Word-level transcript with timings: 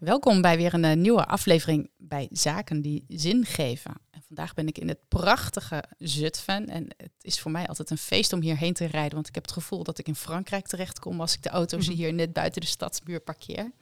Welkom 0.00 0.40
bij 0.40 0.56
weer 0.56 0.74
een 0.74 0.84
eh, 0.84 0.96
nieuwe 0.96 1.26
aflevering 1.26 1.90
bij 1.96 2.28
Zaken 2.30 2.82
die 2.82 3.04
zin 3.08 3.44
geven. 3.44 3.94
En 4.10 4.22
vandaag 4.26 4.54
ben 4.54 4.66
ik 4.66 4.78
in 4.78 4.88
het 4.88 5.08
prachtige 5.08 5.84
Zutphen. 5.98 6.66
En 6.66 6.86
het 6.96 7.12
is 7.20 7.40
voor 7.40 7.50
mij 7.50 7.66
altijd 7.66 7.90
een 7.90 7.98
feest 7.98 8.32
om 8.32 8.40
hierheen 8.40 8.72
te 8.72 8.84
rijden. 8.84 9.14
Want 9.14 9.28
ik 9.28 9.34
heb 9.34 9.44
het 9.44 9.52
gevoel 9.52 9.84
dat 9.84 9.98
ik 9.98 10.06
in 10.06 10.14
Frankrijk 10.14 10.66
terechtkom 10.66 11.20
als 11.20 11.34
ik 11.34 11.42
de 11.42 11.48
auto's 11.48 11.86
mhm. 11.86 11.96
hier 11.96 12.12
net 12.12 12.32
buiten 12.32 12.60
de 12.60 12.66
stadsmuur 12.66 13.20
parkeer. 13.20 13.72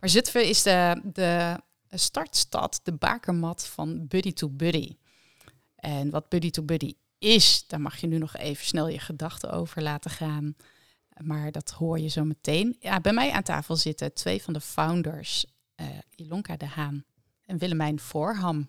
Maar 0.00 0.08
Zutphen 0.08 0.48
is 0.48 0.62
de, 0.62 1.00
de 1.12 1.60
startstad, 1.90 2.80
de 2.82 2.92
bakermat 2.92 3.66
van 3.66 4.06
Buddy 4.08 4.32
to 4.32 4.48
Buddy. 4.48 4.96
En 5.76 6.10
wat 6.10 6.28
Buddy 6.28 6.50
to 6.50 6.62
Buddy 6.62 6.92
is, 7.18 7.64
daar 7.66 7.80
mag 7.80 7.96
je 7.96 8.06
nu 8.06 8.18
nog 8.18 8.36
even 8.36 8.66
snel 8.66 8.88
je 8.88 8.98
gedachten 8.98 9.50
over 9.50 9.82
laten 9.82 10.10
gaan. 10.10 10.56
Maar 11.20 11.52
dat 11.52 11.70
hoor 11.70 11.98
je 11.98 12.08
zo 12.08 12.24
meteen. 12.24 12.76
Ja, 12.80 13.00
bij 13.00 13.12
mij 13.12 13.30
aan 13.30 13.42
tafel 13.42 13.76
zitten 13.76 14.14
twee 14.14 14.42
van 14.42 14.52
de 14.52 14.60
founders, 14.60 15.46
uh, 15.80 15.86
Ilonka 16.14 16.56
de 16.56 16.66
Haan 16.66 17.04
en 17.44 17.58
Willemijn 17.58 18.00
Voorham. 18.00 18.68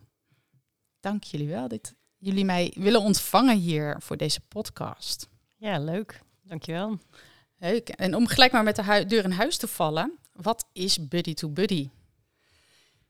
Dank 0.99 1.23
jullie 1.23 1.47
wel 1.47 1.67
dat 1.67 1.93
jullie 2.17 2.45
mij 2.45 2.73
willen 2.75 3.01
ontvangen 3.01 3.57
hier 3.57 3.95
voor 4.01 4.17
deze 4.17 4.41
podcast. 4.41 5.27
Ja, 5.55 5.79
leuk. 5.79 6.21
Dankjewel. 6.41 6.99
Leuk. 7.57 7.89
En 7.89 8.15
om 8.15 8.27
gelijk 8.27 8.51
maar 8.51 8.63
met 8.63 8.75
de 8.75 9.05
deur 9.07 9.23
in 9.23 9.31
huis 9.31 9.57
te 9.57 9.67
vallen, 9.67 10.19
wat 10.33 10.65
is 10.73 11.07
Buddy 11.07 11.33
to 11.33 11.49
Buddy? 11.49 11.89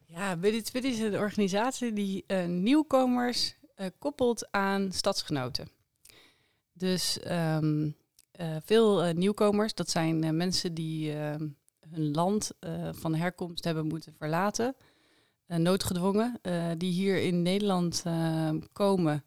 Ja, 0.05 0.35
Buddy 0.35 0.61
to 0.61 0.71
Buddy 0.71 0.87
is 0.87 0.99
een 0.99 1.17
organisatie 1.17 1.93
die 1.93 2.23
uh, 2.27 2.45
nieuwkomers 2.45 3.55
uh, 3.75 3.85
koppelt 3.99 4.51
aan 4.51 4.91
stadsgenoten. 4.91 5.69
Dus 6.73 7.19
um, 7.27 7.85
uh, 7.85 7.91
veel 8.63 9.07
uh, 9.07 9.13
nieuwkomers, 9.13 9.73
dat 9.73 9.89
zijn 9.89 10.35
mensen 10.37 10.73
die 10.73 11.13
ehm, 11.13 11.47
hun 11.89 12.11
land 12.11 12.51
van 12.91 13.15
herkomst 13.15 13.63
hebben 13.63 13.87
moeten 13.87 14.13
verlaten, 14.13 14.75
noodgedwongen, 15.45 16.39
die 16.77 16.91
hier 16.91 17.21
in 17.21 17.41
Nederland 17.41 18.01
ehm, 18.05 18.59
komen 18.73 19.23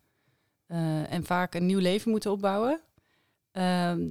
en 1.09 1.25
vaak 1.25 1.55
een 1.55 1.67
nieuw 1.67 1.79
leven 1.79 2.11
moeten 2.11 2.31
opbouwen. 2.31 2.81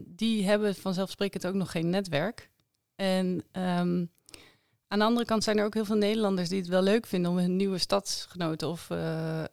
die 0.06 0.46
hebben 0.46 0.76
vanzelfsprekend 0.76 1.46
ook 1.46 1.54
nog 1.54 1.72
geen 1.72 1.90
netwerk. 1.90 2.50
En 2.96 3.44
aan 3.52 5.00
de 5.00 5.04
andere 5.04 5.26
kant 5.26 5.44
zijn 5.44 5.58
er 5.58 5.66
ook 5.66 5.74
heel 5.74 5.86
veel 5.86 5.96
Nederlanders 5.96 6.50
die 6.50 6.60
het 6.60 6.70
wel 6.70 6.82
leuk 6.82 7.06
vinden 7.06 7.32
om 7.32 7.38
hun 7.38 7.56
nieuwe 7.56 7.78
stadsgenoten 7.78 8.68
of 8.68 8.88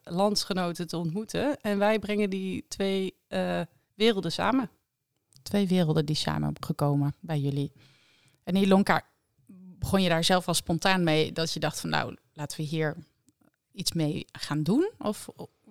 landsgenoten 0.02 0.86
te 0.86 0.96
ontmoeten. 0.96 1.60
En 1.60 1.78
wij 1.78 1.98
brengen 1.98 2.30
die 2.30 2.64
twee 2.68 3.14
werelden 3.94 4.32
samen. 4.32 4.70
Twee 5.48 5.68
werelden 5.68 6.06
die 6.06 6.16
samen 6.16 6.54
gekomen 6.60 7.14
bij 7.20 7.38
jullie. 7.38 7.72
En 8.44 8.56
Ilonka, 8.56 9.02
begon 9.78 10.02
je 10.02 10.08
daar 10.08 10.24
zelf 10.24 10.48
al 10.48 10.54
spontaan 10.54 11.04
mee 11.04 11.32
dat 11.32 11.52
je 11.52 11.60
dacht 11.60 11.80
van 11.80 11.90
nou, 11.90 12.16
laten 12.32 12.56
we 12.56 12.62
hier 12.62 12.96
iets 13.72 13.92
mee 13.92 14.26
gaan 14.32 14.62
doen? 14.62 14.90
Of 14.98 15.28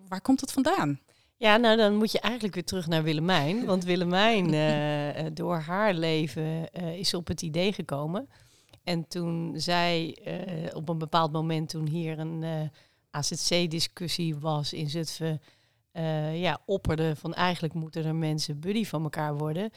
waar 0.08 0.22
komt 0.22 0.42
het 0.42 0.52
vandaan? 0.52 1.00
Ja, 1.36 1.58
nou 1.58 1.78
dan 1.78 1.96
moet 1.96 2.12
je 2.12 2.20
eigenlijk 2.20 2.54
weer 2.54 2.66
terug 2.66 2.88
naar 2.88 3.04
Willemijn. 3.04 3.66
Want 3.66 3.84
Willemijn, 3.84 4.54
uh, 4.54 5.26
door 5.34 5.58
haar 5.58 5.94
leven, 5.94 6.72
is 6.74 7.14
op 7.14 7.28
het 7.28 7.42
idee 7.42 7.74
gekomen 7.74 8.30
en 8.88 9.08
toen 9.08 9.54
zij 9.56 10.18
uh, 10.28 10.76
op 10.76 10.90
een 10.90 10.98
bepaald 10.98 11.32
moment, 11.32 11.70
toen 11.70 11.88
hier 11.88 12.20
een 12.20 12.42
uh, 12.42 12.62
eh, 12.62 12.70
AZC-discussie 13.10 14.36
was 14.36 14.74
in 14.74 14.90
Zutphen, 14.90 15.42
uh, 15.98 16.42
ja, 16.42 16.62
opperde 16.66 17.16
van 17.16 17.34
eigenlijk 17.34 17.74
moeten 17.74 18.06
er 18.06 18.16
mensen 18.16 18.60
buddy 18.60 18.86
van 18.86 19.04
elkaar 19.04 19.38
worden. 19.38 19.72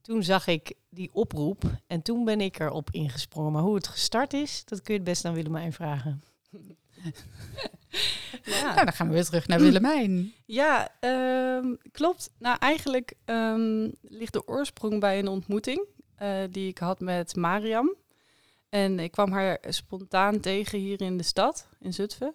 Toen 0.00 0.22
zag 0.22 0.46
ik 0.46 0.74
die 0.90 1.10
oproep 1.12 1.62
en 1.86 2.02
toen 2.02 2.24
ben 2.24 2.40
ik 2.40 2.58
erop 2.58 2.90
ingesprongen. 2.90 3.52
Maar 3.52 3.62
hoe 3.62 3.74
het 3.74 3.86
gestart 3.86 4.32
is, 4.32 4.64
dat 4.64 4.82
kun 4.82 4.94
je 4.94 5.00
het 5.00 5.08
best 5.08 5.24
aan 5.24 5.34
Willemijn 5.34 5.72
vragen. 5.72 6.22
ja. 8.44 8.74
Nou, 8.74 8.84
dan 8.84 8.92
gaan 8.92 9.06
we 9.06 9.12
weer 9.12 9.24
terug 9.24 9.46
naar 9.46 9.60
Willemijn. 9.60 10.32
Ja, 10.44 10.90
um, 11.00 11.78
klopt. 11.92 12.30
Nou, 12.38 12.56
eigenlijk 12.58 13.14
um, 13.24 13.92
ligt 14.02 14.32
de 14.32 14.48
oorsprong 14.48 15.00
bij 15.00 15.18
een 15.18 15.28
ontmoeting 15.28 15.86
die 16.50 16.68
ik 16.68 16.78
had 16.78 17.00
met 17.00 17.36
Mariam. 17.36 17.94
En 18.68 18.98
ik 18.98 19.10
kwam 19.10 19.32
haar 19.32 19.58
spontaan 19.68 20.40
tegen 20.40 20.78
hier 20.78 21.00
in 21.00 21.16
de 21.16 21.22
stad, 21.22 21.68
in 21.78 21.94
Zutphen. 21.94 22.34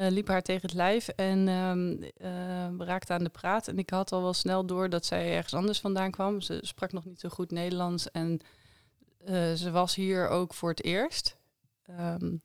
Uh, 0.00 0.08
liep 0.10 0.28
haar 0.28 0.42
tegen 0.42 0.62
het 0.62 0.74
lijf 0.74 1.08
en 1.08 1.48
um, 1.48 2.02
uh, 2.02 2.86
raakte 2.86 3.12
aan 3.12 3.24
de 3.24 3.30
praat. 3.30 3.68
En 3.68 3.78
ik 3.78 3.90
had 3.90 4.12
al 4.12 4.22
wel 4.22 4.32
snel 4.34 4.66
door 4.66 4.88
dat 4.88 5.06
zij 5.06 5.34
ergens 5.34 5.54
anders 5.54 5.80
vandaan 5.80 6.10
kwam. 6.10 6.40
Ze 6.40 6.58
sprak 6.62 6.92
nog 6.92 7.04
niet 7.04 7.20
zo 7.20 7.28
goed 7.28 7.50
Nederlands 7.50 8.10
en 8.10 8.40
uh, 9.28 9.52
ze 9.52 9.70
was 9.70 9.94
hier 9.94 10.28
ook 10.28 10.54
voor 10.54 10.68
het 10.68 10.84
eerst. 10.84 11.36
Um, 11.90 12.42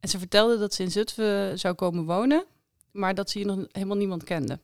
en 0.00 0.08
ze 0.08 0.18
vertelde 0.18 0.58
dat 0.58 0.74
ze 0.74 0.82
in 0.82 0.90
Zutphen 0.90 1.58
zou 1.58 1.74
komen 1.74 2.04
wonen, 2.04 2.44
maar 2.90 3.14
dat 3.14 3.30
ze 3.30 3.38
hier 3.38 3.46
nog 3.46 3.66
helemaal 3.72 3.96
niemand 3.96 4.24
kende. 4.24 4.60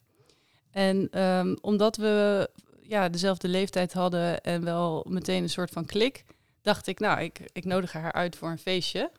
En 0.70 1.22
um, 1.22 1.56
omdat 1.60 1.96
we 1.96 2.50
ja, 2.82 3.08
dezelfde 3.08 3.48
leeftijd 3.48 3.92
hadden 3.92 4.40
en 4.40 4.64
wel 4.64 5.06
meteen 5.08 5.42
een 5.42 5.48
soort 5.48 5.70
van 5.70 5.84
klik, 5.84 6.24
dacht 6.62 6.86
ik, 6.86 6.98
nou, 6.98 7.20
ik, 7.20 7.40
ik 7.52 7.64
nodig 7.64 7.92
haar 7.92 8.12
uit 8.12 8.36
voor 8.36 8.50
een 8.50 8.58
feestje. 8.58 9.10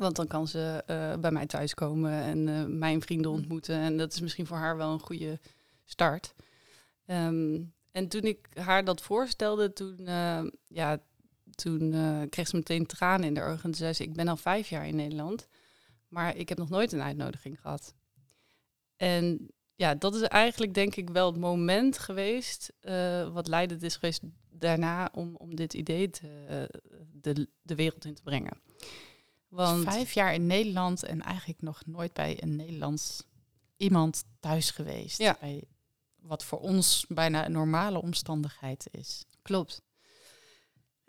Want 0.00 0.16
dan 0.16 0.26
kan 0.26 0.48
ze 0.48 0.84
uh, 0.86 1.20
bij 1.20 1.30
mij 1.30 1.46
thuiskomen 1.46 2.12
en 2.12 2.46
uh, 2.46 2.64
mijn 2.64 3.02
vrienden 3.02 3.30
mm. 3.30 3.36
ontmoeten. 3.36 3.74
En 3.74 3.96
dat 3.96 4.12
is 4.12 4.20
misschien 4.20 4.46
voor 4.46 4.56
haar 4.56 4.76
wel 4.76 4.92
een 4.92 5.00
goede 5.00 5.38
start. 5.84 6.34
Um, 7.06 7.72
en 7.90 8.08
toen 8.08 8.22
ik 8.22 8.48
haar 8.54 8.84
dat 8.84 9.02
voorstelde, 9.02 9.72
toen, 9.72 9.96
uh, 10.00 10.42
ja, 10.66 10.98
toen 11.54 11.90
kreeg 12.28 12.48
ze 12.48 12.56
meteen 12.56 12.86
tranen 12.86 13.26
in 13.26 13.34
de 13.34 13.42
ogen. 13.42 13.54
En 13.54 13.60
toen 13.60 13.74
zei 13.74 13.92
ze, 13.92 14.02
ik 14.02 14.12
ben 14.12 14.28
al 14.28 14.36
vijf 14.36 14.68
jaar 14.68 14.86
in 14.86 14.96
Nederland, 14.96 15.48
maar 16.08 16.36
ik 16.36 16.48
heb 16.48 16.58
nog 16.58 16.68
nooit 16.68 16.92
een 16.92 17.02
uitnodiging 17.02 17.60
gehad. 17.60 17.94
En 18.96 19.48
ja, 19.74 19.94
dat 19.94 20.14
is 20.14 20.22
eigenlijk 20.22 20.74
denk 20.74 20.96
ik 20.96 21.10
wel 21.10 21.26
het 21.26 21.40
moment 21.40 21.98
geweest, 21.98 22.72
wat 23.32 23.48
leidend 23.48 23.82
is 23.82 23.94
geweest 23.94 24.22
daarna 24.50 25.10
om, 25.12 25.36
om 25.36 25.54
dit 25.54 25.74
idee 25.74 26.10
te, 26.10 26.68
de, 27.12 27.48
de 27.62 27.74
wereld 27.74 28.04
in 28.04 28.14
te 28.14 28.22
brengen. 28.22 28.68
Want 29.50 29.84
vijf 29.84 30.12
jaar 30.12 30.34
in 30.34 30.46
Nederland 30.46 31.02
en 31.02 31.22
eigenlijk 31.22 31.62
nog 31.62 31.82
nooit 31.86 32.12
bij 32.12 32.42
een 32.42 32.56
Nederlands 32.56 33.22
iemand 33.76 34.24
thuis 34.40 34.70
geweest. 34.70 35.18
Ja. 35.18 35.36
Bij 35.40 35.64
wat 36.16 36.44
voor 36.44 36.58
ons 36.58 37.04
bijna 37.08 37.44
een 37.46 37.52
normale 37.52 38.02
omstandigheid 38.02 38.86
is. 38.90 39.24
Klopt. 39.42 39.82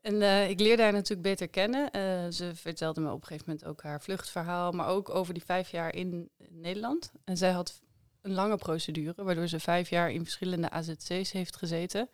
En 0.01 0.13
uh, 0.13 0.49
ik 0.49 0.59
leerde 0.59 0.83
haar 0.83 0.91
natuurlijk 0.91 1.21
beter 1.21 1.47
kennen. 1.47 1.81
Uh, 1.83 2.31
ze 2.31 2.51
vertelde 2.55 3.01
me 3.01 3.11
op 3.11 3.21
een 3.21 3.27
gegeven 3.27 3.45
moment 3.47 3.65
ook 3.65 3.83
haar 3.83 4.01
vluchtverhaal, 4.01 4.71
maar 4.71 4.87
ook 4.87 5.09
over 5.09 5.33
die 5.33 5.45
vijf 5.45 5.71
jaar 5.71 5.95
in 5.95 6.29
Nederland. 6.49 7.11
En 7.23 7.37
zij 7.37 7.51
had 7.51 7.81
een 8.21 8.33
lange 8.33 8.57
procedure, 8.57 9.23
waardoor 9.23 9.47
ze 9.47 9.59
vijf 9.59 9.89
jaar 9.89 10.11
in 10.11 10.23
verschillende 10.23 10.69
AZC's 10.69 11.31
heeft 11.31 11.55
gezeten. 11.55 12.09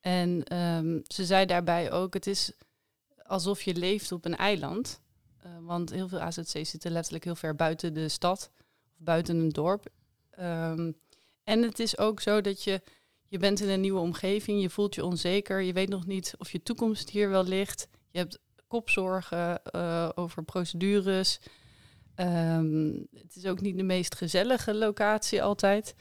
En 0.00 0.56
um, 0.56 1.02
ze 1.06 1.24
zei 1.24 1.46
daarbij 1.46 1.92
ook, 1.92 2.14
het 2.14 2.26
is 2.26 2.52
alsof 3.22 3.62
je 3.62 3.74
leeft 3.74 4.12
op 4.12 4.24
een 4.24 4.36
eiland. 4.36 5.00
Uh, 5.46 5.52
want 5.60 5.90
heel 5.90 6.08
veel 6.08 6.20
AZC's 6.20 6.70
zitten 6.70 6.90
letterlijk 6.90 7.24
heel 7.24 7.34
ver 7.34 7.54
buiten 7.54 7.94
de 7.94 8.08
stad 8.08 8.50
of 8.92 8.98
buiten 8.98 9.36
een 9.36 9.48
dorp. 9.48 9.86
Um, 10.40 10.96
en 11.44 11.62
het 11.62 11.78
is 11.78 11.98
ook 11.98 12.20
zo 12.20 12.40
dat 12.40 12.62
je, 12.62 12.82
je 13.26 13.38
bent 13.38 13.60
in 13.60 13.68
een 13.68 13.80
nieuwe 13.80 14.00
omgeving, 14.00 14.60
je 14.60 14.70
voelt 14.70 14.94
je 14.94 15.04
onzeker, 15.04 15.60
je 15.60 15.72
weet 15.72 15.88
nog 15.88 16.06
niet 16.06 16.34
of 16.38 16.50
je 16.50 16.62
toekomst 16.62 17.10
hier 17.10 17.28
wel 17.28 17.44
ligt. 17.44 17.88
Je 18.10 18.18
hebt 18.18 18.38
kopzorgen 18.66 19.60
uh, 19.74 20.08
over 20.14 20.44
procedures. 20.44 21.40
Um, 22.16 23.06
het 23.12 23.36
is 23.36 23.46
ook 23.46 23.60
niet 23.60 23.76
de 23.76 23.82
meest 23.82 24.14
gezellige 24.14 24.74
locatie 24.74 25.42
altijd. 25.42 25.94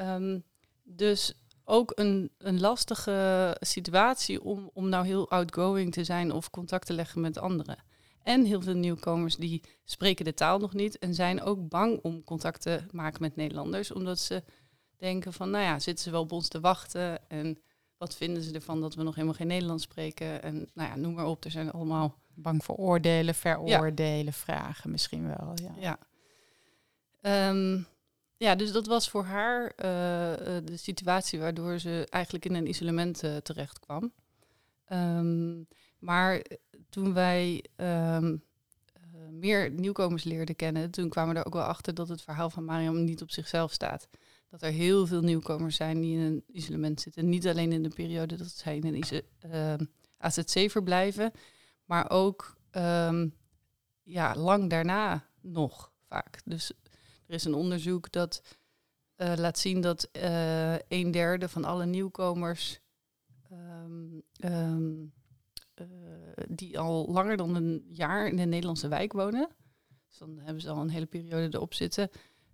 Um, 0.00 0.44
dus 0.82 1.34
ook 1.64 1.92
een, 1.94 2.30
een 2.38 2.60
lastige 2.60 3.56
situatie 3.60 4.42
om, 4.42 4.70
om 4.72 4.88
nou 4.88 5.06
heel 5.06 5.30
outgoing 5.30 5.92
te 5.92 6.04
zijn 6.04 6.32
of 6.32 6.50
contact 6.50 6.86
te 6.86 6.92
leggen 6.92 7.20
met 7.20 7.38
anderen. 7.38 7.78
En 8.24 8.44
heel 8.44 8.62
veel 8.62 8.74
nieuwkomers 8.74 9.36
die 9.36 9.62
spreken 9.84 10.24
de 10.24 10.34
taal 10.34 10.58
nog 10.58 10.74
niet 10.74 10.98
en 10.98 11.14
zijn 11.14 11.42
ook 11.42 11.68
bang 11.68 11.98
om 12.02 12.24
contact 12.24 12.60
te 12.60 12.80
maken 12.90 13.22
met 13.22 13.36
Nederlanders, 13.36 13.92
omdat 13.92 14.18
ze 14.18 14.42
denken 14.96 15.32
van, 15.32 15.50
nou 15.50 15.64
ja, 15.64 15.78
zitten 15.78 16.04
ze 16.04 16.10
wel 16.10 16.22
op 16.22 16.32
ons 16.32 16.48
te 16.48 16.60
wachten 16.60 17.28
en 17.28 17.58
wat 17.96 18.14
vinden 18.14 18.42
ze 18.42 18.52
ervan 18.52 18.80
dat 18.80 18.94
we 18.94 19.02
nog 19.02 19.14
helemaal 19.14 19.36
geen 19.36 19.46
Nederlands 19.46 19.82
spreken? 19.82 20.42
En 20.42 20.68
nou 20.74 20.88
ja, 20.88 20.96
noem 20.96 21.14
maar 21.14 21.26
op. 21.26 21.44
Er 21.44 21.50
zijn 21.50 21.70
allemaal 21.70 22.22
Bang 22.34 22.64
voor 22.64 22.76
oordelen, 22.76 23.34
veroordelen, 23.34 24.32
vragen 24.32 24.90
misschien 24.90 25.26
wel. 25.26 25.52
Ja. 25.54 25.74
Ja. 25.78 25.98
Ehm, 27.20 27.82
ja, 28.36 28.54
dus 28.54 28.72
dat 28.72 28.86
was 28.86 29.08
voor 29.08 29.24
haar 29.24 29.72
eh, 29.76 30.56
eh, 30.56 30.64
de 30.64 30.76
situatie 30.76 31.38
waardoor 31.38 31.78
ze 31.78 32.06
eigenlijk 32.10 32.44
in 32.44 32.54
een 32.54 32.68
isolement 32.68 33.22
eh, 33.22 33.36
terecht 33.36 33.78
kwam. 33.78 34.12
Ehm, 34.84 35.62
maar 35.98 36.42
toen 36.94 37.14
wij 37.14 37.64
ehm, 37.76 38.36
eh, 38.92 39.02
meer 39.30 39.70
nieuwkomers 39.70 40.24
leerden 40.24 40.56
kennen, 40.56 40.90
toen 40.90 41.08
kwamen 41.08 41.34
we 41.34 41.40
er 41.40 41.46
ook 41.46 41.54
wel 41.54 41.62
achter 41.62 41.94
dat 41.94 42.08
het 42.08 42.22
verhaal 42.22 42.50
van 42.50 42.64
Mariam 42.64 43.04
niet 43.04 43.22
op 43.22 43.30
zichzelf 43.30 43.72
staat. 43.72 44.08
Dat 44.48 44.62
er 44.62 44.70
heel 44.70 45.06
veel 45.06 45.20
nieuwkomers 45.20 45.76
zijn 45.76 46.00
die 46.00 46.18
in 46.18 46.20
een 46.20 46.44
isolement 46.46 47.00
zitten. 47.00 47.28
Niet 47.28 47.46
alleen 47.46 47.72
in 47.72 47.82
de 47.82 47.88
periode 47.88 48.36
dat 48.36 48.48
zij 48.48 48.76
in 48.76 48.86
een 48.86 48.94
ISO, 48.94 49.20
ehm, 49.38 49.84
AZC 50.18 50.70
verblijven, 50.70 51.32
maar 51.84 52.10
ook 52.10 52.56
ehm, 52.70 53.28
ja, 54.02 54.36
lang 54.36 54.70
daarna 54.70 55.28
nog 55.40 55.92
vaak. 56.08 56.40
Dus 56.44 56.72
er 57.26 57.34
is 57.34 57.44
een 57.44 57.54
onderzoek 57.54 58.12
dat 58.12 58.42
eh, 59.14 59.32
laat 59.36 59.58
zien 59.58 59.80
dat 59.80 60.08
eh, 60.12 60.74
een 60.88 61.10
derde 61.10 61.48
van 61.48 61.64
alle 61.64 61.86
nieuwkomers 61.86 62.82
eh, 65.74 65.86
die 66.48 66.78
al 66.78 67.06
langer 67.10 67.36
dan 67.36 67.54
een 67.54 67.84
jaar 67.90 68.26
in 68.26 68.38
een 68.38 68.48
Nederlandse 68.48 68.88
wijk 68.88 69.12
wonen, 69.12 69.48
dus 70.08 70.18
dan 70.18 70.38
hebben 70.38 70.62
ze 70.62 70.70
al 70.70 70.80
een 70.80 70.90
hele 70.90 71.06
periode 71.06 71.56
erop 71.56 71.74
zitten, 71.74 72.10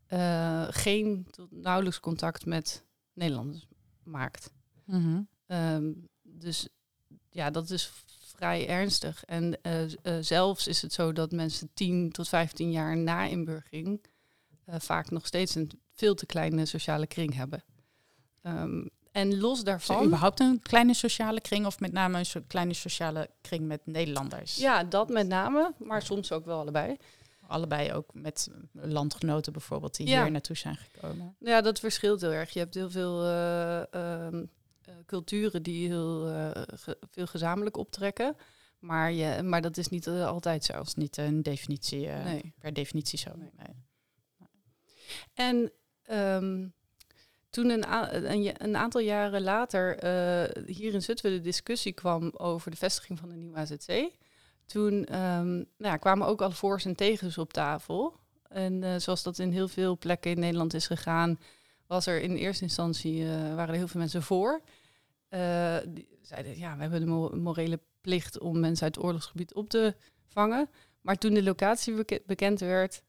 eh, 0.07 0.67
geen 0.71 1.27
tot 1.31 1.51
nauwelijks 1.51 2.01
contact 2.01 2.47
met 2.47 2.85
Nederlanders 3.13 3.67
maakt. 4.03 4.53
Mhm. 4.85 5.23
Ehm, 5.47 5.93
dus 6.23 6.69
ja, 7.31 7.51
dat 7.51 7.71
is 7.71 7.93
vrij 8.37 8.69
ernstig. 8.69 9.25
En 9.25 9.63
eh, 9.63 10.17
zelfs 10.21 10.67
is 10.67 10.83
het 10.83 10.93
zo 10.93 11.13
dat 11.13 11.33
mensen 11.33 11.71
10 11.75 12.13
tot 12.13 12.29
15 12.29 12.71
jaar 12.71 12.97
na 12.97 13.25
inburgering 13.25 14.05
vaak 14.67 15.11
nog 15.11 15.27
steeds 15.27 15.55
een 15.55 15.71
veel 15.91 16.15
te 16.15 16.27
kleine 16.27 16.67
sociale 16.67 17.07
kring 17.07 17.35
hebben. 17.35 17.65
Ehm, 18.43 18.83
en 19.21 19.39
los 19.39 19.59
Is 19.59 19.65
daarvan. 19.65 20.05
überhaupt 20.05 20.41
een 20.41 20.63
kleine 20.63 20.95
sociale 20.95 21.41
kring 21.41 21.67
of 21.67 21.81
met 21.81 21.93
name 21.93 22.19
een 22.19 22.27
soort 22.27 22.47
kleine 22.47 22.75
sociale 22.75 23.31
kring 23.41 23.67
met 23.67 23.81
Nederlanders? 23.85 24.57
Ja, 24.57 24.85
dat 24.85 25.09
met 25.09 25.27
name, 25.29 25.75
maar 25.79 26.03
soms 26.03 26.33
ook 26.33 26.45
wel 26.45 26.59
allebei. 26.59 26.97
Allebei 27.47 27.93
ook 27.93 28.15
met 28.15 28.49
landgenoten 28.73 29.53
bijvoorbeeld 29.53 29.97
die 29.97 30.07
Ja. 30.09 30.23
hier 30.23 30.31
naartoe 30.31 30.57
zijn 30.57 30.77
gekomen. 30.77 31.37
Ja, 31.39 31.61
dat 31.61 31.79
verschilt 31.81 32.21
heel 32.21 32.33
erg. 32.33 32.51
Je 32.51 32.59
hebt 32.59 32.75
heel 32.75 32.91
veel 32.91 33.23
eh, 33.25 33.95
ehm, 33.95 34.45
eh, 34.85 34.95
culturen 35.07 35.63
die 35.63 35.87
heel 35.89 36.29
eh, 36.29 36.51
ge- 36.75 36.99
veel 37.11 37.27
gezamenlijk 37.27 37.77
optrekken. 37.77 38.37
Maar, 38.79 39.13
je, 39.13 39.43
maar 39.43 39.61
dat 39.63 39.77
is 39.77 39.89
niet 39.89 40.09
altijd 40.09 40.65
zo. 40.65 40.73
Dat 40.73 40.87
is 40.87 40.95
niet 40.95 41.17
een 41.17 41.43
definitie, 41.43 42.07
Nee. 42.07 42.55
per 42.59 42.73
definitie 42.73 43.19
zo. 43.19 43.31
Nee. 43.37 43.51
Nee. 43.57 43.77
En 45.35 45.73
ehm, 46.03 46.67
toen 47.51 47.71
een, 47.71 47.85
een, 48.33 48.65
een 48.65 48.77
aantal 48.77 49.01
jaren 49.01 49.43
later 49.43 49.97
eh, 49.99 50.65
hier 50.67 50.95
in 50.95 51.03
Zutphen 51.03 51.31
de 51.31 51.41
discussie 51.41 51.93
kwam 51.93 52.31
over 52.37 52.71
de 52.71 52.77
vestiging 52.77 53.19
van 53.19 53.29
de 53.29 53.37
nieuwe 53.37 53.57
AZC, 53.57 54.11
toen 54.67 55.05
ehm, 55.05 55.55
nou 55.55 55.67
ja, 55.79 55.97
kwamen 55.97 56.27
ook 56.27 56.43
al 56.43 56.51
voor's 56.51 56.85
en 56.85 56.95
tegens 56.97 57.39
op 57.39 57.53
tafel. 57.53 58.19
En 58.49 58.83
eh, 58.83 58.95
zoals 58.97 59.23
dat 59.23 59.39
in 59.39 59.53
heel 59.53 59.69
veel 59.69 59.99
plekken 59.99 60.31
in 60.31 60.41
Nederland 60.41 60.75
is 60.75 60.87
gegaan, 60.87 61.39
was 61.87 62.07
er 62.07 62.21
in 62.21 62.35
eerste 62.37 62.65
instantie 62.65 63.23
eh, 63.23 63.55
waren 63.55 63.69
er 63.69 63.75
heel 63.75 63.89
veel 63.89 64.01
mensen 64.01 64.23
voor. 64.23 64.61
Die 65.89 66.09
zeiden, 66.23 66.59
ja, 66.59 66.75
we 66.77 66.81
hebben 66.83 67.01
de 67.01 67.07
mo- 67.07 67.37
morele 67.37 67.81
plicht 68.01 68.39
om 68.39 68.61
mensen 68.61 68.85
uit 68.85 68.95
het 68.95 69.05
oorlogsgebied 69.05 69.55
op 69.55 69.69
te 69.69 69.95
vangen. 70.27 70.69
Maar 71.01 71.17
toen 71.17 71.35
de 71.35 71.43
locatie 71.43 71.95
beke- 71.95 72.23
bekend 72.27 72.61
werd, 72.61 73.03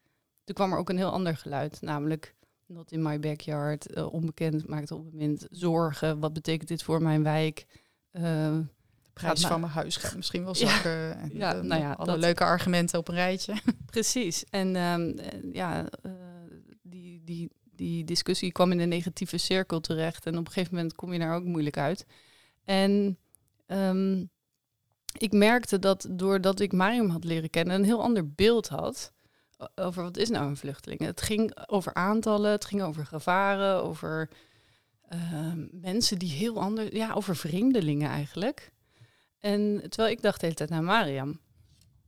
toen 0.43 0.55
kwam 0.55 0.71
er 0.71 0.77
ook 0.77 0.89
een 0.89 0.97
heel 0.97 1.11
ander 1.11 1.37
geluid. 1.37 1.81
Namelijk, 1.81 2.35
not 2.71 2.91
in 2.91 3.01
my 3.01 3.19
backyard, 3.19 3.93
eh, 3.93 4.13
onbekend, 4.13 4.67
maakt 4.67 4.91
onbemind, 4.91 5.47
zorgen. 5.49 6.19
Wat 6.19 6.33
betekent 6.33 6.67
dit 6.67 6.83
voor 6.83 7.01
mijn 7.01 7.23
wijk? 7.23 7.65
De 8.11 8.65
prijs 9.13 9.45
van 9.45 9.59
mijn 9.59 9.71
huis 9.71 9.95
gaat 9.95 10.15
misschien 10.15 10.43
wel 10.43 10.55
Ja. 10.57 10.67
zakken. 10.67 11.15
En, 11.21 11.29
Ja, 11.33 11.55
eh, 11.55 11.61
nou 11.61 11.81
ja, 11.81 11.91
alle 11.91 12.11
dat- 12.11 12.19
leuke 12.19 12.43
argumenten 12.43 12.99
op 12.99 13.07
een 13.07 13.15
rijtje. 13.15 13.53
Precies. 13.85 14.43
En 14.49 14.75
ehm, 14.75 15.09
eh, 15.17 15.53
ja, 15.53 15.85
die, 16.81 17.21
die, 17.23 17.49
die 17.75 18.03
discussie 18.03 18.51
kwam 18.51 18.71
in 18.71 18.79
een 18.79 18.89
negatieve 18.89 19.37
cirkel 19.37 19.79
terecht. 19.79 20.25
En 20.25 20.37
op 20.37 20.45
een 20.45 20.51
gegeven 20.51 20.75
moment 20.75 20.95
kom 20.95 21.13
je 21.13 21.19
daar 21.19 21.35
ook 21.35 21.43
moeilijk 21.45 21.77
uit. 21.77 22.05
En 22.63 23.17
ehm, 23.65 24.25
ik 25.17 25.31
merkte 25.31 25.79
dat 25.79 26.07
doordat 26.11 26.59
ik 26.59 26.71
Mariam 26.71 27.09
had 27.09 27.23
leren 27.23 27.49
kennen, 27.49 27.75
een 27.75 27.83
heel 27.83 28.01
ander 28.03 28.31
beeld 28.31 28.67
had 28.67 29.11
over 29.75 30.03
wat 30.03 30.17
is 30.17 30.29
nou 30.29 30.45
een 30.45 30.57
vluchteling. 30.57 30.99
Het 30.99 31.21
ging 31.21 31.67
over 31.67 31.93
aantallen, 31.93 32.51
het 32.51 32.65
ging 32.65 32.81
over 32.81 33.05
gevaren, 33.05 33.83
over 33.83 34.29
ehm, 35.07 35.67
mensen 35.71 36.19
die 36.19 36.31
heel 36.31 36.59
anders, 36.59 36.89
ja, 36.91 37.13
over 37.13 37.35
vreemdelingen 37.35 38.09
eigenlijk. 38.09 38.71
En 39.39 39.81
terwijl 39.89 40.13
ik 40.13 40.21
dacht 40.21 40.39
de 40.39 40.45
hele 40.45 40.57
tijd 40.57 40.69
naar 40.69 40.83
Mariam. 40.83 41.39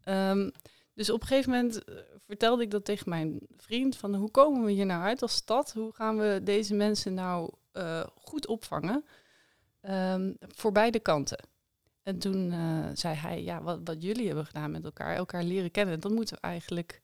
Ehm, 0.01 0.49
dus 0.93 1.09
op 1.09 1.21
een 1.21 1.27
gegeven 1.27 1.51
moment 1.51 1.83
eh, 1.83 1.95
vertelde 2.25 2.63
ik 2.63 2.71
dat 2.71 2.85
tegen 2.85 3.09
mijn 3.09 3.39
vriend 3.57 3.95
van 3.95 4.15
hoe 4.15 4.31
komen 4.31 4.63
we 4.63 4.71
hier 4.71 4.85
nou 4.85 5.03
uit 5.03 5.21
als 5.21 5.33
stad? 5.33 5.73
Hoe 5.73 5.93
gaan 5.93 6.17
we 6.17 6.41
deze 6.43 6.73
mensen 6.73 7.13
nou 7.13 7.53
eh, 7.71 8.03
goed 8.15 8.47
opvangen? 8.47 9.05
Ehm, 9.81 10.33
voor 10.39 10.71
beide 10.71 10.99
kanten. 10.99 11.47
En 12.03 12.19
toen 12.19 12.51
eh, 12.51 12.85
zei 12.93 13.15
hij, 13.15 13.43
ja, 13.43 13.61
wat, 13.61 13.79
wat 13.83 14.03
jullie 14.03 14.25
hebben 14.25 14.45
gedaan 14.45 14.71
met 14.71 14.83
elkaar, 14.83 15.15
elkaar 15.15 15.43
leren 15.43 15.71
kennen, 15.71 15.99
dat 15.99 16.11
moeten 16.11 16.35
we 16.35 16.41
eigenlijk, 16.41 17.01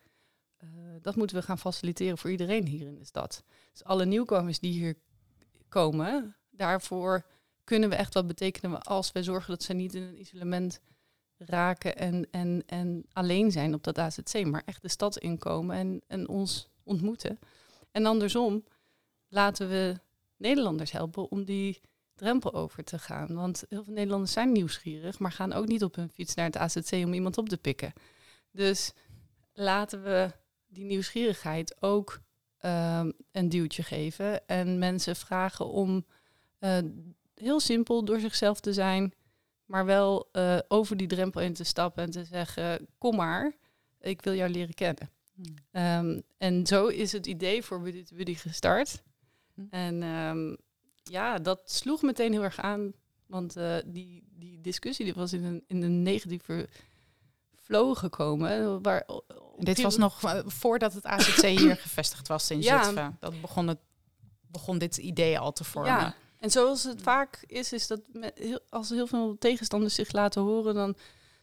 dat 1.02 1.16
moeten 1.16 1.36
we 1.36 1.42
gaan 1.42 1.60
faciliteren 1.60 2.18
voor 2.18 2.32
iedereen 2.32 2.68
hier 2.68 2.88
in 2.88 2.98
de 2.98 3.06
stad. 3.06 3.44
Dus 3.72 3.84
alle 3.84 4.06
nieuwkomers 4.06 4.60
die 4.60 4.72
hier 4.72 4.96
komen, 5.68 6.36
daarvoor 6.50 7.26
kunnen 7.64 7.90
we 7.90 7.96
echt 7.96 8.14
wat 8.14 8.28
betekenen 8.28 8.82
als 8.82 9.12
we 9.12 9.24
zorgen 9.24 9.50
dat 9.50 9.64
ze 9.64 9.74
niet 9.74 9.96
in 9.96 10.02
een 10.02 10.20
isolement 10.20 10.82
raken 11.38 11.98
en, 11.98 12.28
en, 12.32 12.64
en 12.66 13.06
alleen 13.14 13.52
zijn 13.52 13.74
op 13.74 13.84
dat 13.84 13.98
AZC, 13.98 14.46
maar 14.46 14.62
echt 14.66 14.82
de 14.82 14.90
stad 14.90 15.18
inkomen 15.18 15.76
en, 15.76 16.02
en 16.08 16.28
ons 16.28 16.70
ontmoeten. 16.84 17.40
En 17.92 18.06
andersom 18.06 18.64
laten 19.28 19.70
we 19.70 20.00
Nederlanders 20.38 20.92
helpen 20.92 21.32
om 21.32 21.46
die 21.46 21.82
drempel 22.16 22.54
over 22.54 22.84
te 22.84 23.00
gaan. 23.00 23.36
Want 23.36 23.64
heel 23.70 23.84
veel 23.84 23.94
Nederlanders 23.94 24.32
zijn 24.32 24.52
nieuwsgierig, 24.52 25.20
maar 25.20 25.32
gaan 25.32 25.54
ook 25.54 25.68
niet 25.68 25.84
op 25.84 25.96
hun 25.96 26.10
fiets 26.10 26.36
naar 26.36 26.46
het 26.46 26.58
AZC 26.58 26.92
om 26.92 27.14
iemand 27.14 27.38
op 27.38 27.50
te 27.50 27.58
pikken. 27.58 27.94
Dus 28.52 28.94
laten 29.54 30.04
we 30.04 30.32
die 30.70 30.86
nieuwsgierigheid 30.86 31.82
ook 31.82 32.20
ehm, 32.58 33.12
een 33.32 33.50
duwtje 33.50 33.84
geven 33.84 34.48
en 34.48 34.80
mensen 34.80 35.16
vragen 35.16 35.66
om 35.66 36.06
eh, 36.60 36.78
heel 37.36 37.60
simpel 37.60 38.06
door 38.06 38.20
zichzelf 38.20 38.60
te 38.60 38.74
zijn, 38.74 39.14
maar 39.66 39.86
wel 39.86 40.30
eh, 40.32 40.60
over 40.68 40.98
die 40.98 41.08
drempel 41.08 41.42
in 41.42 41.54
te 41.54 41.64
stappen 41.64 42.04
en 42.04 42.12
te 42.12 42.24
zeggen: 42.24 42.88
Kom 42.98 43.16
maar, 43.16 43.54
ik 44.00 44.22
wil 44.22 44.34
jou 44.34 44.50
leren 44.52 44.74
kennen. 44.74 45.10
Hmm. 45.36 45.56
Ehm, 45.72 46.22
en 46.38 46.68
zo 46.68 46.88
is 46.88 47.12
het 47.12 47.28
idee 47.28 47.64
voor 47.64 47.82
Buddy 47.82 48.04
to 48.04 48.16
Buddy 48.16 48.36
gestart. 48.36 49.04
Hm. 49.54 49.62
En 49.70 50.04
ehm, 50.04 50.56
ja, 51.04 51.38
dat 51.38 51.72
sloeg 51.72 52.02
meteen 52.02 52.32
heel 52.32 52.44
erg 52.44 52.60
aan. 52.60 52.94
Want 53.26 53.56
eh, 53.56 53.76
die, 53.86 54.24
die 54.32 54.62
discussie 54.62 55.06
die 55.06 55.14
was 55.14 55.34
in 55.34 55.44
een, 55.44 55.64
in 55.68 55.82
een 55.82 56.04
negatieve 56.04 56.70
flow 57.56 57.98
gekomen. 57.98 58.82
Waar, 58.82 59.06
dit 59.60 59.82
was 59.82 59.98
nog 59.98 60.24
eh, 60.24 60.40
voordat 60.46 60.94
het 60.94 61.06
AZC 61.06 61.46
hier 61.60 61.78
gevestigd 61.78 62.28
was 62.28 62.52
in 62.52 62.62
Ja. 62.62 62.84
Zutphen. 62.84 63.18
Dat 63.20 63.42
begon, 63.42 63.68
het, 63.68 63.80
begon 64.48 64.78
dit 64.78 64.98
idee 64.98 65.40
al 65.40 65.52
te 65.52 65.64
vormen. 65.64 65.92
Ja, 65.92 66.16
en 66.40 66.52
zoals 66.52 66.84
het 66.84 67.02
vaak 67.02 67.44
is, 67.46 67.74
is 67.74 67.88
dat 67.88 68.02
heel, 68.36 68.60
als 68.70 68.90
heel 68.90 69.08
veel 69.08 69.36
tegenstanders 69.40 69.96
zich 69.96 70.12
laten 70.12 70.42
horen, 70.42 70.76
dan, 70.76 70.96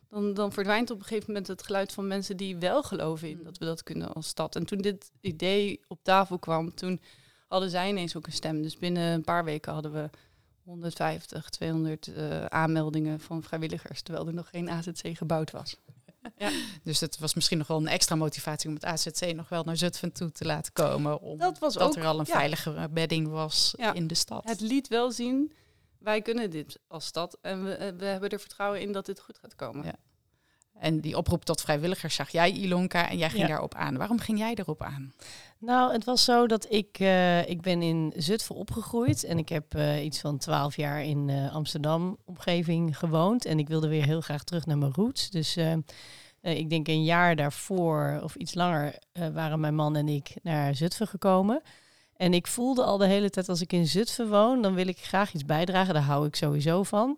dan, 0.08 0.34
dan 0.34 0.52
verdwijnt 0.52 0.90
op 0.90 0.98
een 0.98 1.04
gegeven 1.04 1.26
moment 1.26 1.46
het 1.46 1.62
geluid 1.62 1.92
van 1.92 2.06
mensen 2.06 2.36
die 2.36 2.56
wel 2.56 2.82
geloven 2.82 3.28
in 3.28 3.36
Mm. 3.36 3.44
dat 3.44 3.58
we 3.58 3.64
dat 3.64 3.82
kunnen 3.82 4.12
als 4.12 4.26
stad. 4.26 4.56
En 4.56 4.66
toen 4.66 4.78
dit 4.78 5.10
idee 5.20 5.80
op 5.88 5.98
tafel 6.02 6.38
kwam, 6.38 6.74
toen 6.74 7.00
hadden 7.48 7.70
zij 7.70 7.88
ineens 7.88 8.16
ook 8.16 8.26
een 8.26 8.32
stem. 8.32 8.62
Dus 8.62 8.78
binnen 8.78 9.12
een 9.12 9.24
paar 9.24 9.44
weken 9.44 9.72
hadden 9.72 9.92
we 9.92 10.10
150, 10.64 11.48
200 11.48 12.06
eh, 12.06 12.44
aanmeldingen 12.44 13.20
van 13.20 13.42
vrijwilligers, 13.42 14.02
terwijl 14.02 14.26
er 14.26 14.34
nog 14.34 14.48
geen 14.50 14.70
AZC 14.70 15.16
gebouwd 15.16 15.50
was. 15.50 15.76
Dus 16.84 17.00
het 17.00 17.18
was 17.18 17.34
misschien 17.34 17.58
nog 17.58 17.66
wel 17.66 17.76
een 17.76 17.86
extra 17.88 18.14
motivatie 18.16 18.68
om 18.68 18.74
het 18.74 18.84
AZC 18.84 19.34
nog 19.34 19.48
wel 19.48 19.62
naar 19.64 19.76
Zutphen 19.76 20.12
toe 20.12 20.32
te 20.32 20.44
laten 20.44 20.72
komen. 20.72 21.20
Omdat 21.20 21.58
Dat 21.72 21.96
er 21.96 22.06
al 22.06 22.18
een 22.18 22.24
ja. 22.28 22.34
veilige 22.36 22.88
bedding 22.90 23.28
was 23.28 23.74
Ja. 23.76 23.92
in 23.92 24.06
de 24.06 24.14
stad. 24.14 24.44
Het 24.44 24.60
liet 24.60 24.88
wel 24.88 25.10
zien, 25.12 25.52
wij 25.98 26.22
kunnen 26.22 26.50
dit 26.50 26.78
als 26.88 27.06
stad 27.06 27.38
en 27.42 27.64
we, 27.64 27.72
eh, 27.74 27.92
we 27.96 28.04
hebben 28.04 28.30
er 28.30 28.40
vertrouwen 28.40 28.80
in 28.80 28.92
dat 28.92 29.06
dit 29.06 29.20
goed 29.20 29.38
gaat 29.38 29.54
komen. 29.54 29.84
En 30.78 31.00
die 31.00 31.16
oproep 31.16 31.44
tot 31.44 31.60
vrijwilligers 31.60 32.14
zag 32.14 32.28
jij, 32.30 32.50
Ilonka, 32.50 33.08
en 33.08 33.18
jij 33.18 33.28
ging 33.28 33.42
Ja. 33.42 33.48
daarop 33.48 33.74
aan. 33.74 33.96
Waarom 33.96 34.18
ging 34.18 34.38
jij 34.38 34.54
erop 34.54 34.82
aan? 34.82 35.12
Nou, 35.58 35.92
het 35.92 36.04
was 36.04 36.24
zo 36.24 36.46
dat 36.46 36.72
ik, 36.72 36.98
eh, 36.98 37.48
ik 37.48 37.60
ben 37.60 37.82
in 37.82 38.12
Zutphen 38.16 38.54
opgegroeid 38.54 39.24
en 39.24 39.38
ik 39.38 39.48
heb 39.48 39.74
eh, 39.74 40.04
iets 40.04 40.20
van 40.20 40.38
twaalf 40.38 40.76
jaar 40.76 41.04
in 41.04 41.28
eh, 41.28 41.54
Amsterdam 41.54 42.16
omgeving 42.24 42.98
gewoond. 42.98 43.44
En 43.44 43.58
ik 43.58 43.68
wilde 43.68 43.88
weer 43.88 44.04
heel 44.04 44.20
graag 44.20 44.44
terug 44.44 44.66
naar 44.66 44.78
mijn 44.78 44.94
roots. 44.94 45.30
Dus 45.30 45.56
ik 46.40 46.70
denk 46.70 46.88
een 46.88 47.04
jaar 47.04 47.36
daarvoor 47.36 48.20
of 48.22 48.34
iets 48.34 48.54
langer 48.54 48.98
waren 49.32 49.60
mijn 49.60 49.74
man 49.74 49.96
en 49.96 50.08
ik 50.08 50.34
naar 50.42 50.74
Zutphen 50.74 51.06
gekomen. 51.06 51.62
En 52.16 52.34
ik 52.34 52.46
voelde 52.46 52.82
al 52.84 52.98
de 52.98 53.06
hele 53.06 53.30
tijd 53.30 53.48
als 53.48 53.60
ik 53.60 53.72
in 53.72 53.86
Zutphen 53.86 54.28
woon, 54.28 54.62
dan 54.62 54.74
wil 54.74 54.86
ik 54.86 54.98
graag 54.98 55.32
iets 55.34 55.44
bijdragen. 55.44 55.94
Daar 55.94 56.02
hou 56.02 56.26
ik 56.26 56.36
sowieso 56.36 56.82
van. 56.82 57.16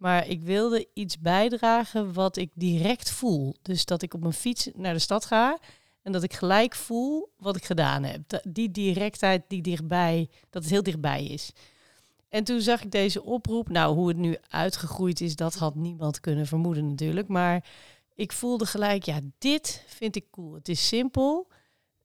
Maar 0.00 0.28
ik 0.28 0.42
wilde 0.42 0.86
iets 0.94 1.18
bijdragen 1.18 2.12
wat 2.12 2.36
ik 2.36 2.50
direct 2.54 3.10
voel. 3.10 3.54
Dus 3.62 3.84
dat 3.84 4.02
ik 4.02 4.14
op 4.14 4.20
mijn 4.20 4.32
fiets 4.32 4.68
naar 4.74 4.92
de 4.92 4.98
stad 4.98 5.24
ga 5.24 5.58
en 6.02 6.12
dat 6.12 6.22
ik 6.22 6.32
gelijk 6.32 6.74
voel 6.74 7.32
wat 7.36 7.56
ik 7.56 7.64
gedaan 7.64 8.02
heb. 8.02 8.40
Die 8.48 8.70
directheid, 8.70 9.42
die 9.48 9.62
dichtbij, 9.62 10.28
dat 10.50 10.62
het 10.62 10.72
heel 10.72 10.82
dichtbij 10.82 11.24
is. 11.24 11.52
En 12.28 12.44
toen 12.44 12.60
zag 12.60 12.82
ik 12.82 12.90
deze 12.90 13.22
oproep. 13.22 13.68
Nou, 13.68 13.94
hoe 13.94 14.08
het 14.08 14.16
nu 14.16 14.36
uitgegroeid 14.48 15.20
is, 15.20 15.36
dat 15.36 15.54
had 15.54 15.74
niemand 15.74 16.20
kunnen 16.20 16.46
vermoeden 16.46 16.88
natuurlijk. 16.88 17.28
Maar 17.28 17.64
ik 18.14 18.32
voelde 18.32 18.66
gelijk, 18.66 19.04
ja, 19.04 19.20
dit 19.38 19.84
vind 19.86 20.16
ik 20.16 20.24
cool. 20.30 20.54
Het 20.54 20.68
is 20.68 20.88
simpel. 20.88 21.48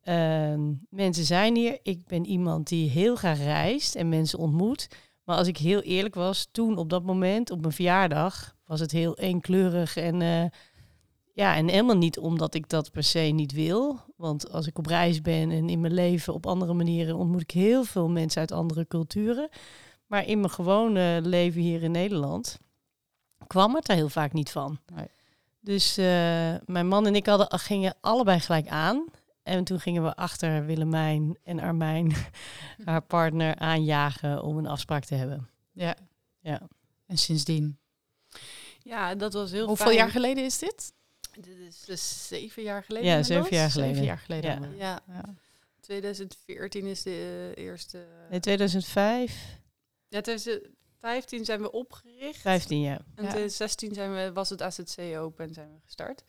Ehm, 0.02 0.74
mensen 0.90 1.26
zijn 1.26 1.56
hier. 1.56 1.80
Ik 1.84 2.08
ben 2.08 2.26
iemand 2.26 2.68
die 2.68 2.90
heel 2.90 3.16
graag 3.16 3.38
reist 3.38 3.96
en 3.96 4.10
mensen 4.10 4.40
ontmoet. 4.40 4.88
Maar 5.26 5.38
als 5.38 5.48
ik 5.48 5.58
heel 5.58 5.82
eerlijk 5.82 6.16
was, 6.16 6.48
toen 6.52 6.78
op 6.78 6.90
dat 6.90 7.04
moment, 7.04 7.52
op 7.52 7.62
mijn 7.62 7.74
verjaardag, 7.74 8.56
was 8.66 8.80
het 8.80 8.92
heel 8.92 9.18
eenkleurig 9.18 9.98
en 9.98 10.22
eh, 10.22 10.46
ja, 11.34 11.56
en 11.56 11.68
helemaal 11.68 11.98
niet 11.98 12.18
omdat 12.18 12.54
ik 12.54 12.70
dat 12.70 12.92
per 12.92 13.04
se 13.04 13.20
niet 13.20 13.52
wil. 13.52 14.00
Want 14.18 14.52
als 14.52 14.68
ik 14.68 14.78
op 14.78 14.86
reis 14.86 15.22
ben 15.22 15.52
en 15.52 15.70
in 15.70 15.80
mijn 15.80 15.94
leven 15.94 16.34
op 16.34 16.46
andere 16.46 16.74
manieren 16.74 17.16
ontmoet 17.16 17.42
ik 17.42 17.52
heel 17.52 17.84
veel 17.84 18.10
mensen 18.10 18.40
uit 18.40 18.52
andere 18.52 18.88
culturen. 18.88 19.50
Maar 20.08 20.26
in 20.26 20.40
mijn 20.40 20.52
gewone 20.52 21.20
leven 21.24 21.62
hier 21.62 21.84
in 21.84 21.92
Nederland 21.92 22.58
kwam 23.48 23.76
het 23.76 23.90
er 23.90 23.96
heel 23.96 24.10
vaak 24.10 24.34
niet 24.34 24.52
van. 24.52 24.80
Nee. 24.96 25.08
Dus 25.60 25.98
eh, 25.98 26.06
mijn 26.66 26.88
man 26.88 27.06
en 27.06 27.16
ik 27.16 27.26
hadden, 27.26 27.60
gingen 27.60 27.96
allebei 28.02 28.40
gelijk 28.40 28.68
aan. 28.68 29.06
En 29.46 29.64
toen 29.64 29.80
gingen 29.80 30.04
we 30.04 30.16
achter 30.16 30.66
Willemijn 30.66 31.38
en 31.44 31.60
Armijn, 31.60 32.14
haar 32.86 33.02
partner, 33.02 33.56
aanjagen 33.56 34.44
om 34.44 34.58
een 34.58 34.68
afspraak 34.68 35.06
te 35.06 35.16
hebben. 35.16 35.50
Ja. 35.72 35.96
Ja. 36.40 36.62
En 37.06 37.18
sindsdien. 37.18 37.78
Ja, 38.84 39.16
dat 39.16 39.34
was 39.34 39.52
heel 39.52 39.68
Hoeveel 39.68 39.86
fijn. 39.86 39.98
jaar 39.98 40.10
geleden 40.10 40.44
is 40.44 40.60
dit? 40.60 40.94
Dit 41.36 41.58
is 41.58 41.82
dus 41.82 42.28
zeven 42.28 42.64
jaar 42.64 42.84
geleden. 42.84 43.10
Ja, 43.10 43.24
zeven 43.24 43.56
jaar 43.58 43.70
geleden. 43.72 43.94
Zeven 43.94 44.06
jaar 44.08 44.18
geleden. 44.20 44.76
Ja. 44.76 44.78
Ja, 44.78 45.00
Ja. 45.14 45.34
2014 45.80 46.86
is 46.86 47.02
de 47.04 47.54
eh, 47.56 47.64
eerste. 47.64 48.06
In 48.30 48.40
2005, 48.40 49.60
Ja, 50.08 50.22
2015 50.22 51.46
zijn 51.46 51.62
we 51.62 51.72
opgericht. 51.72 52.40
15 52.42 52.82
jaar. 52.82 53.00
En 53.16 53.24
Ja. 53.24 53.30
2016 53.30 53.94
zijn 53.94 54.14
we, 54.14 54.32
was 54.34 54.50
het 54.50 54.62
AZC 54.62 55.00
Open 55.18 55.48
en 55.48 55.54
zijn 55.54 55.68
we 55.72 55.80
gestart. 55.84 56.24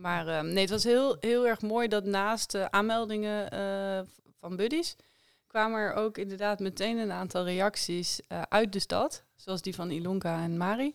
Maar 0.00 0.28
ehm, 0.28 0.46
nee, 0.46 0.60
het 0.60 0.70
was 0.70 0.84
heel, 0.84 1.16
heel 1.20 1.46
erg 1.46 1.60
mooi 1.60 1.88
dat 1.88 2.04
naast 2.04 2.50
de 2.50 2.70
aanmeldingen 2.70 3.50
eh, 3.50 4.00
van 4.40 4.56
buddies... 4.56 4.96
kwamen 5.46 5.80
er 5.80 5.94
ook 5.94 6.18
inderdaad 6.18 6.60
meteen 6.60 6.98
een 6.98 7.12
aantal 7.12 7.44
reacties 7.44 8.20
eh, 8.28 8.42
uit 8.48 8.72
de 8.72 8.78
stad. 8.78 9.24
Zoals 9.36 9.62
die 9.62 9.74
van 9.74 9.90
Ilonka 9.90 10.42
en 10.42 10.56
Mari. 10.56 10.94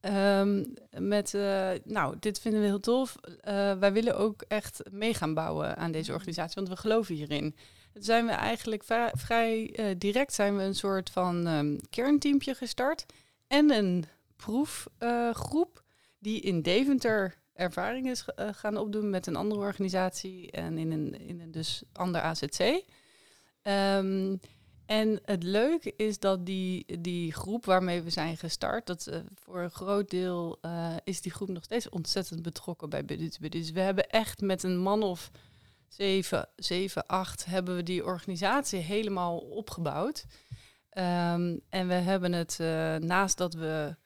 Ehm, 0.00 0.64
met, 0.98 1.34
eh, 1.34 1.70
nou, 1.84 2.16
dit 2.20 2.40
vinden 2.40 2.60
we 2.60 2.66
heel 2.66 2.80
tof. 2.80 3.16
Wij 3.78 3.92
willen 3.92 4.16
ook 4.16 4.42
echt 4.48 4.82
mee 4.90 5.14
gaan 5.14 5.34
bouwen 5.34 5.76
aan 5.76 5.92
deze 5.92 6.12
organisatie, 6.12 6.54
want 6.54 6.68
we 6.68 6.76
geloven 6.76 7.14
hierin. 7.14 7.56
Toen 7.92 8.02
zijn 8.02 8.26
we 8.26 8.32
eigenlijk 8.32 8.84
vrij, 9.12 9.74
direct 9.98 10.32
zijn 10.32 10.56
we 10.56 10.62
een 10.62 10.74
soort 10.74 11.10
van 11.10 11.46
ehm 11.46 11.76
kernteampje 11.90 12.54
gestart. 12.54 13.06
En 13.46 13.70
een 13.70 14.04
proefgroep 14.36 15.82
die 16.18 16.40
in 16.40 16.62
Deventer 16.62 17.41
ervaring 17.54 18.10
is 18.10 18.24
eh, 18.24 18.48
gaan 18.52 18.76
opdoen 18.76 19.10
met 19.10 19.26
een 19.26 19.36
andere 19.36 19.60
organisatie 19.60 20.50
en 20.50 20.78
in 20.78 20.92
een, 20.92 21.20
in 21.20 21.40
een 21.40 21.50
dus 21.50 21.82
ander 21.92 22.20
AZC. 22.20 22.84
Ehm, 23.62 24.36
en 24.86 25.20
het 25.24 25.42
leuke 25.42 25.94
is 25.96 26.18
dat 26.18 26.46
die, 26.46 27.00
die 27.00 27.32
groep 27.32 27.64
waarmee 27.64 28.02
we 28.02 28.10
zijn 28.10 28.36
gestart, 28.36 28.86
dat 28.86 29.06
eh, 29.06 29.20
voor 29.34 29.60
een 29.60 29.70
groot 29.70 30.10
deel 30.10 30.58
eh, 30.60 30.96
is 31.04 31.20
die 31.20 31.32
groep 31.32 31.48
nog 31.48 31.64
steeds 31.64 31.88
ontzettend 31.88 32.42
betrokken 32.42 32.90
bij 32.90 33.04
Buddy. 33.04 33.48
Dus 33.48 33.70
we 33.70 33.80
hebben 33.80 34.08
echt 34.08 34.40
met 34.40 34.62
een 34.62 34.78
man 34.78 35.02
of 35.02 35.30
zeven, 35.88 36.48
zeven, 36.56 37.06
acht 37.06 37.44
hebben 37.44 37.76
we 37.76 37.82
die 37.82 38.04
organisatie 38.04 38.80
helemaal 38.80 39.38
opgebouwd. 39.38 40.24
Ehm, 40.88 41.58
en 41.68 41.88
we 41.88 41.94
hebben 41.94 42.32
het, 42.32 42.58
naast 43.02 43.36
dat 43.36 43.54
we 43.54 43.96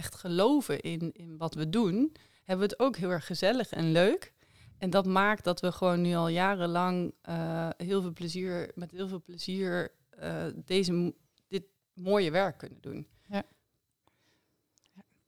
echt 0.00 0.14
geloven 0.14 0.80
in, 0.80 1.12
in 1.12 1.36
wat 1.36 1.54
we 1.54 1.68
doen, 1.68 2.16
hebben 2.44 2.66
we 2.66 2.72
het 2.72 2.80
ook 2.80 2.96
heel 2.96 3.10
erg 3.10 3.26
gezellig 3.26 3.70
en 3.70 3.92
leuk. 3.92 4.32
En 4.78 4.90
dat 4.90 5.06
maakt 5.06 5.44
dat 5.44 5.60
we 5.60 5.72
gewoon 5.72 6.00
nu 6.00 6.14
al 6.14 6.28
jarenlang 6.28 7.14
eh, 7.22 7.68
heel 7.76 8.00
veel 8.02 8.12
plezier, 8.12 8.70
met 8.74 8.90
heel 8.90 9.08
veel 9.08 9.22
plezier 9.22 9.92
eh, 10.10 10.46
deze, 10.54 11.14
dit 11.48 11.64
mooie 11.94 12.30
werk 12.30 12.58
kunnen 12.58 12.80
doen. 12.80 13.06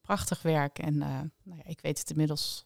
Prachtig 0.00 0.43
werk. 0.43 0.79
En 0.79 1.02
eh, 1.02 1.21
nou 1.43 1.59
ja, 1.59 1.64
ik 1.64 1.81
weet 1.81 1.99
het 1.99 2.11
inmiddels. 2.11 2.64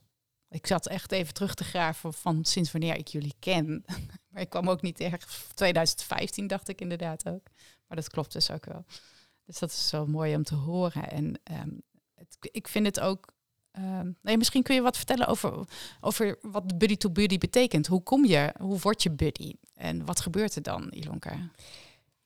Ik 0.49 0.67
zat 0.67 0.87
echt 0.87 1.13
even 1.13 1.35
terug 1.35 1.55
te 1.55 1.65
graven 1.65 2.13
van 2.13 2.45
sinds 2.45 2.73
wanneer 2.73 2.97
ik 2.97 3.09
jullie 3.09 3.35
ken. 3.39 3.85
maar 4.31 4.43
ik 4.43 4.51
kwam 4.51 4.71
ook 4.71 4.83
niet 4.83 5.01
erg. 5.01 5.27
2015 5.55 6.47
dacht 6.47 6.69
ik 6.69 6.81
inderdaad 6.81 7.29
ook. 7.29 7.49
Maar 7.87 7.97
dat 7.97 8.09
klopt 8.09 8.33
dus 8.33 8.51
ook 8.51 8.65
wel. 8.65 8.85
Dus 9.45 9.59
dat 9.59 9.71
is 9.71 9.89
zo 9.89 10.07
mooi 10.07 10.35
om 10.35 10.43
te 10.43 10.55
horen. 10.55 11.11
En 11.11 11.41
ehm, 11.43 11.71
het, 12.17 12.37
ik 12.41 12.69
vind 12.69 12.87
het 12.87 13.01
ook. 13.01 13.35
ehm, 13.73 14.11
nee, 14.23 14.37
misschien 14.37 14.63
kun 14.63 14.75
je 14.75 14.81
wat 14.81 14.97
vertellen 14.97 15.27
over, 15.27 15.53
over 16.01 16.39
wat 16.43 16.79
buddy 16.79 16.97
to 16.97 17.11
buddy 17.11 17.39
betekent. 17.39 17.87
Hoe 17.87 18.03
kom 18.03 18.25
je? 18.25 18.53
Hoe 18.59 18.79
word 18.79 19.03
je 19.03 19.11
buddy? 19.11 19.53
En 19.75 20.05
wat 20.05 20.21
gebeurt 20.21 20.55
er 20.57 20.63
dan, 20.63 20.87
Ilonka? 20.91 21.51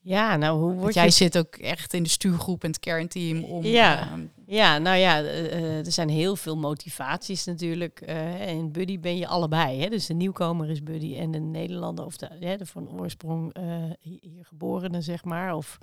Ja, 0.02 0.36
nou, 0.36 0.58
hoe 0.58 0.68
Want 0.68 0.80
word 0.80 0.94
jij 0.94 1.04
je... 1.04 1.10
zit 1.10 1.38
ook 1.38 1.54
echt 1.56 1.92
in 1.94 2.02
de 2.02 2.08
stuurgroep 2.08 2.62
en 2.64 2.70
het 2.70 2.78
kernteam 2.80 3.44
om. 3.44 3.64
Ja. 3.64 4.00
ehm, 4.10 4.26
Ja, 4.46 4.78
nou 4.78 4.96
ja, 4.96 5.18
eh, 5.22 5.44
eh, 5.52 5.86
er 5.86 5.92
zijn 5.92 6.08
heel 6.08 6.36
veel 6.36 6.56
motivaties 6.56 7.44
natuurlijk. 7.44 8.00
eh, 8.00 8.48
en 8.48 8.72
Buddy 8.72 9.00
ben 9.00 9.16
je 9.16 9.26
allebei. 9.26 9.80
Hè? 9.80 9.88
Dus 9.88 10.06
de 10.06 10.14
nieuwkomer 10.14 10.70
is 10.70 10.82
Buddy 10.82 11.16
en 11.16 11.30
de 11.30 11.38
Nederlander 11.38 12.04
of 12.04 12.16
de, 12.16 12.28
hè, 12.40 12.56
de 12.56 12.66
van 12.66 12.90
oorsprong 13.00 13.56
hi- 14.00 14.18
hier 14.20 14.44
geborene, 14.44 15.00
zeg 15.00 15.24
maar. 15.24 15.54
Of 15.54 15.78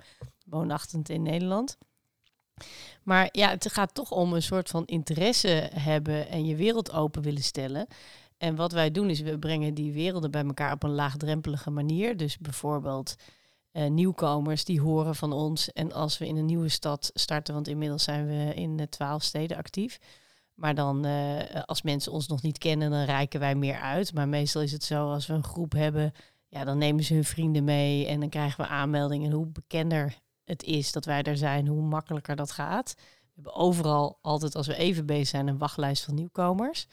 woonachtend 0.46 1.08
in 1.08 1.22
Nederland. 1.22 1.78
Maar 3.02 3.28
ja, 3.32 3.48
het 3.48 3.72
gaat 3.72 3.94
toch 3.94 4.10
om 4.10 4.32
een 4.32 4.42
soort 4.42 4.68
van 4.68 4.84
interesse 4.84 5.70
hebben 5.74 6.28
en 6.28 6.46
je 6.46 6.56
wereld 6.56 6.92
open 6.92 7.22
willen 7.22 7.42
stellen. 7.42 7.86
En 8.38 8.56
wat 8.56 8.72
wij 8.72 8.90
doen 8.90 9.10
is, 9.10 9.20
we 9.20 9.38
brengen 9.38 9.74
die 9.74 9.92
werelden 9.92 10.30
bij 10.30 10.44
elkaar 10.44 10.72
op 10.72 10.82
een 10.82 10.94
laagdrempelige 10.94 11.70
manier. 11.70 12.16
Dus 12.16 12.38
bijvoorbeeld 12.38 13.16
eh, 13.72 13.86
nieuwkomers 13.86 14.64
die 14.64 14.80
horen 14.80 15.14
van 15.14 15.32
ons. 15.32 15.72
En 15.72 15.92
als 15.92 16.18
we 16.18 16.26
in 16.26 16.36
een 16.36 16.44
nieuwe 16.44 16.68
stad 16.68 17.10
starten, 17.14 17.54
want 17.54 17.68
inmiddels 17.68 18.04
zijn 18.04 18.26
we 18.26 18.54
in 18.54 18.86
twaalf 18.88 19.22
steden 19.22 19.56
actief. 19.56 19.98
Maar 20.54 20.74
dan, 20.74 21.04
eh, 21.04 21.62
als 21.64 21.82
mensen 21.82 22.12
ons 22.12 22.26
nog 22.26 22.42
niet 22.42 22.58
kennen, 22.58 22.90
dan 22.90 23.04
reiken 23.04 23.40
wij 23.40 23.54
meer 23.54 23.80
uit. 23.80 24.14
Maar 24.14 24.28
meestal 24.28 24.62
is 24.62 24.72
het 24.72 24.84
zo, 24.84 25.12
als 25.12 25.26
we 25.26 25.34
een 25.34 25.44
groep 25.44 25.72
hebben, 25.72 26.12
ja, 26.48 26.64
dan 26.64 26.78
nemen 26.78 27.04
ze 27.04 27.14
hun 27.14 27.24
vrienden 27.24 27.64
mee 27.64 28.06
en 28.06 28.20
dan 28.20 28.28
krijgen 28.28 28.64
we 28.64 28.70
aanmeldingen. 28.70 29.30
En 29.30 29.36
hoe 29.36 29.46
bekender 29.46 30.18
het 30.48 30.62
is 30.62 30.92
dat 30.92 31.04
wij 31.04 31.22
er 31.22 31.36
zijn, 31.36 31.66
hoe 31.66 31.82
makkelijker 31.82 32.36
dat 32.36 32.50
gaat. 32.50 32.94
We 32.96 33.30
hebben 33.34 33.54
overal 33.54 34.18
altijd, 34.22 34.54
als 34.54 34.66
we 34.66 34.76
even 34.76 35.06
bezig 35.06 35.28
zijn, 35.28 35.48
een 35.48 35.58
wachtlijst 35.58 36.04
van 36.04 36.14
nieuwkomers. 36.14 36.86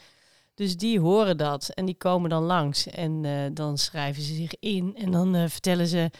Dus 0.53 0.77
die 0.77 0.99
horen 0.99 1.37
dat 1.37 1.69
en 1.69 1.85
die 1.85 1.95
komen 1.95 2.29
dan 2.29 2.43
langs. 2.43 2.87
En 2.87 3.25
eh, 3.25 3.31
dan 3.53 3.77
schrijven 3.77 4.23
ze 4.23 4.33
zich 4.33 4.59
in 4.59 4.95
en 4.95 5.11
dan 5.11 5.35
eh, 5.35 5.47
vertellen 5.47 5.87
ze 5.87 6.11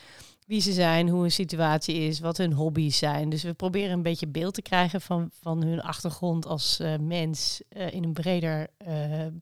wie 0.48 0.62
ze 0.62 0.74
zijn, 0.74 1.10
hoe 1.10 1.22
hun 1.22 1.32
situatie 1.32 1.96
is, 1.96 2.20
wat 2.20 2.38
hun 2.38 2.54
hobby's 2.54 2.98
zijn. 2.98 3.30
Dus 3.30 3.44
we 3.44 3.54
proberen 3.54 3.92
een 3.92 4.02
beetje 4.02 4.28
beeld 4.28 4.54
te 4.54 4.62
krijgen 4.62 5.02
van, 5.02 5.30
van 5.42 5.64
hun 5.64 5.82
achtergrond 5.82 6.46
als 6.46 6.80
eh, 6.80 6.98
mens 7.00 7.62
in 7.70 8.04
een 8.04 8.14
breder, 8.14 8.68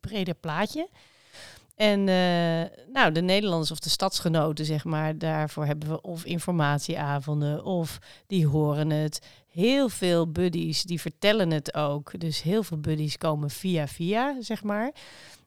breder 0.01 0.35
plaatje. 0.35 0.89
En 1.75 1.99
eh, 1.99 2.77
nou, 2.93 3.11
de 3.11 3.21
Nederlanders 3.21 3.71
of 3.71 3.79
de 3.79 3.89
stadsgenoten, 3.89 4.65
zeg 4.65 4.83
maar, 4.83 5.17
daarvoor 5.17 5.65
hebben 5.65 5.89
we 5.89 6.01
of 6.01 6.25
informatieavonden 6.25 7.63
of 7.63 7.99
die 8.27 8.47
horen 8.47 8.89
het. 8.89 9.21
Heel 9.47 9.89
veel 9.89 10.31
buddies 10.31 10.83
die 10.83 11.01
vertellen 11.01 11.51
het 11.51 11.73
ook. 11.73 12.19
Dus 12.19 12.41
heel 12.41 12.63
veel 12.63 12.79
buddies 12.79 13.17
komen 13.17 13.49
via 13.49 13.87
via, 13.87 14.35
zeg 14.39 14.63
maar. 14.63 14.91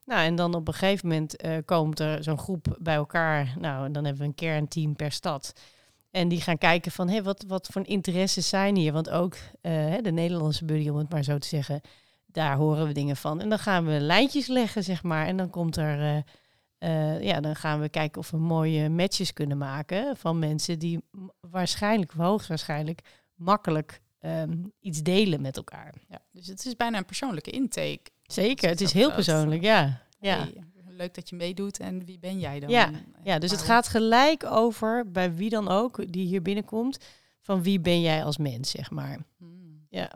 Nou, 0.05 0.25
en 0.25 0.35
dan 0.35 0.55
op 0.55 0.67
een 0.67 0.73
gegeven 0.73 1.07
moment 1.07 1.35
eh, 1.35 1.57
komt 1.65 1.99
er 1.99 2.23
zo'n 2.23 2.39
groep 2.39 2.77
bij 2.79 2.95
elkaar. 2.95 3.55
Nou, 3.59 3.85
en 3.85 3.91
dan 3.91 4.03
hebben 4.03 4.21
we 4.21 4.27
een 4.27 4.35
kernteam 4.35 4.95
per 4.95 5.11
stad. 5.11 5.53
En 6.11 6.27
die 6.27 6.41
gaan 6.41 6.57
kijken 6.57 6.91
van, 6.91 7.09
hé, 7.09 7.23
wat, 7.23 7.43
wat 7.47 7.67
voor 7.71 7.87
interesses 7.87 8.49
zijn 8.49 8.75
hier? 8.75 8.93
Want 8.93 9.09
ook 9.09 9.35
eh, 9.61 9.93
de 10.01 10.11
Nederlandse 10.11 10.65
buddy, 10.65 10.89
om 10.89 10.97
het 10.97 11.09
maar 11.09 11.23
zo 11.23 11.37
te 11.37 11.47
zeggen, 11.47 11.81
daar 12.27 12.55
horen 12.55 12.87
we 12.87 12.93
dingen 12.93 13.17
van. 13.17 13.41
En 13.41 13.49
dan 13.49 13.59
gaan 13.59 13.85
we 13.85 13.99
lijntjes 13.99 14.47
leggen, 14.47 14.83
zeg 14.83 15.03
maar. 15.03 15.25
En 15.25 15.37
dan 15.37 15.49
komt 15.49 15.75
er, 15.77 15.99
eh, 15.99 16.17
eh, 16.77 17.23
ja, 17.23 17.39
dan 17.39 17.55
gaan 17.55 17.79
we 17.79 17.89
kijken 17.89 18.21
of 18.21 18.31
we 18.31 18.37
mooie 18.37 18.89
matches 18.89 19.33
kunnen 19.33 19.57
maken 19.57 20.17
van 20.17 20.39
mensen 20.39 20.79
die 20.79 20.99
waarschijnlijk, 21.39 22.11
hoogstwaarschijnlijk, 22.11 23.01
makkelijk 23.35 24.01
ehm, 24.19 24.57
iets 24.79 25.01
delen 25.01 25.41
met 25.41 25.57
elkaar. 25.57 25.93
Ja, 26.07 26.19
dus 26.31 26.47
het 26.47 26.65
is 26.65 26.75
bijna 26.75 26.97
een 26.97 27.05
persoonlijke 27.05 27.51
intake. 27.51 28.11
Zeker, 28.23 28.69
het 28.69 28.81
is 28.81 28.91
heel 28.91 29.05
dat. 29.05 29.15
persoonlijk, 29.15 29.61
ja. 29.61 30.01
Ja. 30.19 30.37
Hey, 30.37 30.63
leuk 30.97 31.13
dat 31.13 31.29
je 31.29 31.35
meedoet 31.35 31.79
en 31.79 32.05
wie 32.05 32.19
ben 32.19 32.39
jij 32.39 32.59
dan? 32.59 32.69
Ja, 32.69 32.85
En 32.85 33.15
Ja, 33.23 33.39
dus 33.39 33.51
het 33.51 33.61
gaat 33.61 33.87
gelijk 33.87 34.45
over, 34.45 35.11
bij 35.11 35.33
wie 35.33 35.49
dan 35.49 35.67
ook 35.67 36.11
die 36.11 36.25
hier 36.25 36.41
binnenkomt, 36.41 36.97
van 37.41 37.63
wie 37.63 37.79
ben 37.79 38.01
jij 38.01 38.23
als 38.23 38.37
mens, 38.37 38.69
zeg 38.69 38.91
maar. 38.91 39.17
Hmm. 39.37 39.85
Ja. 39.89 40.11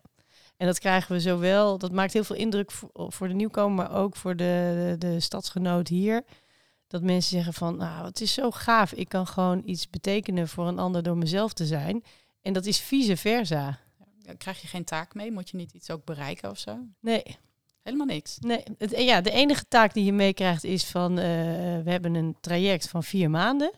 En 0.62 0.68
dat 0.68 0.80
krijgen 0.80 1.12
we 1.16 1.20
zowel, 1.20 1.78
dat 1.78 1.92
maakt 1.92 2.14
heel 2.14 2.24
veel 2.24 2.36
indruk 2.36 2.72
voor, 2.94 3.28
de 3.28 3.34
nieuwkomer, 3.34 3.76
maar 3.76 3.98
ook 3.98 4.16
voor 4.16 4.36
de, 4.36 4.96
de, 5.00 5.08
de 5.08 5.20
stadsgenoot 5.20 5.88
hier. 5.88 6.24
Dat 6.88 7.02
mensen 7.02 7.32
zeggen 7.36 7.54
van, 7.54 7.78
nou, 7.78 8.06
het 8.06 8.22
is 8.22 8.34
zo 8.34 8.52
gaaf, 8.52 8.94
ik 8.94 9.10
kan 9.10 9.28
gewoon 9.28 9.62
iets 9.66 9.90
betekenen 9.90 10.48
voor 10.48 10.68
een 10.68 10.80
ander 10.80 11.04
door 11.04 11.18
mezelf 11.18 11.54
te 11.54 11.66
zijn. 11.66 12.04
En 12.42 12.54
dat 12.54 12.66
is 12.66 12.80
vice 12.80 13.18
versa. 13.18 13.80
Ja, 14.20 14.34
Krijg 14.38 14.62
je 14.62 14.68
geen 14.68 14.84
taak 14.84 15.14
mee? 15.14 15.32
Moet 15.32 15.50
je 15.50 15.58
niet 15.58 15.74
iets 15.74 15.92
ook 15.92 16.06
bereiken 16.06 16.50
of 16.50 16.58
zo? 16.58 16.78
Nee, 17.00 17.24
Helemaal 17.84 18.08
niks. 18.08 18.38
nee 18.40 18.64
het, 18.78 18.98
ja, 18.98 19.22
de 19.22 19.32
enige 19.32 19.68
taak 19.68 19.94
die 19.94 20.06
je 20.06 20.14
meekrijgt 20.14 20.64
is 20.64 20.86
van, 20.86 21.18
eh, 21.20 21.26
we 21.84 21.92
hebben 21.92 22.16
een 22.16 22.38
traject 22.42 22.90
van 22.90 23.04
vier 23.04 23.30
maanden. 23.30 23.72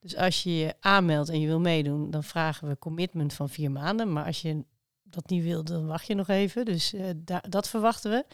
Dus 0.00 0.16
als 0.16 0.42
je 0.42 0.56
je 0.56 0.74
aanmeldt 0.80 1.28
en 1.28 1.40
je 1.40 1.46
wil 1.46 1.60
meedoen, 1.60 2.10
dan 2.10 2.24
vragen 2.24 2.68
we 2.68 2.78
commitment 2.78 3.32
van 3.32 3.48
vier 3.48 3.70
maanden. 3.70 4.12
Maar 4.12 4.24
als 4.24 4.42
je 4.42 4.64
dat 5.14 5.28
niet 5.28 5.42
wil, 5.42 5.64
dan 5.64 5.86
wacht 5.86 6.06
je 6.06 6.14
nog 6.14 6.28
even. 6.28 6.64
Dus 6.64 6.92
eh, 6.92 7.04
da- 7.16 7.42
dat 7.48 7.68
verwachten 7.68 8.10
we. 8.10 8.24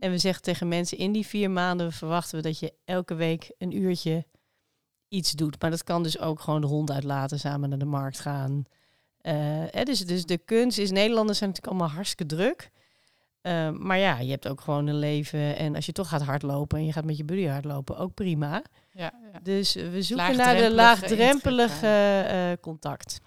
En 0.00 0.10
we 0.10 0.18
zeggen 0.18 0.42
tegen 0.42 0.68
mensen 0.68 0.98
in 0.98 1.12
die 1.12 1.26
vier 1.26 1.50
maanden 1.50 1.92
verwachten 1.92 2.36
we 2.36 2.42
dat 2.42 2.58
je 2.58 2.72
elke 2.84 3.14
week 3.14 3.52
een 3.58 3.76
uurtje 3.76 4.26
iets 5.08 5.32
doet. 5.32 5.60
Maar 5.60 5.70
dat 5.70 5.84
kan 5.84 6.02
dus 6.02 6.18
ook 6.18 6.40
gewoon 6.40 6.60
de 6.60 6.66
hond 6.66 6.90
uitlaten, 6.90 7.38
samen 7.38 7.68
naar 7.68 7.78
de 7.78 7.84
markt 7.84 8.20
gaan. 8.20 8.64
Eh, 9.20 9.34
hè, 9.70 9.82
dus, 9.82 10.00
dus 10.06 10.24
de 10.24 10.38
kunst 10.38 10.78
is, 10.78 10.90
Nederlanders 10.90 11.38
zijn 11.38 11.50
natuurlijk 11.50 11.76
allemaal 11.76 11.94
hartstikke 11.96 12.34
druk. 12.36 12.70
Eh, 13.40 13.70
maar 13.70 13.98
ja, 13.98 14.18
je 14.18 14.30
hebt 14.30 14.48
ook 14.48 14.60
gewoon 14.60 14.86
een 14.86 14.98
leven. 14.98 15.56
En 15.56 15.74
als 15.74 15.86
je 15.86 15.92
toch 15.92 16.08
gaat 16.08 16.22
hardlopen 16.22 16.78
en 16.78 16.84
je 16.86 16.92
gaat 16.92 17.04
met 17.04 17.16
je 17.16 17.24
buddy 17.24 17.44
hardlopen, 17.46 17.96
ook 17.98 18.14
prima. 18.14 18.62
Ja, 18.92 19.12
ja. 19.32 19.38
Dus 19.42 19.74
we 19.74 20.02
zoeken 20.02 20.36
naar 20.36 20.56
de 20.56 20.70
Laagdrempelige 20.74 22.58
contact. 22.60 23.20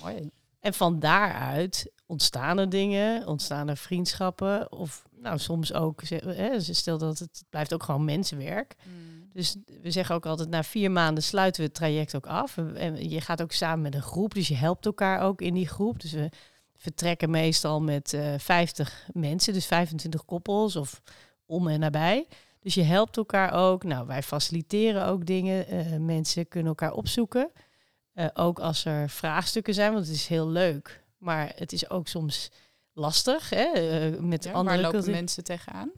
mooi. 0.00 0.30
En 0.60 0.74
van 0.74 0.98
daaruit 1.00 1.92
ontstaan 2.12 2.58
er 2.58 2.68
dingen, 2.68 3.26
ontstaan 3.26 3.68
er 3.68 3.76
vriendschappen. 3.76 4.72
Of 4.72 5.02
nou, 5.16 5.38
soms 5.38 5.72
ook, 5.72 6.02
hè, 6.08 6.60
stel 6.60 6.98
dat 6.98 7.18
het, 7.18 7.38
het 7.38 7.44
blijft 7.50 7.74
ook 7.74 7.82
gewoon 7.82 8.04
mensenwerk. 8.04 8.74
Hmm. 8.82 9.28
Dus 9.32 9.56
we 9.82 9.90
zeggen 9.90 10.14
ook 10.14 10.26
altijd, 10.26 10.48
na 10.48 10.62
vier 10.62 10.90
maanden 10.90 11.22
sluiten 11.22 11.60
we 11.60 11.66
het 11.66 11.76
traject 11.76 12.16
ook 12.16 12.26
af. 12.26 12.56
En- 12.56 13.10
je 13.10 13.20
gaat 13.20 13.42
ook 13.42 13.52
samen 13.52 13.82
met 13.82 13.94
een 13.94 14.02
groep, 14.02 14.34
dus 14.34 14.48
je 14.48 14.54
helpt 14.54 14.86
elkaar 14.86 15.20
ook 15.20 15.40
in 15.40 15.54
die 15.54 15.68
groep. 15.68 16.00
Dus 16.00 16.12
we 16.12 16.28
vertrekken 16.76 17.30
meestal 17.30 17.80
met 17.80 18.12
eh 18.12 18.34
50 18.38 19.08
mensen, 19.12 19.52
dus 19.52 19.66
25 19.66 20.24
koppels 20.24 20.76
of 20.76 21.02
om 21.46 21.68
en 21.68 21.80
nabij. 21.80 22.26
Dus 22.60 22.74
je 22.74 22.82
helpt 22.82 23.16
elkaar 23.16 23.52
ook. 23.52 23.84
Nou, 23.84 24.06
wij 24.06 24.22
faciliteren 24.22 25.06
ook 25.06 25.26
dingen. 25.26 25.66
Eh, 25.66 25.96
mensen 25.98 26.48
kunnen 26.48 26.68
elkaar 26.68 26.92
opzoeken. 26.92 27.50
Eh, 28.12 28.26
ook 28.34 28.58
als 28.58 28.84
er 28.84 29.10
vraagstukken 29.10 29.74
zijn, 29.74 29.92
want 29.92 30.06
het 30.06 30.14
is 30.14 30.26
heel 30.26 30.48
leuk. 30.48 31.01
Maar 31.22 31.52
het 31.56 31.72
is 31.72 31.90
ook 31.90 32.08
soms 32.08 32.50
lastig. 32.92 33.50
Hè? 33.50 33.64
eh, 33.64 34.20
met 34.20 34.44
Ja, 34.44 34.50
waar 34.50 34.58
andere 34.58 34.80
lopen 34.80 35.10
mensen 35.10 35.44
tegenaan? 35.44 35.90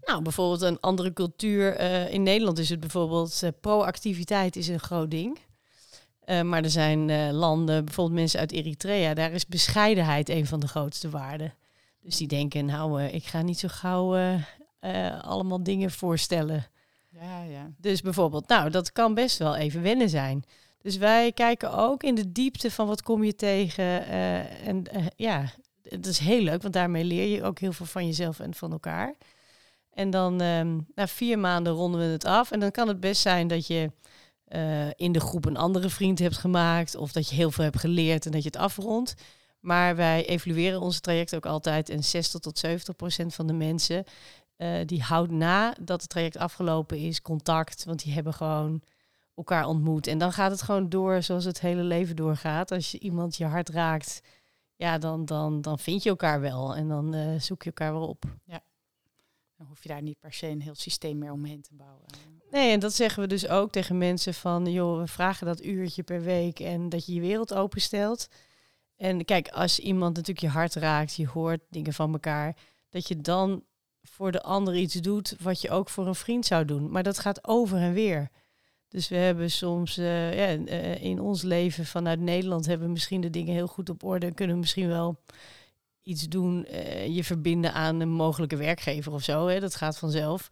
nou, 0.00 0.22
bijvoorbeeld 0.22 0.60
een 0.60 0.80
andere 0.80 1.12
cultuur. 1.12 1.76
eh, 1.76 2.12
in 2.12 2.22
Nederland 2.22 2.58
is 2.58 2.68
het 2.68 2.80
bijvoorbeeld 2.80 3.42
eh, 3.42 3.50
proactiviteit 3.60 4.56
is 4.56 4.68
een 4.68 4.80
groot 4.80 5.10
ding. 5.10 5.38
Maar 6.44 6.62
er 6.62 6.70
zijn 6.70 7.32
landen, 7.32 7.84
bijvoorbeeld 7.84 8.18
mensen 8.18 8.40
uit 8.40 8.52
Eritrea, 8.52 9.14
daar 9.14 9.32
is 9.32 9.46
bescheidenheid 9.46 10.28
een 10.28 10.46
van 10.46 10.60
de 10.60 10.68
grootste 10.68 11.10
waarden. 11.10 11.54
Dus 12.00 12.16
die 12.16 12.26
denken, 12.26 12.64
nou, 12.64 13.02
ik 13.02 13.24
ga 13.24 13.42
niet 13.42 13.58
zo 13.58 13.68
gauw 13.70 14.38
allemaal 15.20 15.62
dingen 15.62 15.90
voorstellen. 15.90 16.66
Ja, 17.10 17.42
ja. 17.42 17.70
Dus 17.78 18.00
bijvoorbeeld, 18.00 18.48
nou, 18.48 18.70
dat 18.70 18.92
kan 18.92 19.14
best 19.14 19.38
wel 19.38 19.56
even 19.56 19.82
wennen 19.82 20.08
zijn. 20.08 20.44
Dus 20.86 20.96
wij 20.96 21.32
kijken 21.32 21.72
ook 21.72 22.02
in 22.02 22.14
de 22.14 22.32
diepte 22.32 22.70
van 22.70 22.86
wat 22.86 23.02
kom 23.02 23.24
je 23.24 23.34
tegen. 23.34 24.06
eh, 24.06 24.66
en 24.66 24.86
eh, 24.86 25.06
ja, 25.16 25.52
het 25.82 26.06
is 26.06 26.18
heel 26.18 26.40
leuk, 26.40 26.62
want 26.62 26.74
daarmee 26.74 27.04
leer 27.04 27.26
je 27.26 27.42
ook 27.42 27.58
heel 27.58 27.72
veel 27.72 27.86
van 27.86 28.06
jezelf 28.06 28.40
en 28.40 28.54
van 28.54 28.72
elkaar. 28.72 29.14
En 29.92 30.10
dan 30.10 30.40
ehm, 30.40 30.78
na 30.94 31.06
vier 31.06 31.38
maanden 31.38 31.72
ronden 31.72 32.00
we 32.00 32.06
het 32.06 32.24
af. 32.24 32.50
En 32.50 32.60
dan 32.60 32.70
kan 32.70 32.88
het 32.88 33.00
best 33.00 33.20
zijn 33.20 33.48
dat 33.48 33.66
je 33.66 33.92
eh, 34.44 34.90
in 34.90 35.12
de 35.12 35.20
groep 35.20 35.44
een 35.44 35.56
andere 35.56 35.88
vriend 35.88 36.18
hebt 36.18 36.38
gemaakt. 36.38 36.96
Of 36.96 37.12
dat 37.12 37.28
je 37.28 37.36
heel 37.36 37.50
veel 37.50 37.64
hebt 37.64 37.80
geleerd 37.80 38.26
en 38.26 38.32
dat 38.32 38.42
je 38.42 38.48
het 38.48 38.58
afrondt. 38.58 39.14
Maar 39.60 39.96
wij 39.96 40.26
evalueren 40.26 40.80
onze 40.80 41.00
traject 41.00 41.34
ook 41.34 41.46
altijd. 41.46 41.88
En 41.88 42.04
60 42.04 42.40
tot 42.40 42.58
70 42.58 42.96
procent 42.96 43.34
van 43.34 43.46
de 43.46 43.52
mensen 43.52 44.04
die 44.86 45.02
houdt 45.02 45.30
na 45.30 45.74
dat 45.80 46.00
het 46.00 46.10
traject 46.10 46.36
afgelopen 46.36 46.98
is 46.98 47.22
contact. 47.22 47.84
Want 47.84 48.02
die 48.04 48.12
hebben 48.12 48.34
gewoon 48.34 48.82
elkaar 49.36 49.66
ontmoet. 49.66 50.06
En 50.06 50.18
dan 50.18 50.32
gaat 50.32 50.50
het 50.50 50.62
gewoon 50.62 50.88
door 50.88 51.22
zoals 51.22 51.44
het 51.44 51.60
hele 51.60 51.82
leven 51.82 52.16
doorgaat. 52.16 52.70
Als 52.70 52.90
je 52.90 52.98
iemand 52.98 53.36
je 53.36 53.44
hart 53.44 53.68
raakt, 53.68 54.22
ja, 54.76 54.98
dan, 54.98 55.24
dan, 55.24 55.60
dan 55.60 55.78
vind 55.78 56.02
je 56.02 56.08
elkaar 56.08 56.40
wel. 56.40 56.76
En 56.76 56.88
dan 56.88 57.14
eh, 57.14 57.40
zoek 57.40 57.62
je 57.62 57.68
elkaar 57.68 57.92
wel 57.92 58.08
op. 58.08 58.24
Dan 59.56 59.66
hoef 59.66 59.82
je 59.82 59.88
daar 59.88 60.02
niet 60.02 60.20
per 60.20 60.32
se 60.32 60.46
een 60.46 60.60
heel 60.60 60.74
systeem 60.74 61.18
meer 61.18 61.32
omheen 61.32 61.62
te 61.62 61.74
bouwen. 61.74 62.04
Nee, 62.50 62.72
en 62.72 62.80
dat 62.80 62.94
zeggen 62.94 63.22
we 63.22 63.28
dus 63.28 63.48
ook 63.48 63.70
tegen 63.70 63.98
mensen 63.98 64.34
van, 64.34 64.72
joh, 64.72 64.98
we 64.98 65.06
vragen 65.06 65.46
dat 65.46 65.64
uurtje 65.64 66.02
per 66.02 66.22
week 66.22 66.60
en 66.60 66.88
dat 66.88 67.06
je 67.06 67.14
je 67.14 67.20
wereld 67.20 67.54
openstelt. 67.54 68.28
En 68.96 69.24
kijk, 69.24 69.48
als 69.48 69.78
iemand 69.78 70.16
natuurlijk 70.16 70.46
je 70.46 70.52
hart 70.52 70.74
raakt, 70.74 71.14
je 71.14 71.26
hoort 71.26 71.60
dingen 71.70 71.92
van 71.92 72.12
elkaar, 72.12 72.56
dat 72.88 73.08
je 73.08 73.20
dan 73.20 73.64
voor 74.02 74.32
de 74.32 74.42
ander 74.42 74.76
iets 74.76 74.94
doet 74.94 75.36
wat 75.40 75.60
je 75.60 75.70
ook 75.70 75.88
voor 75.88 76.06
een 76.06 76.14
vriend 76.14 76.46
zou 76.46 76.64
doen. 76.64 76.90
Maar 76.90 77.02
dat 77.02 77.18
gaat 77.18 77.48
over 77.48 77.78
en 77.78 77.92
weer. 77.92 78.30
Dus 78.96 79.08
we 79.08 79.16
hebben 79.16 79.50
soms 79.50 79.98
eh, 79.98 80.34
ja, 80.34 80.64
eh, 80.64 81.02
in 81.02 81.20
ons 81.20 81.42
leven 81.42 81.86
vanuit 81.86 82.20
Nederland 82.20 82.66
hebben 82.66 82.86
we 82.86 82.92
misschien 82.92 83.20
de 83.20 83.30
dingen 83.30 83.54
heel 83.54 83.66
goed 83.66 83.90
op 83.90 84.04
orde 84.04 84.26
en 84.26 84.34
kunnen 84.34 84.54
we 84.54 84.60
misschien 84.60 84.88
wel 84.88 85.20
iets 86.02 86.28
doen, 86.28 86.64
eh, 86.64 87.14
je 87.14 87.24
verbinden 87.24 87.72
aan 87.72 88.00
een 88.00 88.12
mogelijke 88.12 88.56
werkgever 88.56 89.12
of 89.12 89.22
zo. 89.22 89.46
Hè? 89.46 89.60
Dat 89.60 89.74
gaat 89.74 89.98
vanzelf. 89.98 90.50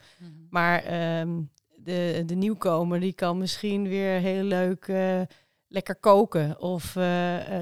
Maar 0.50 0.82
ehm, 0.82 1.40
de, 1.76 2.22
de 2.26 2.34
nieuwkomer 2.34 3.00
die 3.00 3.12
kan 3.12 3.38
misschien 3.38 3.88
weer 3.88 4.20
heel 4.20 4.42
leuk 4.42 4.92
lekker 5.68 5.96
koken. 5.96 6.60
Of 6.60 6.96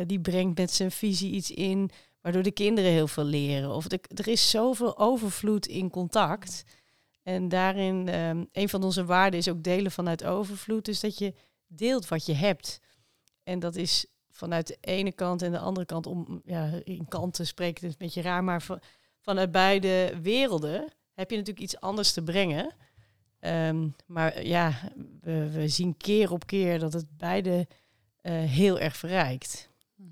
die 0.07 0.21
brengt 0.21 0.59
met 0.59 0.71
zijn 0.71 0.91
visie 0.91 1.33
iets 1.33 1.51
in 1.51 1.91
waardoor 2.21 2.43
de 2.43 2.51
kinderen 2.51 2.91
heel 2.91 3.09
veel 3.09 3.25
leren. 3.25 3.75
Of 3.75 3.89
de, 3.89 4.01
er 4.15 4.29
is 4.29 4.51
zoveel 4.51 4.99
overvloed 4.99 5.67
in 5.67 5.91
contact. 5.91 6.65
En 7.23 7.49
daarin, 7.49 8.09
ehm, 8.09 8.45
een 8.53 8.69
van 8.69 8.83
onze 8.83 9.05
waarden 9.05 9.41
is 9.41 9.49
ook 9.49 9.63
delen 9.63 9.93
vanuit 9.93 10.25
overvloed. 10.25 10.85
Dus 10.85 11.01
dat 11.01 11.19
je 11.19 11.35
deelt 11.67 12.09
wat 12.09 12.27
je 12.27 12.35
hebt. 12.35 12.81
En 13.43 13.59
dat 13.59 13.77
is 13.77 14.07
vanuit 14.31 14.67
de 14.67 14.77
ene 14.81 15.13
kant 15.13 15.43
en 15.43 15.53
de 15.53 15.59
andere 15.59 15.87
kant, 15.87 16.07
om 16.07 16.43
ja, 16.45 16.71
in 16.85 17.09
kanten 17.09 17.47
spreken 17.47 17.83
het 17.85 17.93
een 17.93 18.07
beetje 18.07 18.23
raar, 18.23 18.45
maar 18.45 18.63
van, 18.63 18.81
vanuit 19.21 19.51
beide 19.51 20.19
werelden 20.23 20.93
heb 21.15 21.31
je 21.31 21.37
natuurlijk 21.37 21.65
iets 21.65 21.81
anders 21.81 22.13
te 22.13 22.23
brengen. 22.23 22.75
Ehm, 23.39 23.89
maar 24.07 24.45
ja, 24.45 24.93
we, 25.21 25.51
we 25.51 25.69
zien 25.69 25.97
keer 25.97 26.33
op 26.33 26.47
keer 26.47 26.79
dat 26.79 26.93
het 26.93 27.17
beide 27.17 27.67
eh, 28.21 28.33
heel 28.33 28.79
erg 28.79 28.97
verrijkt. 28.97 29.71
Mhm. 29.95 30.11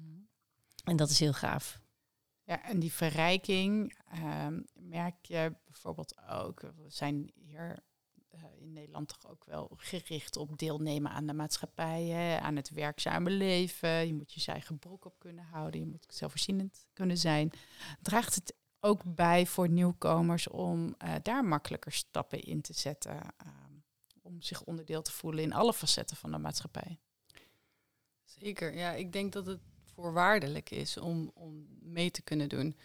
En 0.85 0.97
dat 0.97 1.11
is 1.11 1.21
heel 1.21 1.33
gaaf. 1.33 1.80
Ja, 2.51 2.63
en 2.63 2.79
die 2.79 2.93
verrijking 2.93 3.99
ehm, 4.09 4.61
merk 4.73 5.27
je 5.27 5.57
bijvoorbeeld 5.65 6.15
ook. 6.29 6.61
We 6.61 6.85
zijn 6.87 7.31
hier 7.35 7.79
eh, 8.29 8.41
in 8.59 8.73
Nederland 8.73 9.09
toch 9.09 9.31
ook 9.31 9.45
wel 9.45 9.71
gericht 9.77 10.37
op 10.37 10.59
deelnemen 10.59 11.11
aan 11.11 11.27
de 11.27 11.33
maatschappij, 11.33 12.39
aan 12.41 12.57
het 12.57 12.71
werkzame 12.71 13.31
leven. 13.31 14.07
Je 14.07 14.15
moet 14.15 14.33
je 14.33 14.53
eigen 14.53 14.79
broek 14.79 15.05
op 15.05 15.19
kunnen 15.19 15.45
houden, 15.45 15.81
je 15.81 15.87
moet 15.87 16.07
zelfvoorzienend 16.09 16.87
kunnen 16.93 17.19
zijn. 17.19 17.51
Draagt 18.03 18.35
het 18.35 18.55
ook 18.81 19.15
bij 19.15 19.47
voor 19.47 19.69
nieuwkomers 19.69 20.49
om 20.49 20.95
eh, 20.99 21.15
daar 21.23 21.45
makkelijker 21.45 21.93
stappen 21.93 22.41
in 22.41 22.61
te 22.61 22.73
zetten, 22.73 23.21
ehm, 23.37 23.75
om 24.23 24.43
zich 24.43 24.65
onderdeel 24.65 25.03
te 25.03 25.13
voelen 25.13 25.43
in 25.43 25.53
alle 25.53 25.75
facetten 25.75 26.17
van 26.17 26.31
de 26.31 26.39
maatschappij? 26.39 26.99
Zeker, 28.25 28.75
ja. 28.75 28.93
Ik 28.93 29.13
denk 29.13 29.33
dat 29.33 29.47
het 29.47 29.61
voorwaardelijk 30.01 30.71
is 30.71 30.99
om, 30.99 31.31
om 31.35 31.67
mee 31.81 32.11
te 32.11 32.23
kunnen 32.23 32.49
doen. 32.49 32.77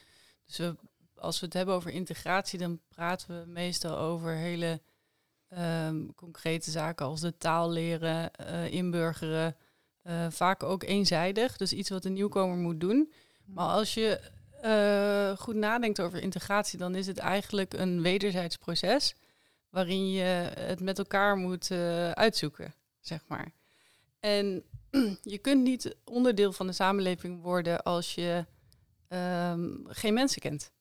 Dus 0.45 0.73
als 1.15 1.39
we 1.39 1.45
het 1.45 1.55
hebben 1.55 1.75
over 1.75 1.91
integratie, 1.91 2.59
dan 2.59 2.79
praten 2.87 3.39
we 3.39 3.51
meestal 3.51 3.97
over 3.97 4.31
hele 4.31 4.81
ehm, 5.49 6.05
concrete 6.15 6.71
zaken 6.71 7.05
als 7.05 7.21
de 7.21 7.37
taal 7.37 7.71
leren, 7.71 8.33
eh, 8.33 8.71
inburgeren. 8.73 9.55
eh, 10.01 10.27
vaak 10.29 10.63
ook 10.63 10.83
eenzijdig, 10.83 11.57
dus 11.57 11.73
iets 11.73 11.89
wat 11.89 12.05
een 12.05 12.13
nieuwkomer 12.13 12.57
moet 12.57 12.79
doen. 12.79 13.11
Maar 13.45 13.67
als 13.67 13.93
je 13.93 14.19
eh, 14.61 15.37
goed 15.37 15.55
nadenkt 15.55 16.01
over 16.01 16.21
integratie, 16.21 16.79
dan 16.79 16.95
is 16.95 17.07
het 17.07 17.17
eigenlijk 17.17 17.73
een 17.73 18.01
wederzijds 18.01 18.57
proces 18.57 19.15
waarin 19.69 20.11
je 20.11 20.23
het 20.59 20.79
met 20.79 20.97
elkaar 20.97 21.37
moet 21.37 21.71
uitzoeken, 22.13 22.73
zeg 22.99 23.21
maar. 23.27 23.51
En 24.19 24.63
je 25.33 25.37
kunt 25.37 25.63
niet 25.63 25.95
onderdeel 26.03 26.51
van 26.51 26.67
de 26.67 26.73
samenleving 26.73 27.41
worden 27.41 27.83
als 27.83 28.15
je 28.15 28.45
ehm, 29.07 29.69
geen 29.85 30.13
mensen 30.13 30.41
kent. 30.41 30.71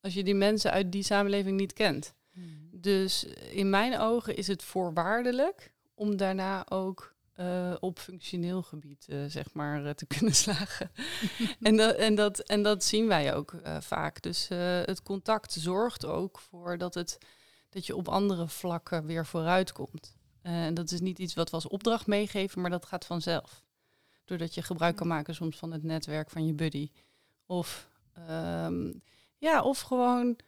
Als 0.00 0.14
je 0.14 0.24
die 0.24 0.34
mensen 0.34 0.70
uit 0.70 0.92
die 0.92 1.02
samenleving 1.02 1.56
niet 1.56 1.72
kent. 1.72 2.14
Hmm. 2.32 2.68
Dus 2.72 3.24
in 3.50 3.70
mijn 3.70 3.98
ogen 3.98 4.36
is 4.36 4.46
het 4.46 4.62
voorwaardelijk 4.62 5.72
om 5.94 6.16
daarna 6.16 6.68
ook 6.68 7.14
eh, 7.40 7.74
op 7.80 7.98
functioneel 7.98 8.62
gebied, 8.62 9.06
eh, 9.08 9.18
zeg 9.28 9.52
maar, 9.52 9.84
eh, 9.84 9.92
te 9.92 10.06
kunnen 10.16 10.34
slagen. 10.34 10.90
en, 11.60 11.76
dat, 11.76 11.96
en, 11.96 12.14
dat, 12.14 12.38
en 12.38 12.62
dat 12.62 12.84
zien 12.84 13.06
wij 13.06 13.34
ook 13.34 13.54
vaak. 13.80 14.22
Dus 14.22 14.48
het 14.84 15.02
contact 15.02 15.52
zorgt 15.52 16.04
ook 16.04 16.38
voor 16.38 16.78
dat, 16.78 16.94
het, 16.94 17.18
dat 17.68 17.86
je 17.86 17.96
op 17.96 18.08
andere 18.08 18.48
vlakken 18.48 19.06
weer 19.06 19.26
vooruit 19.26 19.72
komt. 19.72 20.18
Eh, 20.42 20.64
En 20.64 20.74
dat 20.74 20.90
is 20.90 21.00
niet 21.00 21.18
iets 21.18 21.34
wat 21.34 21.48
we 21.50 21.54
als 21.54 21.68
opdracht 21.68 22.06
meegeven, 22.06 22.60
maar 22.60 22.70
dat 22.70 22.86
gaat 22.86 23.04
vanzelf. 23.06 23.64
Doordat 24.24 24.54
je 24.54 24.62
gebruik 24.62 24.96
kan 24.96 25.06
maken 25.06 25.34
soms 25.34 25.56
van 25.56 25.72
het 25.72 25.82
netwerk 25.82 26.30
van 26.30 26.46
je 26.46 26.54
buddy. 26.54 26.90
Of, 27.46 27.88
ehm, 28.12 28.92
ja, 29.38 29.62
of 29.62 29.80
gewoon 29.80 30.38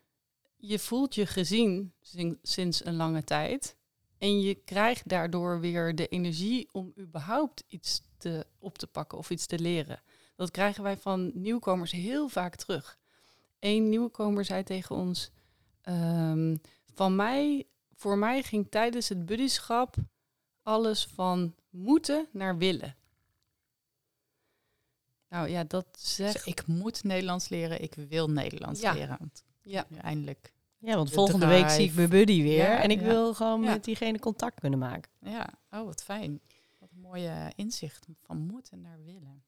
je 0.56 0.78
voelt 0.78 1.14
je 1.14 1.26
gezien 1.26 1.92
sin- 2.00 2.38
sinds 2.42 2.84
een 2.84 2.96
lange 2.96 3.24
tijd. 3.24 3.76
En 4.18 4.40
je 4.40 4.54
krijgt 4.54 5.08
daardoor 5.08 5.60
weer 5.60 5.94
de 5.94 6.08
energie 6.08 6.68
om 6.72 6.92
überhaupt 6.98 7.64
iets 7.68 8.02
te, 8.16 8.46
op 8.58 8.78
te 8.78 8.86
pakken 8.86 9.18
of 9.18 9.30
iets 9.30 9.46
te 9.46 9.58
leren. 9.58 10.02
Dat 10.36 10.50
krijgen 10.50 10.82
wij 10.82 10.96
van 10.96 11.30
nieuwkomers 11.34 11.90
heel 11.90 12.28
vaak 12.28 12.56
terug. 12.56 12.98
Eén 13.58 13.88
nieuwkomer 13.88 14.44
zei 14.44 14.62
tegen 14.62 14.96
ons: 14.96 15.30
ehm, 15.82 16.56
van 16.94 17.16
mij, 17.16 17.66
voor 18.02 18.18
mij 18.18 18.42
ging 18.42 18.66
tijdens 18.70 19.08
het 19.08 19.26
buddyschap 19.26 19.94
alles 20.62 21.04
van 21.06 21.54
moeten 21.70 22.26
naar 22.32 22.56
willen. 22.56 22.96
Nou 25.28 25.48
ja, 25.48 25.64
dat 25.64 25.86
Dus 25.92 26.14
zegt. 26.14 26.46
ik 26.46 26.66
moet 26.66 27.04
Nederlands 27.04 27.48
leren, 27.48 27.82
ik 27.82 27.94
wil 27.94 28.30
Nederlands 28.30 28.80
Ja. 28.80 28.92
leren. 28.92 29.32
Ja. 29.62 29.86
nu 29.88 29.96
eindelijk. 29.96 30.52
Ja, 30.78 30.94
want 30.96 31.08
De 31.08 31.14
volgende 31.14 31.46
week 31.46 31.68
zie 31.70 31.88
ik 31.88 31.94
mijn 31.94 32.08
buddy 32.08 32.42
weer. 32.42 32.56
Ja, 32.56 32.82
en 32.82 32.90
ik 32.90 33.00
ja. 33.00 33.06
wil 33.06 33.34
gewoon 33.34 33.62
Ja. 33.62 33.70
met 33.70 33.84
diegene 33.84 34.18
contact 34.18 34.60
kunnen 34.60 34.78
maken. 34.78 35.10
Ja, 35.20 35.48
oh 35.70 35.84
wat 35.84 36.02
fijn. 36.02 36.40
Wat 36.78 36.90
een 36.92 37.00
mooie 37.00 37.52
inzicht 37.56 38.06
van 38.22 38.38
moeten 38.38 38.80
naar 38.80 39.02
willen. 39.04 39.44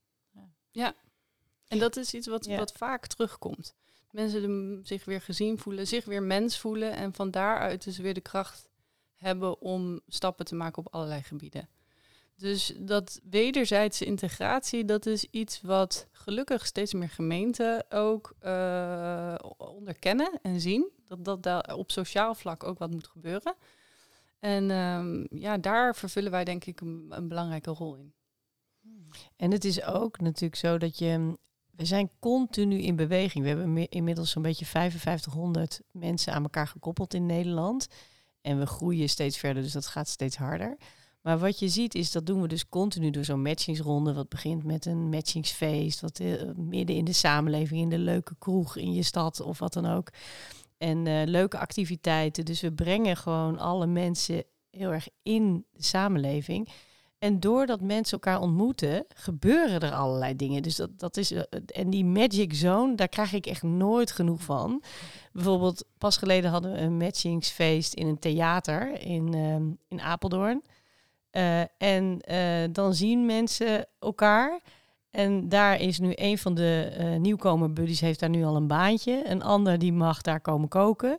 En 1.68 1.78
dat 1.78 1.96
is 1.96 2.14
iets 2.14 2.26
wat, 2.26 2.44
Ja. 2.44 2.56
wat 2.56 2.72
vaak 2.72 3.06
terugkomt. 3.06 3.74
Mensen 4.14 4.80
zich 4.86 5.04
weer 5.04 5.20
gezien 5.20 5.58
voelen, 5.58 5.86
zich 5.86 6.04
weer 6.04 6.22
mens 6.22 6.58
voelen 6.58 6.92
en 6.92 7.12
van 7.12 7.30
daaruit 7.30 7.84
dus 7.84 7.98
weer 7.98 8.14
de 8.14 8.20
kracht 8.20 8.68
hebben 9.14 9.60
om 9.60 10.00
stappen 10.08 10.44
te 10.44 10.54
maken 10.54 10.86
op 10.86 10.94
allerlei 10.94 11.22
gebieden. 11.22 11.68
Dus 12.36 12.74
dat 12.78 13.20
wederzijdse 13.30 14.04
integratie, 14.04 14.84
dat 14.84 15.06
is 15.06 15.26
iets 15.30 15.60
wat 15.60 16.08
gelukkig 16.12 16.66
steeds 16.66 16.94
meer 16.94 17.08
gemeenten 17.08 17.84
ook 17.90 18.34
eh, 18.38 19.34
onderkennen 19.56 20.38
en 20.42 20.60
zien. 20.60 20.90
Dat 21.06 21.24
dat 21.24 21.42
daar 21.42 21.74
op 21.76 21.90
sociaal 21.90 22.34
vlak 22.34 22.64
ook 22.64 22.78
wat 22.78 22.90
moet 22.90 23.06
gebeuren. 23.06 23.54
En 24.38 24.70
ehm, 24.70 25.38
ja, 25.38 25.58
daar 25.58 25.94
vervullen 25.96 26.30
wij 26.30 26.44
denk 26.44 26.64
ik 26.64 26.80
een 26.80 27.28
belangrijke 27.28 27.70
rol 27.70 27.96
in. 27.96 28.14
En 29.36 29.50
het 29.50 29.64
is 29.64 29.82
ook 29.82 30.20
natuurlijk 30.20 30.56
zo 30.56 30.78
dat 30.78 30.98
je... 30.98 31.36
We 31.76 31.84
zijn 31.84 32.10
continu 32.20 32.78
in 32.78 32.96
beweging. 32.96 33.42
We 33.42 33.48
hebben 33.50 33.72
mi- 33.72 33.86
inmiddels 33.88 34.30
zo'n 34.30 34.42
beetje 34.42 34.66
5500 34.66 35.80
mensen 35.90 36.32
aan 36.32 36.42
elkaar 36.42 36.66
gekoppeld 36.66 37.14
in 37.14 37.26
Nederland. 37.26 37.86
En 38.40 38.58
we 38.58 38.66
groeien 38.66 39.08
steeds 39.08 39.38
verder, 39.38 39.62
dus 39.62 39.72
dat 39.72 39.86
gaat 39.86 40.08
steeds 40.08 40.36
harder. 40.36 40.76
Maar 41.20 41.38
wat 41.38 41.58
je 41.58 41.68
ziet 41.68 41.94
is, 41.94 42.12
dat 42.12 42.26
doen 42.26 42.40
we 42.42 42.48
dus 42.48 42.68
continu 42.68 43.10
door 43.10 43.24
zo'n 43.24 43.42
matchingsronde. 43.42 44.12
Wat 44.14 44.28
begint 44.28 44.64
met 44.64 44.86
een 44.86 45.08
matchingsfeest. 45.08 46.00
Wat 46.00 46.18
eh, 46.18 46.32
midden 46.56 46.96
in 46.96 47.04
de 47.04 47.12
samenleving, 47.12 47.80
in 47.80 47.88
de 47.88 47.98
leuke 47.98 48.34
kroeg 48.38 48.76
in 48.76 48.92
je 48.92 49.02
stad 49.02 49.40
of 49.40 49.58
wat 49.58 49.72
dan 49.72 49.86
ook. 49.86 50.08
En 50.78 51.06
eh, 51.06 51.22
leuke 51.26 51.58
activiteiten. 51.58 52.44
Dus 52.44 52.60
we 52.60 52.72
brengen 52.72 53.16
gewoon 53.16 53.58
alle 53.58 53.86
mensen 53.86 54.44
heel 54.70 54.92
erg 54.92 55.08
in 55.22 55.66
de 55.72 55.82
samenleving. 55.82 56.68
En 57.24 57.40
doordat 57.40 57.80
mensen 57.80 58.12
elkaar 58.12 58.40
ontmoeten, 58.40 59.04
gebeuren 59.14 59.80
er 59.80 59.92
allerlei 59.92 60.36
dingen. 60.36 60.62
Dus 60.62 60.76
dat, 60.76 60.98
dat 60.98 61.16
is. 61.16 61.30
eh, 61.32 61.42
En 61.66 61.90
die 61.90 62.04
magic 62.04 62.54
zone, 62.54 62.94
daar 62.94 63.08
krijg 63.08 63.32
ik 63.32 63.46
echt 63.46 63.62
nooit 63.62 64.12
genoeg 64.12 64.42
van. 64.42 64.82
Bijvoorbeeld, 65.32 65.84
pas 65.98 66.16
geleden 66.16 66.50
hadden 66.50 66.72
we 66.72 66.78
een 66.78 66.96
matchingsfeest 66.96 67.94
in 67.94 68.06
een 68.06 68.18
theater 68.18 69.00
in, 69.00 69.34
ehm, 69.34 69.62
in 69.88 70.00
Apeldoorn. 70.00 70.62
Eh, 71.30 71.60
en 71.78 72.20
eh, 72.20 72.68
dan 72.72 72.94
zien 72.94 73.26
mensen 73.26 73.86
elkaar. 73.98 74.60
En 75.10 75.48
daar 75.48 75.80
is 75.80 75.98
nu 75.98 76.12
een 76.14 76.38
van 76.38 76.54
de 76.54 76.92
eh 76.98 77.16
nieuwkomer 77.16 77.72
buddies 77.72 78.00
heeft 78.00 78.20
daar 78.20 78.28
nu 78.28 78.44
al 78.44 78.56
een 78.56 78.66
baantje. 78.66 79.28
Een 79.28 79.42
ander 79.42 79.78
die 79.78 79.92
mag 79.92 80.20
daar 80.22 80.40
komen 80.40 80.68
koken. 80.68 81.18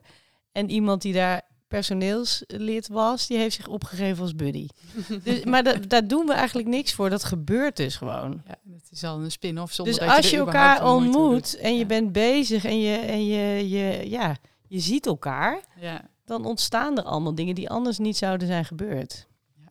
En 0.52 0.70
iemand 0.70 1.02
die 1.02 1.14
daar 1.14 1.42
personeelslid 1.76 2.88
was, 2.88 3.28
die 3.28 3.38
heeft 3.38 3.56
zich 3.56 3.68
opgegeven 3.68 4.22
als 4.22 4.36
buddy. 4.36 4.68
dus, 5.24 5.44
maar 5.44 5.64
da- 5.64 5.74
daar 5.88 6.08
doen 6.08 6.26
we 6.26 6.34
eigenlijk 6.34 6.68
niks 6.68 6.94
voor. 6.94 7.10
Dat 7.10 7.24
gebeurt 7.24 7.78
dus 7.78 7.96
gewoon. 7.96 8.42
Ja, 8.48 8.56
het 8.74 8.92
is 8.92 9.04
al 9.04 9.20
een 9.20 9.32
spin-off 9.32 9.74
zonder 9.74 9.94
Dus 9.94 10.04
dat 10.04 10.12
je 10.12 10.22
als 10.22 10.30
je 10.30 10.38
elkaar 10.38 10.94
ontmoet 10.94 11.58
en 11.58 11.74
je 11.74 11.80
Ja. 11.80 11.86
bent 11.86 12.12
bezig 12.12 12.66
en 12.66 12.80
je, 12.80 12.98
en 12.98 13.26
je, 13.26 13.70
je, 13.70 14.10
ja, 14.10 14.36
je 14.68 14.80
ziet 14.80 15.06
elkaar, 15.06 15.60
Ja. 15.80 16.02
dan 16.26 16.46
ontstaan 16.46 16.98
er 16.98 17.04
allemaal 17.04 17.36
dingen 17.36 17.56
die 17.56 17.70
anders 17.70 17.98
niet 17.98 18.18
zouden 18.18 18.48
zijn 18.48 18.66
gebeurd. 18.66 19.28
Ja, 19.58 19.66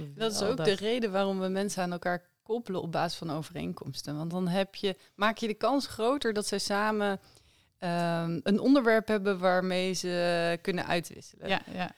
oh, 0.00 0.06
Dat 0.16 0.32
is 0.32 0.42
ook 0.42 0.64
de 0.64 0.74
reden 0.74 1.12
waarom 1.12 1.40
we 1.40 1.48
mensen 1.48 1.82
aan 1.82 1.92
elkaar 1.92 2.22
koppelen 2.42 2.82
op 2.82 2.92
basis 2.92 3.18
van 3.18 3.30
overeenkomsten. 3.30 4.16
Want 4.16 4.30
dan 4.30 4.48
heb 4.48 4.74
je, 4.74 4.96
maak 5.14 5.38
je 5.38 5.46
de 5.46 5.54
kans 5.54 5.86
groter 5.86 6.32
dat 6.32 6.46
zij 6.46 6.58
samen 6.58 7.20
ehm, 7.78 8.40
een 8.42 8.60
onderwerp 8.60 9.08
hebben 9.08 9.38
waarmee 9.38 9.92
ze 9.92 10.58
kunnen 10.62 10.86
uitwisselen. 10.86 11.48
Ja, 11.48 11.60
ja. 11.72 11.94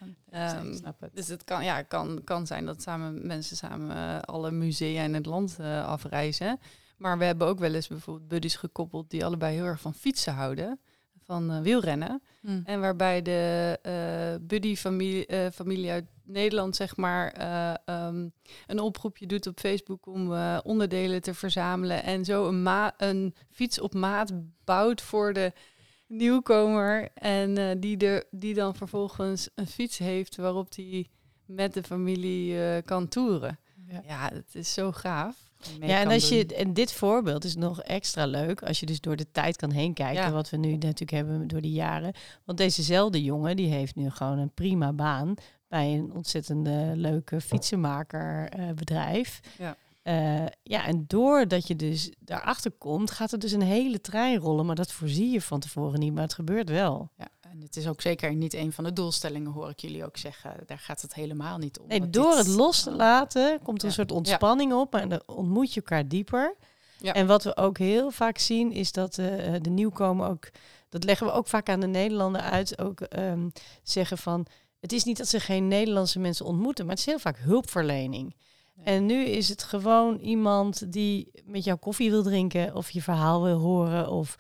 Ik 0.66 0.75
snap 0.77 1.01
het. 1.01 1.14
Dus 1.14 1.29
het 1.29 1.45
kan, 1.45 1.64
ja, 1.64 1.83
kan, 1.83 2.21
kan 2.25 2.47
zijn 2.47 2.66
dat 2.66 2.83
samen 2.83 3.27
mensen 3.27 3.57
samen 3.57 3.97
eh, 3.97 4.21
alle 4.21 4.51
musea 4.51 5.03
in 5.03 5.14
het 5.14 5.27
land 5.27 5.57
eh, 5.61 5.87
afreizen. 5.87 6.59
Maar 6.97 7.19
we 7.19 7.25
hebben 7.25 7.47
ook 7.47 7.59
wel 7.59 7.75
eens 7.75 7.88
bijvoorbeeld 7.88 8.29
buddies 8.29 8.57
gekoppeld 8.57 9.11
die 9.11 9.25
allebei 9.25 9.55
heel 9.55 9.64
erg 9.64 9.81
van 9.81 9.95
fietsen 9.95 10.35
houden. 10.35 10.81
Van 11.23 11.51
eh, 11.51 11.61
wielrennen. 11.61 12.23
Hm. 12.40 12.61
En 12.64 12.81
waarbij 12.81 13.23
de 13.23 13.79
eh 13.83 14.47
buddy-familie 14.47 15.51
familie 15.53 15.90
uit 15.90 16.05
Nederland, 16.25 16.77
zeg 16.77 16.97
maar, 16.97 17.33
eh, 17.33 17.75
ehm, 17.85 18.29
een 18.66 18.81
oproepje 18.81 19.27
doet 19.27 19.47
op 19.47 19.59
Facebook 19.59 20.07
om 20.07 20.33
onderdelen 20.62 21.23
te 21.23 21.35
verzamelen. 21.35 22.03
En 22.03 22.25
zo 22.25 22.49
een, 22.49 22.62
ma 22.62 22.95
een 22.97 23.35
fiets 23.51 23.81
op 23.81 23.95
maat 23.95 24.33
bouwt 24.64 25.01
voor 25.01 25.33
de 25.33 25.53
nieuwkomer. 26.11 27.09
En 27.14 27.59
eh, 27.59 27.77
die, 27.79 27.96
de, 27.96 28.27
die 28.31 28.55
dan 28.55 28.75
vervolgens 28.75 29.49
een 29.55 29.66
fiets 29.66 29.99
heeft 29.99 30.37
waarop 30.37 30.75
hij 30.75 31.09
met 31.44 31.75
de 31.75 31.83
familie 31.83 32.62
eh, 32.62 32.83
kan 32.85 33.09
toeren. 33.09 33.59
Ja. 33.87 34.03
Ja, 34.07 34.31
het 34.33 34.55
is 34.55 34.73
zo 34.73 34.92
gaaf. 34.92 35.49
Ja, 35.81 36.01
en, 36.01 36.09
als 36.09 36.29
je, 36.29 36.46
en 36.46 36.75
dit 36.75 36.92
voorbeeld 36.92 37.44
is 37.44 37.57
nog 37.57 37.83
extra 37.83 38.27
leuk 38.27 38.62
als 38.62 38.81
je 38.81 38.87
dus 38.87 39.01
door 39.01 39.16
de 39.16 39.31
tijd 39.33 39.57
kan 39.57 39.70
heen 39.70 39.94
kijken. 39.94 40.23
Ja. 40.23 40.31
Wat 40.31 40.51
we 40.51 40.57
nu 40.57 40.73
natuurlijk 40.73 41.11
hebben 41.11 41.49
door 41.49 41.61
de 41.61 41.70
jaren. 41.70 42.12
Want 42.44 42.59
jongen 43.25 43.57
die 43.57 43.68
heeft 43.68 43.94
nu 43.94 44.11
gewoon 44.11 44.38
een 44.38 44.55
prima 44.55 44.92
baan 44.92 45.35
bij 45.68 45.94
een 45.94 46.12
ontzettende 46.12 46.92
leuke 46.94 47.40
fietsenmakerbedrijf. 47.40 49.40
Ja. 49.59 49.77
Eh, 50.02 50.46
ja, 50.62 50.84
en 50.86 51.04
doordat 51.06 51.66
je 51.66 51.76
dus 51.76 52.10
daarachter 52.18 52.70
komt, 52.70 53.10
gaat 53.10 53.32
er 53.32 53.38
dus 53.38 53.52
een 53.52 53.62
hele 53.62 54.00
trein 54.00 54.38
rollen. 54.38 54.66
Maar 54.66 54.74
dat 54.74 54.92
voorzie 54.92 55.30
je 55.30 55.40
van 55.40 55.60
tevoren 55.60 56.00
niet, 56.00 56.12
maar 56.14 56.22
het 56.22 56.34
gebeurt 56.34 56.68
wel. 56.70 57.10
Ja, 57.16 57.28
en 57.40 57.60
het 57.60 57.76
is 57.76 57.88
ook 57.88 58.00
zeker 58.00 58.34
niet 58.34 58.54
een 58.54 58.72
van 58.72 58.84
de 58.84 58.92
doelstellingen, 58.92 59.50
hoor 59.52 59.68
ik 59.70 59.80
jullie 59.80 60.04
ook 60.04 60.16
zeggen. 60.16 60.54
Daar 60.66 60.78
gaat 60.78 61.00
het 61.02 61.14
helemaal 61.14 61.58
niet 61.58 61.78
om. 61.78 61.86
Nee, 61.88 62.10
door 62.10 62.28
dit- 62.36 62.46
het 62.46 62.46
los 62.56 62.82
te 62.82 62.90
laten 62.92 63.58
komt 63.62 63.76
er 63.78 63.82
Ja. 63.82 63.88
een 63.88 63.92
soort 63.94 64.12
ontspanning 64.12 64.72
op 64.72 64.94
en 64.94 65.08
dan 65.08 65.22
ontmoet 65.26 65.74
je 65.74 65.80
elkaar 65.80 66.08
dieper. 66.08 66.54
Ja. 66.98 67.12
En 67.14 67.26
wat 67.26 67.44
we 67.44 67.56
ook 67.56 67.78
heel 67.78 68.10
vaak 68.10 68.38
zien 68.38 68.72
is 68.72 68.92
dat 68.92 69.18
eh, 69.18 69.54
de 69.60 69.70
nieuwkomer 69.70 70.28
ook, 70.28 70.50
dat 70.88 71.04
leggen 71.04 71.26
we 71.26 71.32
ook 71.32 71.48
vaak 71.48 71.68
aan 71.68 71.80
de 71.80 71.86
Nederlander 71.86 72.40
uit, 72.40 72.78
ook 72.78 73.00
ehm, 73.00 73.48
zeggen 73.82 74.18
van, 74.18 74.46
het 74.80 74.92
is 74.92 75.04
niet 75.04 75.16
dat 75.16 75.28
ze 75.28 75.40
geen 75.40 75.68
Nederlandse 75.68 76.18
mensen 76.18 76.46
ontmoeten, 76.46 76.84
maar 76.86 76.94
het 76.94 77.06
is 77.06 77.10
heel 77.10 77.18
vaak 77.18 77.36
hulpverlening. 77.38 78.34
En 78.85 79.07
nu 79.07 79.25
is 79.25 79.49
het 79.49 79.62
gewoon 79.62 80.19
iemand 80.19 80.93
die 80.93 81.31
met 81.45 81.64
jou 81.64 81.79
koffie 81.79 82.11
wil 82.11 82.23
drinken 82.23 82.75
of 82.75 82.90
je 82.90 83.03
verhaal 83.03 83.43
wil 83.43 83.59
horen 83.59 84.09
of 84.11 84.37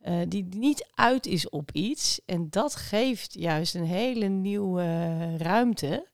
eh, 0.00 0.18
die 0.28 0.44
niet 0.56 0.86
uit 0.94 1.26
is 1.26 1.48
op 1.48 1.70
iets. 1.72 2.20
En 2.26 2.50
dat 2.50 2.76
geeft 2.76 3.34
juist 3.34 3.74
een 3.74 3.84
hele 3.84 4.26
nieuwe 4.26 5.36
ruimte. 5.36 6.08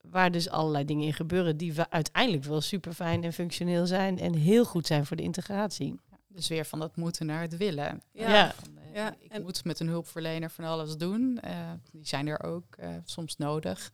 Waar 0.00 0.30
dus 0.30 0.48
allerlei 0.48 0.84
dingen 0.84 1.06
in 1.06 1.12
gebeuren 1.14 1.56
die 1.56 1.72
we 1.72 1.90
uiteindelijk 1.90 2.44
wel 2.44 2.60
super 2.60 2.92
fijn 2.92 3.24
en 3.24 3.32
functioneel 3.32 3.86
zijn 3.86 4.18
en 4.18 4.34
heel 4.34 4.64
goed 4.64 4.86
zijn 4.86 5.06
voor 5.06 5.16
de 5.16 5.22
integratie. 5.22 6.00
Dus 6.28 6.48
weer 6.48 6.64
van 6.64 6.78
dat 6.78 6.96
moeten 6.96 7.26
naar 7.26 7.40
het 7.42 7.56
willen. 7.56 8.02
Ja. 8.12 8.30
Ja. 8.30 8.52
Van, 8.54 8.78
eh, 8.78 8.94
Ja, 8.94 9.14
Ik 9.20 9.32
en- 9.32 9.42
moet 9.42 9.64
met 9.64 9.80
een 9.80 9.88
hulpverlener 9.88 10.50
van 10.50 10.64
alles 10.64 10.96
doen. 10.96 11.38
Eh, 11.40 11.56
die 11.92 12.06
zijn 12.06 12.26
er 12.26 12.42
ook 12.42 12.76
eh, 12.76 12.88
soms 13.04 13.36
nodig. 13.36 13.92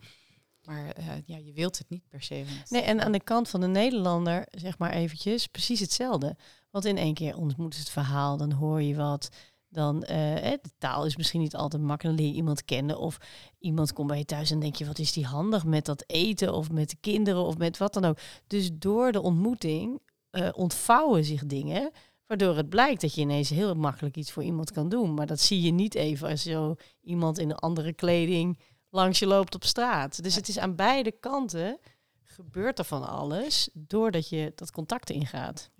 Maar 0.64 0.90
eh, 0.90 1.06
ja, 1.26 1.36
je 1.36 1.52
wilt 1.52 1.78
het 1.78 1.88
niet 1.90 2.08
per 2.08 2.22
se. 2.22 2.44
Nee, 2.68 2.82
en 2.82 3.00
aan 3.00 3.12
de 3.12 3.22
kant 3.22 3.48
van 3.48 3.60
de 3.60 3.66
Nederlander, 3.66 4.46
zeg 4.50 4.78
maar 4.78 4.90
eventjes, 4.90 5.46
precies 5.46 5.80
hetzelfde. 5.80 6.36
Want 6.70 6.84
in 6.84 6.96
één 6.96 7.14
keer 7.14 7.36
ontmoet 7.36 7.76
het 7.76 7.88
verhaal, 7.88 8.36
dan 8.36 8.52
hoor 8.52 8.82
je 8.82 8.96
wat. 8.96 9.28
Dan, 9.68 10.02
eh, 10.02 10.16
hè, 10.16 10.56
de 10.62 10.70
taal 10.78 11.06
is 11.06 11.16
misschien 11.16 11.40
niet 11.40 11.56
altijd 11.56 11.82
makkelijk, 11.82 12.16
dan 12.16 12.24
leer 12.24 12.34
je 12.34 12.40
iemand 12.40 12.64
kennen. 12.64 12.98
Of 12.98 13.18
iemand 13.58 13.92
komt 13.92 14.08
bij 14.08 14.18
je 14.18 14.24
thuis 14.24 14.50
en 14.50 14.60
denk 14.60 14.76
je, 14.76 14.86
wat 14.86 14.98
is 14.98 15.12
die 15.12 15.26
handig 15.26 15.64
met 15.64 15.84
dat 15.84 16.04
eten 16.06 16.54
of 16.54 16.70
met 16.70 16.90
de 16.90 16.96
kinderen 17.00 17.42
of 17.42 17.58
met 17.58 17.78
wat 17.78 17.94
dan 17.94 18.04
ook. 18.04 18.18
Dus 18.46 18.70
door 18.72 19.12
de 19.12 19.22
ontmoeting 19.22 20.00
eh, 20.30 20.48
ontvouwen 20.52 21.24
zich 21.24 21.46
dingen, 21.46 21.90
waardoor 22.26 22.56
het 22.56 22.68
blijkt 22.68 23.00
dat 23.00 23.14
je 23.14 23.20
ineens 23.20 23.48
heel 23.48 23.74
makkelijk 23.74 24.16
iets 24.16 24.32
voor 24.32 24.42
iemand 24.42 24.72
kan 24.72 24.88
doen. 24.88 25.14
Maar 25.14 25.26
dat 25.26 25.40
zie 25.40 25.62
je 25.62 25.70
niet 25.70 25.94
even 25.94 26.28
als 26.28 26.42
zo 26.42 26.74
iemand 27.02 27.38
in 27.38 27.50
een 27.50 27.56
andere 27.56 27.92
kleding 27.92 28.58
langs 28.94 29.18
je 29.18 29.26
loopt 29.26 29.54
op 29.54 29.64
straat. 29.64 30.22
Dus 30.22 30.32
Ja. 30.32 30.38
het 30.38 30.48
is 30.48 30.58
aan 30.58 30.74
beide 30.74 31.12
kanten 31.12 31.78
gebeurt 32.22 32.78
er 32.78 32.84
van 32.84 33.08
alles 33.08 33.68
doordat 33.72 34.28
je 34.28 34.52
dat 34.54 34.70
contact 34.70 35.10
ingaat. 35.10 35.70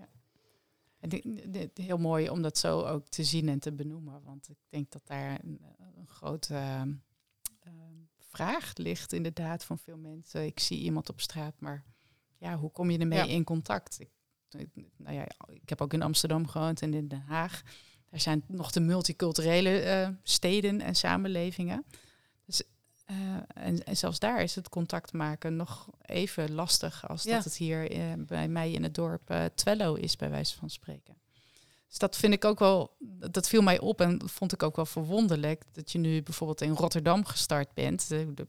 Di- 1.00 1.68
heel 1.74 1.98
mooi 1.98 2.31
om 2.31 2.42
dat 2.42 2.59
zo 2.59 2.81
ook 2.83 3.09
te 3.09 3.24
zien 3.24 3.48
en 3.48 3.59
te 3.59 3.72
benoemen. 3.72 4.22
Want 4.22 4.48
ik 4.48 4.57
denk 4.68 4.90
dat 4.90 5.07
daar 5.07 5.40
een, 5.44 5.61
een 5.96 6.07
grote 6.09 6.55
ehm, 6.55 6.92
vraag 8.18 8.72
ligt 8.77 9.12
inderdaad 9.12 9.64
van 9.64 9.79
veel 9.79 9.96
mensen. 9.96 10.44
Ik 10.44 10.61
zie 10.61 10.79
iemand 10.79 11.09
op 11.09 11.20
straat, 11.20 11.55
maar 11.61 11.85
ja, 12.38 12.57
hoe 12.57 12.70
kom 12.70 12.90
je 12.90 12.98
ermee 12.98 13.18
Ja. 13.18 13.24
in 13.24 13.44
contact? 13.44 14.00
Ik, 14.00 14.11
nou 14.96 15.14
ja, 15.16 15.27
ik 15.48 15.68
heb 15.68 15.81
ook 15.81 15.92
in 15.92 16.03
Amsterdam 16.03 16.46
gewoond 16.48 16.83
en 16.83 16.94
in 16.94 17.09
Den 17.09 17.20
Haag. 17.27 17.62
Daar 18.11 18.20
zijn 18.20 18.44
nog 18.46 18.70
de 18.72 18.81
multiculturele 18.81 19.79
eh, 19.81 20.09
steden 20.22 20.81
en 20.81 20.94
samenlevingen. 20.94 21.85
Eh, 23.05 23.17
en, 23.55 23.85
en 23.85 23.97
zelfs 23.97 24.19
daar 24.19 24.43
is 24.43 24.55
het 24.55 24.69
contact 24.69 25.12
maken 25.12 25.57
nog 25.57 25.88
even 26.03 26.53
lastig 26.53 27.09
als 27.09 27.23
Ja. 27.23 27.35
dat 27.35 27.45
het 27.45 27.57
hier 27.57 27.90
eh, 27.90 28.12
bij 28.19 28.49
mij 28.49 28.71
in 28.71 28.83
het 28.83 28.95
dorp 28.95 29.31
eh 29.31 29.45
Twello 29.55 29.95
is, 29.95 30.17
bij 30.17 30.31
wijze 30.31 30.57
van 30.57 30.71
spreken. 30.71 31.17
Dus 31.88 31.99
dat 31.99 32.17
vind 32.17 32.33
ik 32.33 32.45
ook 32.45 32.59
wel, 32.59 32.97
dat 33.31 33.49
viel 33.49 33.62
mij 33.62 33.81
op 33.81 34.01
en 34.01 34.29
vond 34.29 34.53
ik 34.53 34.62
ook 34.62 34.77
wel 34.77 34.87
verwonderlijk 34.87 35.64
dat 35.73 35.93
je 35.93 35.99
nu 35.99 36.23
bijvoorbeeld 36.23 36.61
in 36.61 36.73
Rotterdam 36.73 37.25
gestart 37.25 37.75
bent. 37.75 38.09
De, 38.09 38.35
de, 38.35 38.47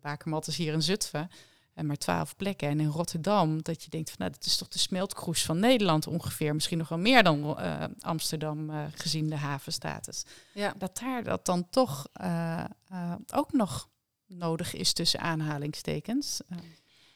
bakermat 0.00 0.46
is 0.46 0.56
hier 0.56 0.72
in 0.72 0.82
Zutphen 0.82 1.30
en 1.74 1.86
maar 1.86 1.96
twaalf 1.96 2.36
plekken. 2.36 2.68
En 2.68 2.80
in 2.80 2.88
Rotterdam, 2.88 3.62
dat 3.62 3.84
je 3.84 3.90
denkt 3.90 4.08
van 4.08 4.18
nou, 4.18 4.32
dat 4.32 4.44
is 4.44 4.56
toch 4.56 4.68
de 4.68 4.78
smeltkroes 4.78 5.44
van 5.44 5.58
Nederland 5.58 6.06
ongeveer. 6.06 6.54
Misschien 6.54 6.78
nog 6.78 6.88
wel 6.88 6.98
meer 6.98 7.22
dan 7.22 7.56
Amsterdam 8.00 8.70
gezien 8.94 9.28
de 9.28 9.36
havenstatus. 9.36 10.24
Ja. 10.54 10.74
Dat 10.78 10.98
daar 10.98 11.24
dat 11.24 11.46
dan 11.46 11.70
toch 11.70 12.06
ook 13.32 13.52
nog 13.52 13.88
nodig 14.28 14.74
is 14.74 14.92
tussen 14.92 15.20
aanhalingstekens. 15.20 16.40
Eh, 16.48 16.58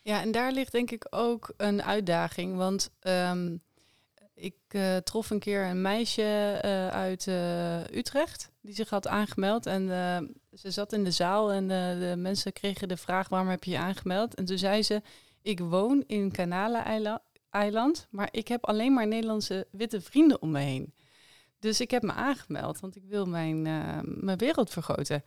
Ja, 0.03 0.21
en 0.21 0.31
daar 0.31 0.53
ligt 0.53 0.73
denk 0.73 0.91
ik 0.91 1.07
ook 1.11 1.53
een 1.57 1.83
uitdaging. 1.83 2.57
Want 2.57 2.91
ehm, 3.01 3.57
ik 4.35 4.55
eh, 4.69 4.97
trof 4.97 5.31
een 5.31 5.39
keer 5.39 5.65
een 5.65 5.83
meisje 5.83 6.59
eh, 6.63 6.89
uit 6.89 7.27
eh, 7.27 7.85
Utrecht 7.91 8.51
die 8.61 8.75
zich 8.75 8.91
had 8.91 9.07
aangemeld. 9.07 9.67
En 9.67 9.89
ze 10.53 10.71
zat 10.71 10.93
in 10.93 11.05
de 11.05 11.11
zaal 11.11 11.53
en 11.53 11.69
de 11.69 12.15
mensen 12.17 12.53
kregen 12.53 12.89
de 12.89 12.97
vraag 12.97 13.29
waarom 13.29 13.49
heb 13.49 13.65
je 13.65 13.71
je 13.71 13.79
aangemeld? 13.79 14.35
En 14.35 14.45
toen 14.45 14.59
zei 14.59 14.83
ze, 14.83 15.03
ik 15.43 15.59
woon 15.61 16.05
in 16.07 16.31
Kanaleneiland, 16.31 18.07
maar 18.11 18.29
ik 18.31 18.49
heb 18.49 18.67
alleen 18.67 18.93
maar 18.93 19.07
Nederlandse 19.07 19.67
witte 19.71 20.01
vrienden 20.01 20.43
om 20.43 20.51
me 20.51 20.61
heen. 20.61 20.95
Dus 21.59 21.81
ik 21.81 21.91
heb 21.91 22.03
me 22.03 22.13
aangemeld, 22.13 22.81
want 22.81 22.97
ik 22.97 23.05
wil 23.05 23.27
mijn, 23.27 23.63
mijn 24.03 24.39
wereld 24.39 24.71
vergroten. 24.71 25.25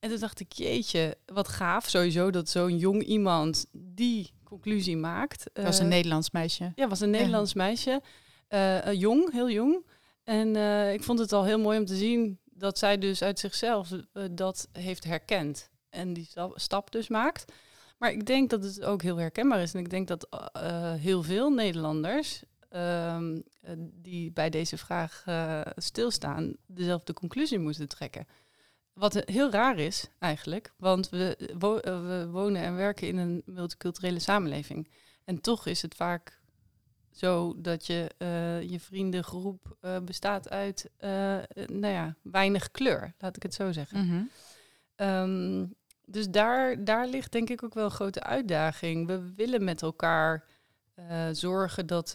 En 0.00 0.10
toen 0.10 0.18
dacht 0.18 0.40
ik, 0.40 0.52
jeetje, 0.52 1.16
wat 1.26 1.48
gaaf 1.48 1.88
sowieso 1.88 2.30
dat 2.30 2.48
zo'n 2.48 2.78
jong 2.78 3.02
iemand 3.02 3.66
die 3.72 4.30
conclusie 4.44 4.96
maakt. 4.96 5.50
dat 5.52 5.64
was 5.64 5.78
een 5.78 5.84
Eh, 5.84 5.90
Nederlands 5.90 6.30
meisje. 6.30 6.72
ja, 6.74 6.88
was 6.88 7.00
een 7.00 7.10
Nederlands 7.10 7.54
meisje. 7.54 8.02
Eh, 8.48 8.86
eh, 8.86 9.00
jong, 9.00 9.32
heel 9.32 9.50
jong. 9.50 9.86
En 10.24 10.56
ik 10.92 11.02
vond 11.02 11.18
het 11.18 11.32
al 11.32 11.44
heel 11.44 11.58
mooi 11.58 11.78
om 11.78 11.84
te 11.84 11.96
zien 11.96 12.38
dat 12.44 12.78
zij 12.78 12.98
dus 12.98 13.22
uit 13.22 13.38
zichzelf 13.38 13.88
dat 14.30 14.68
heeft 14.72 15.04
herkend. 15.04 15.70
En 15.88 16.12
die 16.12 16.28
stap, 16.54 16.90
dus 16.90 17.08
maakt. 17.08 17.52
Maar 17.98 18.12
ik 18.12 18.26
denk 18.26 18.50
dat 18.50 18.64
het 18.64 18.84
ook 18.84 19.02
heel 19.02 19.16
herkenbaar 19.16 19.62
is. 19.62 19.74
En 19.74 19.80
ik 19.80 19.90
denk 19.90 20.08
dat 20.08 20.26
heel 21.00 21.22
veel 21.22 21.50
Nederlanders 21.50 22.42
ehm, 22.68 23.40
eh, 23.60 23.72
die 23.78 24.32
bij 24.32 24.50
deze 24.50 24.76
vraag 24.76 25.24
stilstaan, 25.76 26.56
dezelfde 26.66 27.12
conclusie 27.12 27.58
moeten 27.58 27.88
trekken. 27.88 28.26
Wat 28.92 29.22
heel 29.24 29.50
raar 29.50 29.78
is 29.78 30.08
eigenlijk, 30.18 30.72
want 30.76 31.08
we, 31.08 31.50
wo- 31.58 31.78
eh, 31.78 32.00
we 32.00 32.28
wonen 32.30 32.62
en 32.62 32.76
werken 32.76 33.08
in 33.08 33.16
een 33.16 33.42
multiculturele 33.44 34.18
samenleving. 34.18 34.90
En 35.24 35.40
toch 35.40 35.66
is 35.66 35.82
het 35.82 35.94
vaak 35.94 36.38
zo 37.10 37.54
dat 37.56 37.86
je 37.86 38.10
eh, 38.18 38.62
je 38.70 38.80
vriendengroep 38.80 39.76
eh, 39.80 39.98
bestaat 39.98 40.50
uit 40.50 40.90
nou 41.66 41.86
ja, 41.86 42.16
weinig 42.22 42.70
kleur, 42.70 43.14
laat 43.18 43.36
ik 43.36 43.42
het 43.42 43.54
zo 43.54 43.72
zeggen. 43.72 44.06
Mhm. 44.06 44.22
Ehm, 44.96 45.66
dus 46.04 46.28
daar, 46.28 46.84
daar 46.84 47.06
ligt 47.06 47.32
denk 47.32 47.50
ik 47.50 47.62
ook 47.62 47.74
wel 47.74 47.84
een 47.84 47.90
grote 47.90 48.22
uitdaging. 48.22 49.06
We 49.06 49.32
willen 49.34 49.64
met 49.64 49.82
elkaar 49.82 50.44
zorgen 51.32 51.86
dat, 51.86 52.12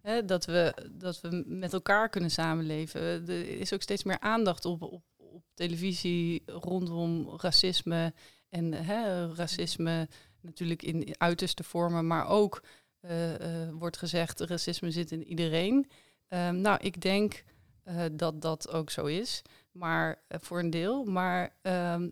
hè, 0.00 0.24
dat, 0.24 0.44
we, 0.44 0.88
dat 0.92 1.20
we 1.20 1.44
met 1.46 1.72
elkaar 1.72 2.08
kunnen 2.08 2.30
samenleven. 2.30 3.00
Er 3.02 3.48
is 3.48 3.72
ook 3.72 3.82
steeds 3.82 4.04
meer 4.04 4.20
aandacht 4.20 4.64
op, 4.64 4.82
op, 4.82 5.02
op 5.36 5.44
televisie 5.54 6.42
rondom 6.46 7.36
racisme. 7.36 8.14
En 8.48 8.72
hè, 8.72 9.32
racisme 9.34 10.08
natuurlijk 10.40 10.82
in 10.82 11.14
uiterste 11.18 11.64
vormen, 11.64 12.06
maar 12.06 12.28
ook 12.28 12.62
eh, 13.00 13.34
eh, 13.34 13.70
wordt 13.72 13.96
gezegd, 13.96 14.40
racisme 14.40 14.90
zit 14.90 15.10
in 15.10 15.24
iedereen. 15.24 15.90
Ehm, 16.28 16.60
nou, 16.60 16.78
ik 16.82 17.00
denk 17.00 17.44
eh, 17.82 18.04
dat 18.12 18.42
dat 18.42 18.70
ook 18.70 18.90
zo 18.90 19.04
is, 19.04 19.42
maar 19.72 20.22
voor 20.28 20.58
een 20.58 20.70
deel. 20.70 21.04
Maar 21.04 21.56
ehm, 21.62 22.10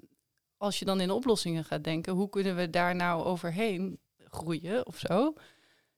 als 0.57 0.79
je 0.79 0.85
dan 0.85 1.01
in 1.01 1.11
oplossingen 1.11 1.65
gaat 1.65 1.85
denken, 1.85 2.13
hoe 2.13 2.29
kunnen 2.29 2.57
we 2.57 2.71
daar 2.71 2.95
nou 2.95 3.25
overheen 3.25 3.99
groeien 4.19 4.87
of 4.87 4.99
zo? 4.99 5.35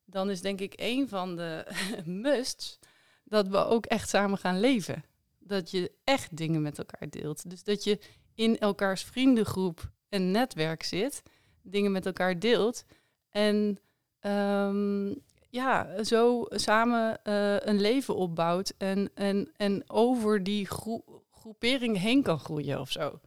Dan 0.05 0.31
is 0.31 0.41
denk 0.41 0.61
ik 0.61 0.73
een 0.77 1.09
van 1.09 1.37
de 1.37 1.67
musts 2.05 2.79
dat 3.25 3.49
we 3.49 3.57
ook 3.57 3.87
echt 3.87 4.09
samen 4.09 4.39
gaan 4.39 4.61
leven. 4.61 5.05
Dat 5.47 5.71
je 5.71 5.93
echt 6.05 6.37
dingen 6.37 6.63
met 6.63 6.79
elkaar 6.79 7.11
deelt. 7.11 7.51
Dus 7.51 7.63
dat 7.63 7.85
je 7.85 7.99
in 8.35 8.59
elkaars 8.59 9.03
vriendengroep 9.03 9.91
en 10.09 10.31
netwerk 10.31 10.83
zit, 10.83 11.23
dingen 11.63 11.93
met 11.93 12.07
elkaar 12.07 12.39
deelt. 12.39 12.85
En 13.31 13.79
ehm, 14.21 15.15
ja, 15.51 16.05
zo 16.05 16.45
samen 16.49 17.25
eh, 17.25 17.57
een 17.59 17.81
leven 17.81 18.17
opbouwt 18.17 18.75
en, 18.79 19.11
en, 19.15 19.51
en 19.57 19.91
over 19.91 20.43
die 20.43 20.67
groe- 20.67 21.05
groepering 21.31 21.99
heen 21.99 22.23
kan 22.23 22.39
groeien 22.39 22.81
of 22.81 22.91
zo. 22.91 23.21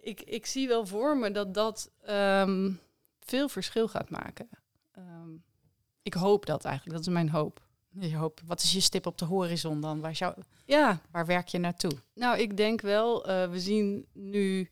Ik, 0.00 0.20
ik 0.20 0.46
zie 0.46 0.68
wel 0.68 0.86
voor 0.86 1.16
me 1.16 1.30
dat 1.30 1.54
dat 1.54 1.90
ehm, 2.02 2.72
veel 3.20 3.48
verschil 3.48 3.88
gaat 3.88 4.10
maken. 4.10 4.48
Ehm, 4.92 5.30
ik 6.02 6.14
hoop 6.14 6.46
dat 6.46 6.64
eigenlijk, 6.64 6.96
dat 6.96 7.06
is 7.06 7.12
mijn 7.12 7.30
hoop. 7.30 7.63
Je 7.98 8.16
hoop, 8.16 8.40
wat 8.46 8.62
is 8.62 8.72
je 8.72 8.80
stip 8.80 9.06
op 9.06 9.18
de 9.18 9.24
horizon 9.24 9.80
dan? 9.80 10.00
Waar, 10.00 10.16
zou, 10.16 10.34
Ja, 10.64 11.00
waar 11.10 11.26
werk 11.26 11.48
je 11.48 11.58
naartoe? 11.58 11.92
Nou, 12.14 12.38
ik 12.38 12.56
denk 12.56 12.80
wel, 12.80 13.26
eh, 13.26 13.50
we 13.50 13.60
zien 13.60 14.06
nu 14.12 14.68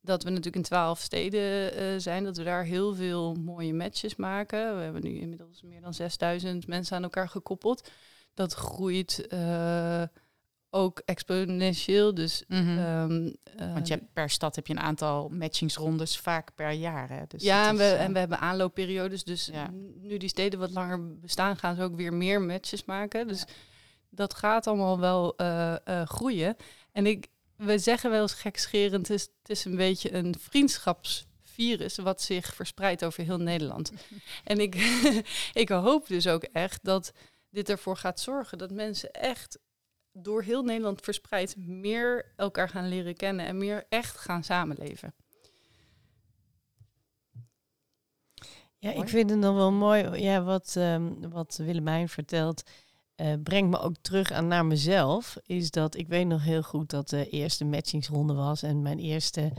dat 0.00 0.22
we 0.22 0.28
natuurlijk 0.28 0.56
in 0.56 0.62
twaalf 0.62 1.00
steden 1.00 1.74
eh, 1.74 1.94
zijn, 1.96 2.24
dat 2.24 2.36
we 2.36 2.44
daar 2.44 2.64
heel 2.64 2.94
veel 2.94 3.34
mooie 3.34 3.74
matches 3.74 4.16
maken. 4.16 4.76
We 4.76 4.82
hebben 4.82 5.02
nu 5.02 5.18
inmiddels 5.18 5.62
meer 5.62 5.80
dan 5.80 5.94
6000 5.94 6.66
mensen 6.66 6.96
aan 6.96 7.02
elkaar 7.02 7.28
gekoppeld. 7.28 7.90
Dat 8.34 8.52
groeit 8.52 9.26
eh, 9.26 10.02
ook 10.70 11.02
exponentieel. 11.04 12.14
Dus, 12.14 12.44
Mhm. 12.48 12.78
ehm, 12.78 13.30
eh, 13.56 13.72
Want 13.72 13.88
je 13.88 13.94
hebt 13.94 14.12
per 14.12 14.30
stad 14.30 14.56
heb 14.56 14.66
je 14.66 14.72
een 14.72 14.80
aantal 14.80 15.28
matchingsrondes, 15.28 16.18
vaak 16.18 16.54
per 16.54 16.70
jaar. 16.70 17.08
Hè? 17.08 17.22
Dus 17.28 17.42
ja, 17.42 17.68
en 17.68 17.76
we, 17.76 17.82
eh, 17.82 18.04
en 18.04 18.12
we 18.12 18.18
hebben 18.18 18.38
aanloopperiodes. 18.38 19.24
Dus 19.24 19.46
Ja. 19.52 19.70
nu 20.00 20.16
die 20.16 20.28
steden 20.28 20.58
wat 20.58 20.70
langer 20.70 21.18
bestaan, 21.18 21.56
gaan 21.56 21.74
ze 21.76 21.82
ook 21.82 21.96
weer 21.96 22.12
meer 22.14 22.40
matches 22.40 22.84
maken. 22.84 23.28
Dus 23.28 23.44
dat 24.10 24.34
gaat 24.34 24.66
allemaal 24.66 24.98
wel 24.98 25.36
eh, 25.36 25.74
eh, 25.84 26.06
groeien. 26.06 26.56
En 26.92 27.06
ik, 27.06 27.26
we 27.56 27.78
zeggen 27.78 28.10
wel 28.10 28.22
eens 28.22 28.34
gekscherend, 28.34 29.08
het 29.08 29.16
is, 29.16 29.22
het 29.22 29.50
is 29.50 29.64
een 29.64 29.76
beetje 29.76 30.12
een 30.14 30.34
vriendschapsvirus 30.38 31.96
wat 31.96 32.22
zich 32.22 32.54
verspreidt 32.54 33.04
over 33.04 33.24
heel 33.24 33.38
Nederland. 33.38 33.92
en 34.44 34.58
ik, 34.60 34.74
ik 35.52 35.68
hoop 35.68 36.06
dus 36.06 36.26
ook 36.26 36.42
echt 36.42 36.84
dat 36.84 37.12
dit 37.50 37.68
ervoor 37.68 37.96
gaat 37.96 38.20
zorgen 38.20 38.58
dat 38.58 38.70
mensen 38.70 39.10
echt 39.12 39.58
door 40.18 40.42
heel 40.42 40.62
Nederland 40.62 41.00
verspreid 41.00 41.56
meer 41.56 42.32
elkaar 42.36 42.68
gaan 42.68 42.88
leren 42.88 43.16
kennen 43.16 43.46
en 43.46 43.58
meer 43.58 43.86
echt 43.88 44.18
gaan 44.18 44.44
samenleven. 44.44 45.14
Ja, 48.78 48.92
ik 48.92 49.08
vind 49.08 49.30
het 49.30 49.42
dan 49.42 49.54
wel 49.54 49.72
mooi, 49.72 50.22
ja, 50.22 50.42
wat, 50.42 50.74
ehm, 50.76 51.28
wat 51.28 51.56
Willemijn 51.56 52.08
vertelt. 52.08 52.62
uh, 53.16 53.32
brengt 53.42 53.70
me 53.70 53.78
ook 53.78 53.94
terug 54.00 54.30
aan 54.30 54.46
naar 54.46 54.66
mezelf. 54.66 55.36
Is 55.42 55.70
dat 55.70 55.96
ik 55.96 56.08
weet 56.08 56.26
nog 56.26 56.42
heel 56.44 56.62
goed 56.62 56.90
dat 56.90 57.08
de 57.08 57.28
eerste 57.28 57.64
matchingsronde 57.64 58.34
was. 58.34 58.62
En 58.62 58.82
mijn 58.82 58.98
eerste, 58.98 59.52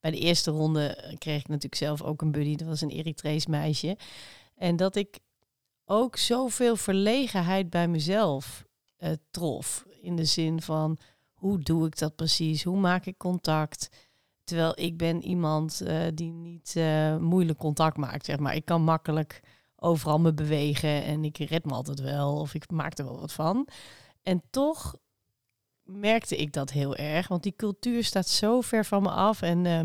bij 0.00 0.10
de 0.10 0.18
eerste 0.18 0.50
ronde 0.50 1.14
kreeg 1.18 1.40
ik 1.40 1.48
natuurlijk 1.48 1.74
zelf 1.74 2.02
ook 2.02 2.22
een 2.22 2.32
buddy. 2.32 2.56
Dat 2.56 2.68
was 2.68 2.80
een 2.80 2.90
Eritrees 2.90 3.46
meisje. 3.46 3.96
En 4.54 4.76
dat 4.76 4.96
ik 4.96 5.18
ook 5.84 6.16
zoveel 6.16 6.76
verlegenheid 6.76 7.70
bij 7.70 7.88
mezelf 7.88 8.64
uh, 9.00 9.10
trof. 9.30 9.86
In 10.00 10.16
de 10.16 10.24
zin 10.24 10.62
van 10.62 10.98
hoe 11.32 11.58
doe 11.58 11.86
ik 11.86 11.98
dat 11.98 12.16
precies? 12.16 12.62
Hoe 12.62 12.78
maak 12.78 13.06
ik 13.06 13.18
contact? 13.18 13.88
Terwijl 14.44 14.72
ik 14.74 14.96
ben 14.96 15.22
iemand 15.22 15.82
uh, 15.82 16.02
die 16.14 16.32
niet 16.32 16.74
uh, 16.76 17.16
moeilijk 17.16 17.58
contact 17.58 17.96
maakt. 17.96 18.24
Zeg 18.24 18.38
maar. 18.38 18.54
Ik 18.54 18.64
kan 18.64 18.82
makkelijk 18.82 19.40
overal 19.76 20.20
me 20.20 20.34
bewegen 20.34 21.04
en 21.04 21.24
ik 21.24 21.38
red 21.38 21.64
me 21.64 21.72
altijd 21.72 22.00
wel 22.00 22.36
of 22.36 22.54
ik 22.54 22.70
maak 22.70 22.98
er 22.98 23.04
wel 23.04 23.20
wat 23.20 23.32
van. 23.32 23.68
En 24.22 24.42
toch 24.50 24.96
merkte 25.82 26.36
ik 26.36 26.52
dat 26.52 26.70
heel 26.70 26.96
erg, 26.96 27.28
want 27.28 27.42
die 27.42 27.56
cultuur 27.56 28.04
staat 28.04 28.28
zo 28.28 28.60
ver 28.60 28.84
van 28.84 29.02
me 29.02 29.10
af. 29.10 29.42
En 29.42 29.64
uh, 29.64 29.80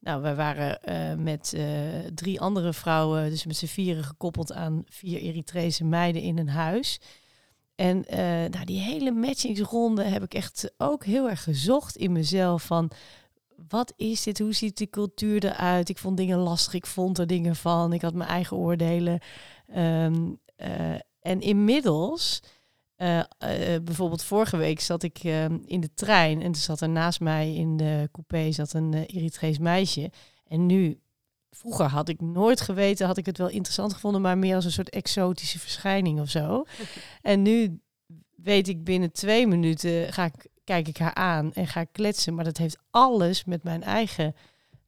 nou, 0.00 0.22
we 0.22 0.34
waren 0.34 1.22
met 1.22 1.56
drie 2.14 2.40
andere 2.40 2.72
vrouwen, 2.72 3.30
dus 3.30 3.46
met 3.46 3.56
z'n 3.56 3.66
vieren 3.66 4.04
gekoppeld 4.04 4.52
aan 4.52 4.82
vier 4.86 5.20
Eritrese 5.20 5.84
meiden 5.84 6.22
in 6.22 6.38
een 6.38 6.48
huis. 6.48 7.00
En 7.74 8.04
nou, 8.50 8.64
die 8.64 8.80
hele 8.80 9.10
matchingsronde 9.10 10.02
heb 10.02 10.22
ik 10.22 10.34
echt 10.34 10.72
ook 10.76 11.04
heel 11.04 11.28
erg 11.28 11.42
gezocht 11.42 11.96
in 11.96 12.12
mezelf 12.12 12.62
van 12.62 12.90
wat 13.68 13.92
is 13.96 14.22
dit? 14.22 14.38
Hoe 14.38 14.52
ziet 14.52 14.76
die 14.76 14.90
cultuur 14.90 15.44
eruit? 15.44 15.88
Ik 15.88 15.98
vond 15.98 16.16
dingen 16.16 16.38
lastig, 16.38 16.74
ik 16.74 16.86
vond 16.86 17.18
er 17.18 17.26
dingen 17.26 17.56
van. 17.56 17.92
Ik 17.92 18.02
had 18.02 18.14
mijn 18.14 18.30
eigen 18.30 18.56
oordelen. 18.56 19.20
Um, 19.76 20.40
uh, 20.56 20.94
en 21.20 21.40
inmiddels, 21.40 22.42
uh, 22.96 23.16
uh, 23.18 23.24
bijvoorbeeld 23.84 24.22
vorige 24.22 24.56
week 24.56 24.80
zat 24.80 25.02
ik 25.02 25.18
ehm, 25.18 25.58
in 25.66 25.80
de 25.80 25.94
trein 25.94 26.42
en 26.42 26.50
er 26.50 26.56
zat 26.56 26.80
er 26.80 26.88
naast 26.88 27.20
mij 27.20 27.54
in 27.54 27.76
de 27.76 28.08
coupé 28.12 28.52
zat 28.52 28.72
een 28.72 28.94
Eritrees 28.94 29.58
meisje. 29.58 30.10
En 30.46 30.66
nu, 30.66 31.00
vroeger 31.54 31.86
had 31.86 32.08
ik 32.08 32.20
nooit 32.20 32.60
geweten, 32.60 33.06
had 33.06 33.16
ik 33.16 33.26
het 33.26 33.38
wel 33.38 33.48
interessant 33.48 33.92
gevonden, 33.92 34.20
maar 34.20 34.38
meer 34.38 34.54
als 34.54 34.64
een 34.64 34.72
soort 34.72 34.90
exotische 34.90 35.58
verschijning 35.58 36.20
of 36.20 36.28
zo. 36.28 36.64
en 37.22 37.42
nu 37.42 37.80
weet 38.36 38.68
ik 38.68 38.84
binnen 38.84 39.12
twee 39.12 39.46
minuten 39.46 40.12
ga 40.12 40.24
ik 40.24 40.52
kijk 40.64 40.88
ik 40.88 40.98
haar 40.98 41.14
aan 41.14 41.52
en 41.52 41.66
ga 41.66 41.84
kletsen. 41.84 42.34
Maar 42.34 42.44
dat 42.44 42.56
heeft 42.56 42.78
alles 42.90 43.44
met 43.44 43.62
mijn 43.62 43.82
eigen, 43.82 44.34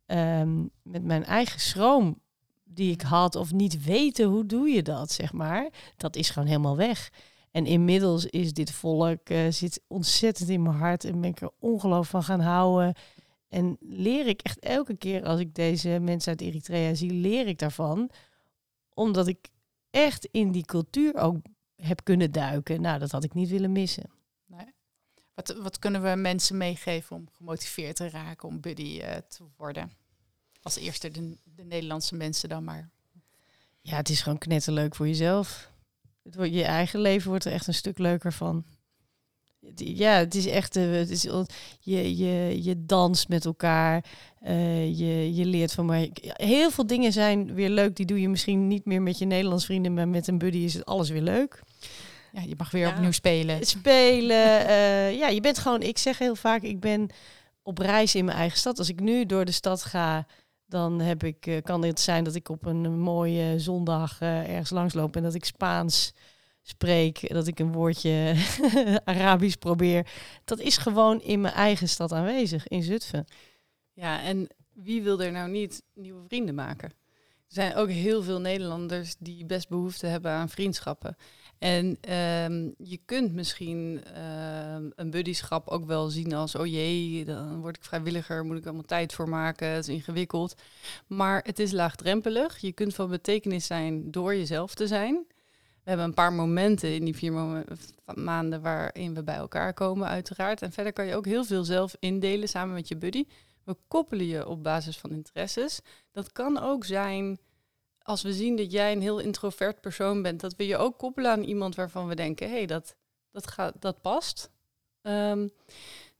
um, 0.07 0.71
met 0.83 1.05
mijn 1.05 1.25
eigen 1.25 1.61
schroom 1.61 2.21
die 2.65 2.93
ik 2.93 3.01
had 3.03 3.35
of 3.35 3.53
niet 3.53 3.85
weten 3.85 4.27
hoe 4.27 4.47
doe 4.47 4.69
je 4.69 4.83
dat, 4.83 5.11
zeg 5.11 5.33
maar. 5.33 5.69
Dat 5.97 6.17
is 6.17 6.31
gewoon 6.31 6.49
helemaal 6.49 6.77
weg. 6.77 7.11
En 7.51 7.67
inmiddels 7.67 8.27
is 8.27 8.53
dit 8.53 8.71
volk 8.71 9.31
uh, 9.31 9.51
zit 9.51 9.81
ontzettend 9.87 10.49
in 10.49 10.63
mijn 10.63 10.77
hart 10.77 11.05
en 11.05 11.21
ben 11.21 11.31
ik 11.31 11.41
er 11.41 11.51
ongeloof 11.59 12.09
van 12.09 12.23
gaan 12.23 12.41
houden. 12.41 12.95
En 13.57 13.77
leer 13.81 14.27
ik 14.27 14.41
echt 14.41 14.59
elke 14.59 14.97
keer 14.97 15.25
als 15.25 15.41
ik 15.41 15.55
deze 15.55 15.89
mensen 15.89 16.31
uit 16.31 16.41
Eritrea 16.41 16.95
zie, 16.95 17.13
leer 17.13 17.47
ik 17.47 17.59
daarvan. 17.59 18.11
Omdat 18.95 19.27
ik 19.27 19.49
echt 19.91 20.29
in 20.31 20.53
die 20.53 20.65
cultuur 20.65 21.15
ook 21.15 21.37
heb 21.77 22.05
kunnen 22.05 22.33
duiken. 22.33 22.81
Nou, 22.81 22.99
dat 22.99 23.11
had 23.11 23.25
ik 23.25 23.35
niet 23.35 23.49
willen 23.49 23.73
missen. 23.73 24.11
Wat, 25.35 25.57
wat 25.63 25.79
kunnen 25.79 26.03
we 26.03 26.15
mensen 26.15 26.57
meegeven 26.57 27.17
om 27.17 27.29
gemotiveerd 27.33 27.97
te 27.97 28.09
raken 28.09 28.49
om 28.49 28.61
buddy 28.61 29.01
uh, 29.03 29.17
te 29.29 29.45
worden? 29.57 29.93
Als 30.63 30.77
eerste 30.77 31.11
de, 31.11 31.37
de, 31.45 31.65
Nederlandse 31.65 32.15
mensen 32.15 32.49
dan 32.49 32.65
maar. 32.65 32.91
Ja, 33.81 33.97
het 33.97 34.09
is 34.09 34.23
gewoon 34.23 34.39
knetterleuk 34.39 34.95
voor 34.95 35.07
jezelf. 35.07 35.71
Het 36.23 36.35
wordt, 36.35 36.53
je 36.53 36.65
eigen 36.65 37.01
leven 37.01 37.29
wordt 37.29 37.45
er 37.45 37.53
echt 37.53 37.67
een 37.67 37.75
stuk 37.75 37.99
leuker 37.99 38.33
van. 38.33 38.65
Ja, 39.75 40.13
het 40.13 40.35
is 40.35 40.47
echt, 40.47 40.77
uh, 40.77 40.93
het 40.93 41.11
is, 41.11 41.23
je, 41.81 42.17
je, 42.17 42.63
je 42.63 42.85
danst 42.87 43.29
met 43.29 43.45
elkaar, 43.45 44.05
uh, 44.43 44.99
je, 44.99 45.35
je 45.35 45.45
leert 45.45 45.73
van 45.73 45.87
mij. 45.87 46.11
Heel 46.23 46.71
veel 46.71 46.87
dingen 46.87 47.13
zijn 47.13 47.55
weer 47.55 47.71
leuk, 47.71 47.97
die 47.97 48.07
doe 48.07 48.21
je 48.21 48.29
misschien 48.29 48.67
niet 48.67 48.85
meer 48.85 49.03
met 49.03 49.19
je 49.19 49.25
Nederlands 49.25 49.65
vrienden, 49.65 49.95
maar 49.95 50.09
met 50.09 50.27
een 50.27 50.39
buddy 50.39 50.59
is 50.59 50.75
het 50.75 50.85
alles 50.85 51.11
weer 51.11 51.23
leuk. 51.23 51.63
Ja, 52.33 52.41
je 52.41 52.55
mag 52.57 52.71
weer 52.71 52.89
opnieuw 52.89 53.13
spelen. 53.13 53.67
Spelen. 53.77 54.61
Uh, 54.61 55.17
ja, 55.17 55.29
je 55.29 55.41
bent 55.41 55.59
gewoon, 55.59 55.83
ik 55.83 55.99
zeg 55.99 56.19
heel 56.19 56.37
vaak, 56.37 56.63
ik 56.63 56.81
ben 56.81 57.09
op 57.63 57.79
reis 57.79 58.15
in 58.15 58.25
mijn 58.25 58.39
eigen 58.39 58.59
stad. 58.59 58.79
Als 58.79 58.89
ik 58.89 59.01
nu 59.01 59.27
door 59.27 59.45
de 59.45 59.53
stad 59.53 59.85
ga, 59.85 60.27
dan 60.67 61.01
heb 61.01 61.25
ik, 61.25 61.47
uh, 61.47 61.63
kan 61.63 61.85
het 61.85 62.01
zijn 62.01 62.25
dat 62.25 62.35
ik 62.35 62.49
op 62.49 62.67
een 62.67 62.99
mooie 62.99 63.59
zondag 63.59 64.21
ergens 64.21 64.71
langsloop 64.71 65.17
en 65.17 65.23
dat 65.23 65.35
ik 65.35 65.45
Spaans 65.45 66.13
spreek, 66.69 67.33
dat 67.33 67.47
ik 67.47 67.59
een 67.59 67.73
woordje 67.73 68.35
Arabisch 69.05 69.57
probeer. 69.57 70.07
Dat 70.45 70.61
is 70.61 70.77
gewoon 70.77 71.21
in 71.23 71.41
mijn 71.41 71.55
eigen 71.55 71.89
stad 71.89 72.13
aanwezig, 72.13 72.69
in 72.69 72.83
Zutphen. 72.83 73.25
Ja, 73.93 74.23
en 74.23 74.49
wie 74.73 75.03
wil 75.03 75.23
er 75.23 75.33
nou 75.33 75.51
niet 75.51 75.83
nieuwe 75.95 76.23
vrienden 76.29 76.55
maken? 76.55 76.89
Er 77.49 77.55
zijn 77.55 77.75
ook 77.75 77.91
heel 77.91 78.23
veel 78.23 78.41
Nederlanders 78.41 79.15
die 79.19 79.47
best 79.47 79.69
behoefte 79.69 80.07
hebben 80.07 80.31
aan 80.31 80.49
vriendschappen. 80.49 81.17
En 81.59 81.87
um, 82.15 82.75
je 82.79 83.01
kunt 83.05 83.33
misschien 83.33 84.03
um, 84.23 84.93
een 84.95 85.11
buddyschap 85.11 85.69
ook 85.69 85.85
wel 85.85 86.09
zien 86.09 86.35
als, 86.35 86.55
oh 86.55 86.67
jee, 86.67 87.25
dan 87.25 87.61
word 87.61 87.77
ik 87.77 87.85
vrijwilliger, 87.85 88.45
moet 88.45 88.59
ik 88.59 88.65
allemaal 88.65 88.83
tijd 88.83 89.13
voor 89.13 89.29
maken, 89.29 89.69
het 89.69 89.89
is 89.89 89.95
ingewikkeld. 89.95 90.55
Maar 91.07 91.43
het 91.45 91.59
is 91.59 91.73
laagdrempelig. 91.73 92.59
Je 92.59 92.73
kunt 92.73 92.95
van 92.95 93.11
betekenis 93.11 93.67
zijn 93.67 94.11
door 94.11 94.35
jezelf 94.35 94.75
te 94.75 94.87
zijn. 94.87 95.27
We 95.87 95.93
hebben 95.93 96.11
een 96.11 96.15
paar 96.15 96.33
momenten 96.33 96.95
in 96.95 97.05
die 97.05 97.17
vier 97.17 97.33
maanden 98.15 98.63
waarin 98.63 99.15
we 99.15 99.23
bij 99.23 99.37
elkaar 99.37 99.75
komen, 99.75 100.09
uiteraard. 100.09 100.63
En 100.63 100.73
verder 100.73 100.93
kan 100.93 101.07
je 101.07 101.15
ook 101.15 101.27
heel 101.27 101.45
veel 101.45 101.65
zelf 101.65 101.97
indelen 101.99 102.49
samen 102.49 102.75
met 102.75 102.89
je 102.89 102.97
buddy. 102.97 103.25
We 103.65 103.77
koppelen 103.89 104.27
je 104.27 104.49
op 104.49 104.63
basis 104.63 104.99
van 104.99 105.11
interesses. 105.11 105.81
Dat 106.11 106.33
kan 106.33 106.59
ook 106.61 106.85
zijn 106.85 107.39
als 108.03 108.23
we 108.23 108.33
zien 108.33 108.57
dat 108.57 108.73
jij 108.73 108.93
een 108.93 109.01
heel 109.01 109.19
introvert 109.19 109.81
persoon 109.81 110.23
bent, 110.23 110.41
dat 110.41 110.57
we 110.57 110.67
je 110.67 110.77
ook 110.77 110.99
koppelen 110.99 111.31
aan 111.31 111.43
iemand 111.43 111.75
waarvan 111.75 112.09
we 112.09 112.15
denken, 112.15 112.49
hé, 112.49 112.57
hey, 112.57 112.67
dat, 112.67 112.97
dat, 113.31 113.47
gaat, 113.47 113.75
dat 113.79 114.01
past. 114.01 114.51
Um, 115.03 115.51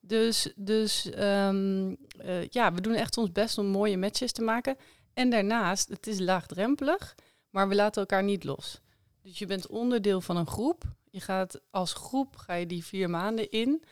dus 0.01 0.53
dus 0.57 1.11
um, 1.19 1.97
uh, 2.25 2.47
ja, 2.49 2.73
we 2.73 2.81
doen 2.81 2.95
echt 2.95 3.17
ons 3.17 3.33
best 3.33 3.59
om 3.59 3.67
mooie 3.67 3.99
matches 3.99 4.33
te 4.33 4.43
maken. 4.43 4.77
En 5.15 5.31
daarnaast, 5.31 5.89
het 5.89 6.07
is 6.07 6.19
laagdrempelig, 6.19 7.15
maar 7.51 7.69
we 7.69 7.75
laten 7.75 8.01
elkaar 8.01 8.23
niet 8.23 8.45
los. 8.45 8.81
Dus 9.27 9.39
je 9.39 9.47
bent 9.47 9.67
onderdeel 9.67 10.21
van 10.21 10.37
een 10.37 10.47
groep. 10.47 10.85
Je 11.11 11.21
gaat 11.21 11.61
als 11.71 11.93
groep 11.93 12.37
ga 12.37 12.55
je 12.55 12.67
die 12.67 12.85
vier 12.85 13.11
maanden 13.11 13.51
in. 13.51 13.83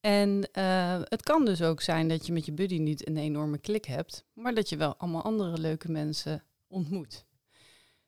En 0.00 0.48
uh, 0.58 1.00
het 1.04 1.22
kan 1.22 1.44
dus 1.44 1.62
ook 1.62 1.80
zijn 1.80 2.08
dat 2.08 2.26
je 2.26 2.32
met 2.32 2.46
je 2.46 2.52
buddy 2.52 2.78
niet 2.78 3.08
een 3.08 3.16
enorme 3.16 3.58
klik 3.58 3.84
hebt, 3.84 4.24
maar 4.32 4.54
dat 4.54 4.68
je 4.68 4.76
wel 4.76 4.96
allemaal 4.96 5.22
andere 5.22 5.58
leuke 5.58 5.90
mensen 5.90 6.44
ontmoet. 6.66 7.24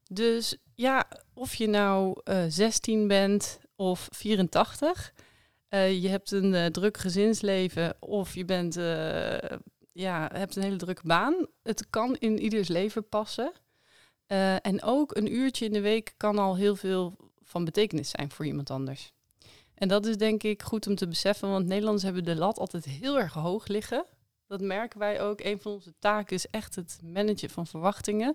Dus 0.09 0.57
ja, 0.75 1.09
of 1.35 1.55
je 1.55 1.67
nou 1.67 2.21
uh, 2.25 2.45
eh, 2.45 2.51
16 2.51 3.09
bent 3.09 3.59
of 3.77 4.09
84, 4.11 5.13
uh, 5.15 5.85
eh, 5.85 6.03
je 6.03 6.09
hebt 6.09 6.31
een 6.31 6.73
druk 6.73 6.97
gezinsleven 6.97 7.97
of 8.01 8.35
je 8.35 8.45
bent, 8.45 8.75
ja, 9.93 10.31
hebt 10.33 10.57
een 10.57 10.63
hele 10.63 10.77
drukke 10.77 11.07
baan. 11.07 11.47
Het 11.63 11.91
kan 11.91 12.17
in 12.17 12.39
ieders 12.39 12.69
leven 12.69 13.09
passen. 13.09 13.53
En 14.27 14.83
ook 14.83 15.17
een 15.17 15.35
uurtje 15.35 15.65
in 15.65 15.73
de 15.73 15.81
week 15.81 16.15
kan 16.17 16.39
al 16.39 16.57
heel 16.57 16.77
veel 16.77 17.17
van 17.43 17.65
betekenis 17.65 18.11
zijn 18.11 18.31
voor 18.31 18.47
iemand 18.47 18.71
anders. 18.71 19.13
En 19.75 19.89
dat 19.89 20.07
is 20.07 20.17
denk 20.17 20.43
ik 20.43 20.63
goed 20.63 20.87
om 20.87 20.95
te 20.95 21.09
beseffen, 21.09 21.51
want 21.51 21.67
Nederlanders 21.67 22.05
hebben 22.05 22.25
de 22.25 22.37
lat 22.37 22.59
altijd 22.59 22.85
heel 22.85 23.19
erg 23.19 23.33
hoog 23.33 23.67
liggen. 23.67 24.05
Dat 24.47 24.61
merken 24.61 24.99
wij 24.99 25.21
ook. 25.21 25.41
Een 25.41 25.61
van 25.61 25.73
onze 25.73 25.95
taken 25.99 26.37
is 26.37 26.47
echt 26.47 26.75
het 26.75 27.01
managen 27.03 27.51
van 27.51 27.67
verwachtingen 27.67 28.35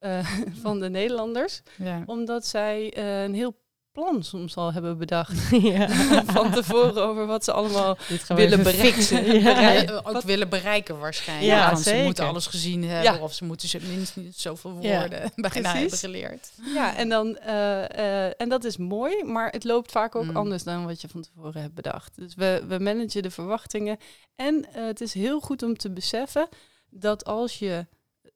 uh, 0.00 0.30
van 0.62 0.80
de 0.80 0.88
Nederlanders. 0.88 1.62
Ja. 1.76 2.02
Omdat 2.06 2.46
zij 2.46 2.96
uh, 2.98 3.22
een 3.22 3.34
heel 3.34 3.56
plan 3.96 4.22
soms 4.22 4.56
al 4.56 4.72
hebben 4.72 4.98
bedacht. 4.98 5.34
Ja. 5.56 5.88
van 6.36 6.52
tevoren 6.52 7.02
over 7.02 7.26
wat 7.26 7.44
ze 7.44 7.52
allemaal 7.52 7.98
willen 8.28 8.62
bereiken. 8.62 9.04
Ja. 9.42 10.00
ook 10.04 10.22
willen 10.22 10.48
bereiken 10.48 10.98
waarschijnlijk. 10.98 11.52
Ja, 11.52 11.70
Want 11.70 11.84
ze 11.84 12.02
moeten 12.04 12.26
alles 12.26 12.46
gezien 12.46 12.84
hebben 12.84 13.22
of 13.22 13.32
ze 13.32 13.44
moeten 13.44 13.68
ze 13.68 13.80
minstens 13.88 14.42
zoveel 14.42 14.70
woorden 14.70 15.32
bijna 15.36 15.74
hebben 15.74 15.98
geleerd. 15.98 16.52
Ja, 16.74 16.96
en, 16.96 17.08
dan, 17.08 17.38
uh, 17.46 18.40
en 18.40 18.48
dat 18.48 18.64
is 18.64 18.76
mooi, 18.76 19.24
maar 19.24 19.50
het 19.50 19.64
loopt 19.64 19.90
vaak 19.90 20.14
ook 20.14 20.24
mm. 20.24 20.36
anders 20.36 20.62
dan 20.62 20.86
wat 20.86 21.00
je 21.00 21.08
van 21.08 21.22
tevoren 21.22 21.60
hebt 21.60 21.74
bedacht. 21.74 22.12
Dus 22.16 22.34
we, 22.34 22.64
we 22.68 22.78
managen 22.78 23.22
de 23.22 23.30
verwachtingen. 23.30 23.98
En 24.36 24.66
het 24.70 25.00
is 25.00 25.14
heel 25.14 25.40
goed 25.40 25.62
om 25.62 25.76
te 25.76 25.90
beseffen 25.90 26.48
dat 26.90 27.24
als 27.24 27.58
je 27.58 27.86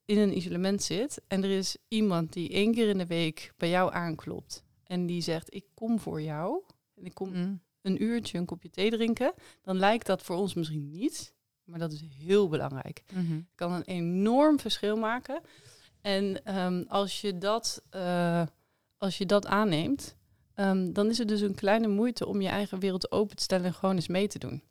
in 0.05 0.19
een 0.19 0.37
isolement 0.37 0.83
zit 0.83 1.21
en 1.29 1.45
er 1.45 1.51
is 1.51 1.77
iemand 1.89 2.33
die 2.33 2.49
één 2.51 2.75
keer 2.75 2.89
in 2.89 2.99
de 2.99 3.07
week 3.07 3.53
bij 3.57 3.69
jou 3.69 3.95
aanklopt 3.95 4.63
en 4.91 5.07
die 5.07 5.23
zegt 5.23 5.55
ik 5.55 5.65
kom 5.75 6.01
voor 6.01 6.23
jou 6.23 6.63
en 6.95 7.05
ik 7.05 7.15
kom 7.15 7.33
mm. 7.33 7.61
een 7.83 8.03
uurtje 8.03 8.39
een 8.39 8.45
kopje 8.45 8.71
thee 8.71 8.91
drinken, 8.91 9.33
dan 9.63 9.77
lijkt 9.77 10.07
dat 10.07 10.23
voor 10.23 10.37
ons 10.37 10.55
misschien 10.55 10.91
niet, 10.91 11.35
maar 11.65 11.79
dat 11.79 11.93
is 11.93 12.03
heel 12.19 12.49
belangrijk. 12.49 13.03
Mm 13.15 13.49
kan 13.55 13.73
een 13.73 13.85
enorm 13.85 14.59
verschil 14.59 14.97
maken. 14.97 15.41
En 16.01 16.57
um, 16.59 16.85
als 16.89 17.21
je 17.21 17.39
dat, 17.39 17.83
uh, 17.95 18.47
als 18.99 19.19
je 19.19 19.27
dat 19.27 19.47
aanneemt, 19.47 20.17
ehm, 20.55 20.93
dan 20.93 21.09
is 21.09 21.19
het 21.19 21.29
dus 21.29 21.41
een 21.41 21.55
kleine 21.55 21.89
moeite 21.89 22.27
om 22.27 22.41
je 22.41 22.49
eigen 22.49 22.79
wereld 22.79 23.13
open 23.13 23.37
te 23.37 23.43
stellen 23.43 23.67
en 23.67 23.75
gewoon 23.75 23.95
eens 23.95 24.09
mee 24.09 24.29
te 24.29 24.39
doen. 24.39 24.63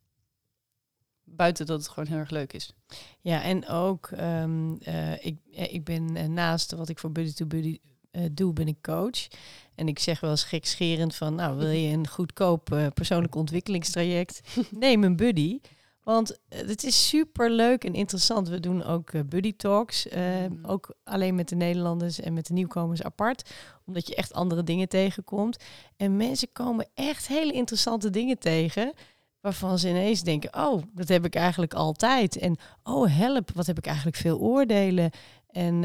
Buiten 1.24 1.66
dat 1.66 1.80
het 1.80 1.88
gewoon 1.88 2.10
heel 2.10 2.18
erg 2.18 2.30
leuk 2.30 2.54
is. 2.54 2.74
Ja, 3.20 3.44
en 3.44 3.68
ook, 3.68 4.08
ehm, 4.08 4.76
eh, 4.76 5.26
ik, 5.26 5.38
eh, 5.52 5.74
ik 5.74 5.84
ben 5.84 6.16
eh, 6.16 6.28
naast 6.28 6.72
wat 6.72 6.90
ik 6.90 7.00
voor 7.00 7.12
Buddy 7.12 7.34
to 7.34 7.46
Buddy 7.46 7.80
eh, 8.12 8.24
doe, 8.32 8.54
ben 8.54 8.68
ik 8.68 8.82
coach. 8.82 9.28
En 9.76 9.88
ik 9.88 10.00
zeg 10.00 10.20
wel 10.20 10.30
eens 10.30 10.44
gekscherend 10.44 11.16
van, 11.16 11.36
nou, 11.36 11.58
wil 11.58 11.70
je 11.70 11.94
een 11.94 12.08
goedkoop 12.08 12.72
eh, 12.72 12.88
persoonlijk 12.94 13.36
ontwikkelingstraject? 13.36 14.42
Neem 14.72 15.04
een 15.04 15.16
buddy. 15.16 15.60
Want 16.04 16.40
eh, 16.48 16.68
het 16.68 16.84
is 16.84 17.08
super 17.08 17.52
leuk 17.52 17.84
en 17.84 17.94
interessant. 17.94 18.48
We 18.48 18.60
doen 18.60 18.84
ook 18.84 19.30
buddy 19.30 19.56
talks. 19.56 20.08
Mm. 20.16 20.66
Ook 20.66 20.96
alleen 21.04 21.36
met 21.36 21.50
de 21.50 21.56
Nederlanders 21.56 22.20
en 22.20 22.34
met 22.34 22.48
de 22.48 22.54
nieuwkomers 22.54 23.04
apart. 23.04 23.50
Omdat 23.86 24.08
je 24.08 24.16
echt 24.16 24.34
andere 24.34 24.64
dingen 24.64 24.90
tegenkomt. 24.90 25.64
En 25.98 26.18
mensen 26.18 26.52
komen 26.52 26.88
echt 26.94 27.28
hele 27.28 27.54
interessante 27.54 28.10
dingen 28.10 28.40
tegen. 28.40 28.94
Waarvan 29.40 29.80
ze 29.80 29.90
ineens 29.90 30.24
denken, 30.24 30.56
oh, 30.56 30.84
dat 30.94 31.08
heb 31.08 31.26
ik 31.26 31.36
eigenlijk 31.36 31.74
altijd. 31.74 32.38
En 32.38 32.58
oh, 32.84 33.18
help, 33.18 33.52
wat 33.54 33.66
heb 33.66 33.78
ik 33.78 33.86
eigenlijk 33.86 34.18
veel 34.18 34.40
oordelen. 34.40 35.12
En 35.48 35.84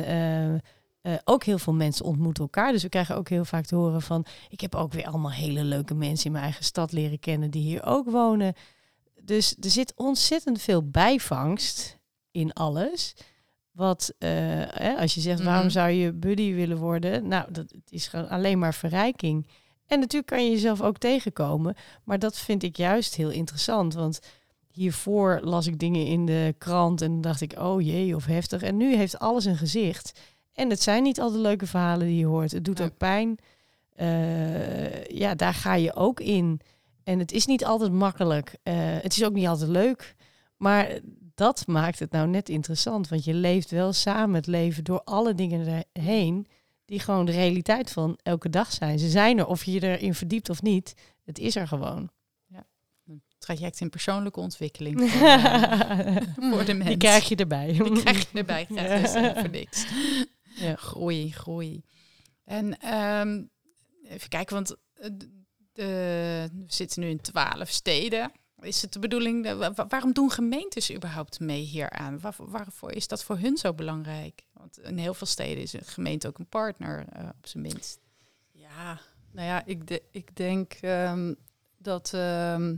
eh, 1.05 1.14
ook 1.24 1.44
heel 1.44 1.59
veel 1.59 1.72
mensen 1.72 2.05
ontmoeten 2.05 2.42
elkaar. 2.42 2.72
Dus 2.72 2.82
we 2.82 2.88
krijgen 2.88 3.16
ook 3.16 3.28
heel 3.28 3.44
vaak 3.44 3.64
te 3.64 3.74
horen 3.76 4.02
van... 4.02 4.26
ik 4.48 4.61
heb 4.61 4.74
ook 4.74 4.92
weer 4.92 5.07
allemaal 5.07 5.30
hele 5.30 5.64
leuke 5.64 5.94
mensen 5.94 6.26
in 6.26 6.32
mijn 6.32 6.44
eigen 6.44 6.64
stad 6.64 6.92
leren 6.92 7.18
kennen... 7.18 7.50
die 7.50 7.62
hier 7.62 7.84
ook 7.84 8.11
wonen. 8.11 8.55
Dus 9.20 9.57
er 9.61 9.70
zit 9.70 9.92
ontzettend 9.96 10.61
veel 10.62 10.88
bijvangst 10.90 11.98
in 12.30 12.52
alles. 12.52 13.14
Wat, 13.70 14.14
eh, 14.18 14.98
als 14.98 15.14
je 15.14 15.20
zegt, 15.20 15.42
waarom 15.42 15.62
Mhm. 15.64 15.72
zou 15.72 15.90
je 15.90 16.12
buddy 16.12 16.55
willen 16.55 16.78
worden? 16.78 17.28
Nou, 17.28 17.52
dat 17.52 17.74
is 17.88 18.07
gewoon 18.07 18.28
alleen 18.28 18.59
maar 18.59 18.74
verrijking. 18.74 19.46
En 19.86 19.98
natuurlijk 19.98 20.32
kan 20.32 20.44
je 20.44 20.50
jezelf 20.50 20.80
ook 20.82 20.98
tegenkomen. 20.98 21.74
Maar 22.05 22.18
dat 22.18 22.38
vind 22.38 22.62
ik 22.62 22.76
juist 22.76 23.14
heel 23.14 23.30
interessant. 23.30 23.94
Want 23.94 24.20
hiervoor 24.70 25.40
las 25.42 25.66
ik 25.66 25.78
dingen 25.78 26.07
in 26.07 26.26
de 26.26 26.55
krant 26.59 27.00
en 27.00 27.20
dacht 27.20 27.40
ik, 27.40 27.59
oh 27.59 27.80
jee, 27.80 28.16
of 28.16 28.24
heftig. 28.26 28.62
En 28.62 28.76
nu 28.76 28.96
heeft 28.96 29.18
alles 29.18 29.44
een 29.44 29.57
gezicht. 29.57 30.20
En 30.55 30.70
het 30.70 30.82
zijn 30.82 31.02
niet 31.02 31.20
altijd 31.20 31.40
leuke 31.40 31.66
verhalen 31.66 32.07
die 32.07 32.18
je 32.18 32.26
hoort. 32.26 32.52
Het 32.52 32.64
doet 32.64 32.80
ook 32.80 32.96
pijn. 32.96 33.38
Eh, 33.94 35.05
ja, 35.05 35.34
daar 35.34 35.55
ga 35.55 35.74
je 35.74 35.94
ook 35.94 36.20
in. 36.20 36.61
En 37.05 37.18
het 37.18 37.32
is 37.32 37.46
niet 37.46 37.64
altijd 37.64 37.92
makkelijk. 37.92 38.57
Eh, 38.62 38.74
het 38.78 39.16
is 39.16 39.24
ook 39.24 39.32
niet 39.32 39.46
altijd 39.46 39.70
leuk. 39.70 40.14
Maar 40.57 40.98
dat 41.34 41.66
maakt 41.66 41.98
het 41.98 42.11
nou 42.11 42.28
net 42.28 42.48
interessant. 42.48 43.09
Want 43.09 43.24
je 43.24 43.34
leeft 43.34 43.70
wel 43.70 43.92
samen 43.92 44.34
het 44.34 44.46
leven 44.46 44.84
door 44.84 45.02
alle 45.05 45.34
dingen 45.34 45.84
erheen. 45.92 46.46
Die 46.84 47.00
gewoon 47.00 47.26
de 47.26 47.32
realiteit 47.32 47.90
van 47.90 48.18
elke 48.22 48.50
dag 48.50 48.72
zijn. 48.72 48.98
Ze 48.98 49.09
zijn 49.09 49.38
er, 49.38 49.46
of 49.46 49.64
je 49.64 49.72
je 49.72 49.82
erin 49.82 50.14
verdiept 50.14 50.50
of 50.50 50.62
niet. 50.62 50.94
Het 51.24 51.38
is 51.38 51.57
er 51.57 51.68
gewoon. 51.68 52.11
Een 53.07 53.22
traject 53.38 53.80
in 53.80 53.90
persoonlijke 53.90 54.40
ontwikkeling 54.40 55.00
voor, 55.11 55.28
eh, 55.28 56.16
voor 56.50 56.64
de 56.64 56.74
mens. 56.74 56.88
Die 56.88 56.96
krijg 56.96 57.28
je 57.28 57.36
erbij. 57.36 57.72
Die 57.72 58.02
krijg 58.02 58.18
je 58.32 58.38
erbij. 58.38 58.66
Ja. 58.68 58.82
Ja. 58.82 58.98
Dus, 59.00 59.11
voor 59.40 59.50
niks. 59.50 59.86
Ja. 60.55 60.76
Groei, 60.76 61.32
groei. 61.32 61.82
En 62.44 62.78
ehm, 62.78 63.42
even 64.09 64.28
kijken, 64.28 64.55
want 64.55 64.76
eh, 64.94 65.09
de, 65.12 65.28
de- 65.72 66.48
we 66.52 66.64
zitten 66.66 67.00
nu 67.02 67.09
in 67.09 67.20
twaalf 67.20 67.68
steden. 67.68 68.32
Is 68.61 68.82
het 68.82 68.92
de 68.92 68.98
bedoeling, 68.98 69.44
wa- 69.57 69.72
wa- 69.74 69.86
waarom 69.88 70.12
doen 70.12 70.30
gemeentes 70.30 70.92
überhaupt 70.92 71.40
mee 71.40 71.61
hieraan? 71.62 72.20
Waar, 72.20 72.34
waarvoor 72.38 72.92
is 72.92 73.09
dat 73.09 73.24
voor 73.24 73.38
hun 73.38 73.57
zo 73.57 73.74
belangrijk? 73.74 74.42
Want 74.52 74.78
in 74.80 74.98
heel 74.98 75.14
veel 75.14 75.26
steden 75.26 75.62
is 75.62 75.72
een 75.72 75.84
gemeente 75.84 76.28
ook 76.28 76.38
een 76.38 76.46
partner, 76.48 77.05
eh, 77.12 77.28
op 77.38 77.46
zijn 77.46 77.62
minst. 77.62 77.98
Ja, 78.52 79.00
nou 79.32 79.46
ja, 79.48 79.64
ik, 79.64 79.86
de, 79.86 80.02
ik 80.11 80.36
denk 80.36 80.72
ehm, 80.72 81.34
dat, 81.78 82.11
ehm, 82.14 82.76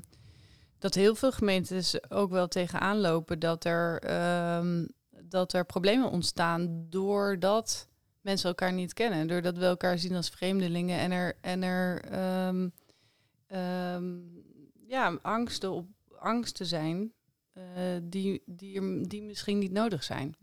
dat 0.78 0.94
heel 0.94 1.14
veel 1.14 1.32
gemeentes 1.32 2.10
ook 2.10 2.30
wel 2.30 2.48
tegenaan 2.48 3.00
lopen 3.00 3.38
dat 3.38 3.64
er, 3.64 3.98
dat 5.28 5.52
er 5.52 5.64
problemen 5.64 6.10
ontstaan 6.10 6.86
doordat 6.90 7.88
mensen 8.20 8.48
elkaar 8.48 8.72
niet 8.72 8.92
kennen. 8.92 9.26
Doordat 9.26 9.56
we 9.56 9.64
elkaar 9.64 9.98
zien 9.98 10.14
als 10.14 10.28
vreemdelingen 10.28 10.98
en 10.98 11.10
er, 11.10 11.36
en 11.40 11.62
er 11.62 12.04
ehm, 12.04 12.68
ehm, 13.46 14.14
ja, 14.86 15.18
angsten, 15.22 15.70
op, 15.70 15.86
angsten 16.18 16.66
zijn 16.66 17.12
eh, 17.52 17.62
die, 18.02 18.42
die, 18.46 19.06
die 19.06 19.22
misschien 19.22 19.58
niet 19.58 19.72
nodig 19.72 20.04
zijn. 20.04 20.34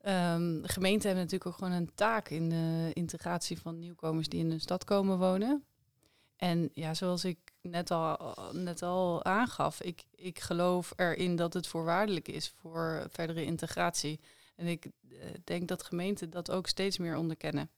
Ehm, 0.00 0.60
de 0.62 0.68
gemeenten 0.68 1.06
hebben 1.06 1.24
natuurlijk 1.24 1.46
ook 1.46 1.54
gewoon 1.54 1.72
een 1.72 1.94
taak 1.94 2.28
in 2.28 2.48
de 2.48 2.90
integratie 2.92 3.60
van 3.60 3.78
nieuwkomers 3.78 4.28
die 4.28 4.40
in 4.40 4.50
een 4.50 4.60
stad 4.60 4.84
komen 4.84 5.18
wonen. 5.18 5.64
En 6.36 6.70
ja, 6.74 6.94
zoals 6.94 7.24
ik 7.24 7.51
net 7.62 7.90
al, 7.90 8.34
net 8.52 8.82
al 8.82 9.24
aangaf, 9.24 9.82
ik, 9.82 10.04
ik 10.14 10.40
geloof 10.40 10.92
erin 10.96 11.36
dat 11.36 11.54
het 11.54 11.66
voorwaardelijk 11.66 12.28
is 12.28 12.54
voor 12.60 13.06
verdere 13.10 13.44
integratie. 13.44 14.20
En 14.56 14.66
ik 14.66 14.84
eh, 14.84 15.18
denk 15.44 15.68
dat 15.68 15.82
gemeenten 15.82 16.30
dat 16.30 16.50
ook 16.50 16.66
steeds 16.66 16.98
meer 16.98 17.16
onderkennen. 17.16 17.70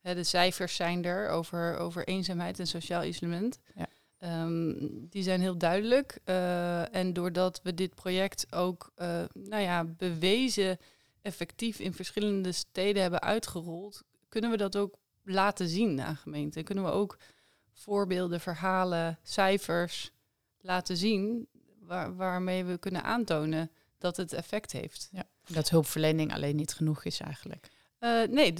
Hè, 0.00 0.14
de 0.14 0.24
cijfers 0.24 0.74
zijn 0.76 1.04
er 1.04 1.28
over, 1.28 1.76
over 1.76 2.06
eenzaamheid 2.06 2.58
en 2.58 2.66
sociaal 2.66 3.04
isolement. 3.04 3.58
Ja. 3.74 3.86
Ehm, 4.18 4.74
die 5.08 5.22
zijn 5.22 5.40
heel 5.40 5.58
duidelijk. 5.58 6.18
Eh, 6.24 6.94
en 6.94 7.12
doordat 7.12 7.60
we 7.62 7.74
dit 7.74 7.94
project 7.94 8.52
ook 8.52 8.92
eh, 8.94 9.24
nou 9.32 9.62
ja, 9.62 9.84
bewezen 9.84 10.78
effectief 11.22 11.78
in 11.78 11.92
verschillende 11.92 12.52
steden 12.52 13.02
hebben 13.02 13.22
uitgerold, 13.22 14.02
kunnen 14.28 14.50
we 14.50 14.56
dat 14.56 14.76
ook 14.76 14.94
laten 15.22 15.68
zien 15.68 16.00
aan 16.00 16.16
gemeenten. 16.16 16.64
Kunnen 16.64 16.84
we 16.84 16.90
ook 16.90 17.18
voorbeelden, 17.74 18.40
verhalen, 18.40 19.18
cijfers 19.22 20.12
laten 20.60 20.96
zien 20.96 21.48
waar, 21.78 22.16
waarmee 22.16 22.64
we 22.64 22.78
kunnen 22.78 23.02
aantonen 23.02 23.70
dat 23.98 24.16
het 24.16 24.32
effect 24.32 24.72
heeft. 24.72 25.10
Dat 25.46 25.70
hulpverlening 25.70 26.32
alleen 26.32 26.56
niet 26.56 26.74
genoeg 26.74 27.04
is 27.04 27.20
eigenlijk. 27.20 27.70
Eh, 28.04 28.22
nee, 28.28 28.52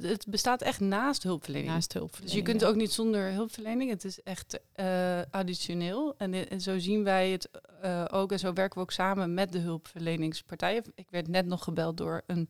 het 0.00 0.26
bestaat 0.28 0.62
echt 0.62 0.80
naast 0.80 1.22
hulpverlening. 1.22 1.70
Naast 1.70 1.92
Dus 1.92 1.98
hulpverlening. 1.98 2.38
je 2.38 2.44
kunt 2.50 2.60
ja. 2.60 2.66
ook 2.66 2.74
niet 2.74 2.92
zonder 2.92 3.32
hulpverlening. 3.32 3.90
Het 3.90 4.04
is 4.04 4.22
echt 4.22 4.60
eh, 4.72 5.20
additioneel. 5.30 6.14
En, 6.16 6.34
eh, 6.34 6.52
en 6.52 6.60
zo 6.60 6.78
zien 6.78 7.04
wij 7.04 7.30
het 7.30 7.50
ook. 8.12 8.32
En 8.32 8.38
zo 8.38 8.52
werken 8.52 8.76
we 8.76 8.84
ook 8.84 8.92
samen 8.92 9.34
met 9.34 9.52
de 9.52 9.58
hulpverleningspartijen. 9.58 10.84
Ik 10.94 11.06
werd 11.10 11.28
net 11.28 11.46
nog 11.46 11.64
gebeld 11.64 11.96
door 11.96 12.22
een 12.26 12.48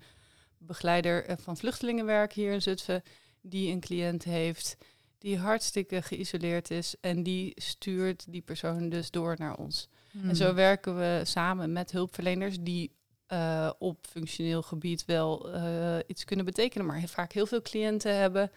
begeleider 0.58 1.36
van 1.40 1.56
vluchtelingenwerk 1.56 2.32
hier 2.32 2.52
in 2.52 2.62
Zutphen. 2.62 3.02
Die 3.40 3.72
een 3.72 3.80
cliënt 3.80 4.24
heeft 4.24 4.76
die 5.18 5.38
hartstikke 5.38 6.02
geïsoleerd 6.02 6.70
is. 6.70 6.94
En 7.00 7.22
die 7.22 7.52
stuurt 7.54 8.32
die 8.32 8.42
persoon 8.42 8.88
dus 8.88 9.10
door 9.10 9.34
naar 9.38 9.56
ons. 9.56 9.88
Hmm. 10.10 10.28
En 10.28 10.36
zo 10.36 10.54
werken 10.54 10.96
we 10.96 11.20
samen 11.24 11.72
met 11.72 11.90
hulpverleners 11.90 12.56
die 12.60 12.96
eh, 13.26 13.70
op 13.78 14.06
functioneel 14.10 14.62
gebied 14.62 15.04
wel 15.04 15.52
eh, 15.52 15.96
iets 16.06 16.24
kunnen 16.24 16.44
betekenen, 16.44 16.86
maar 16.86 16.96
heel 16.96 17.08
vaak 17.08 17.32
heel 17.32 17.46
veel 17.46 17.62
cliënten 17.62 18.16
hebben. 18.16 18.50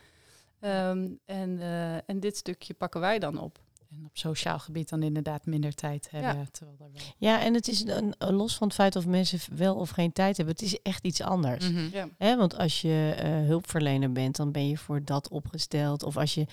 Ehm, 0.59 1.09
en, 1.26 1.59
eh, 1.59 2.09
en 2.09 2.20
dit 2.20 2.38
stukje 2.38 2.74
pakken 2.74 3.01
wij 3.01 3.20
dan 3.20 3.39
op. 3.39 3.59
En 3.91 4.05
op 4.05 4.17
sociaal 4.17 4.59
gebied 4.59 4.89
dan 4.89 5.03
inderdaad 5.03 5.45
minder 5.45 5.73
tijd 5.73 6.11
hebben. 6.11 6.51
Terwijl 6.51 6.77
er 6.79 6.91
wel... 6.91 7.01
Ja, 7.17 7.41
en 7.41 7.53
het 7.53 7.67
is 7.67 7.85
een, 7.85 8.15
los 8.17 8.55
van 8.55 8.67
het 8.67 8.75
feit 8.75 8.95
of 8.95 9.05
mensen 9.05 9.39
wel 9.57 9.75
of 9.75 9.89
geen 9.89 10.11
tijd 10.11 10.37
hebben. 10.37 10.55
Het 10.55 10.63
is 10.63 10.81
echt 10.81 11.05
iets 11.05 11.21
anders. 11.21 11.69
Mhm. 11.69 11.87
Ja. 11.91 12.09
Hè, 12.17 12.37
want 12.37 12.57
als 12.57 12.81
je 12.81 13.13
eh, 13.17 13.29
hulpverlener 13.29 14.11
bent, 14.11 14.35
dan 14.35 14.51
ben 14.51 14.67
je 14.67 14.77
voor 14.77 15.03
dat 15.03 15.29
opgesteld. 15.29 16.03
Of 16.03 16.17
als 16.17 16.33
je 16.33 16.45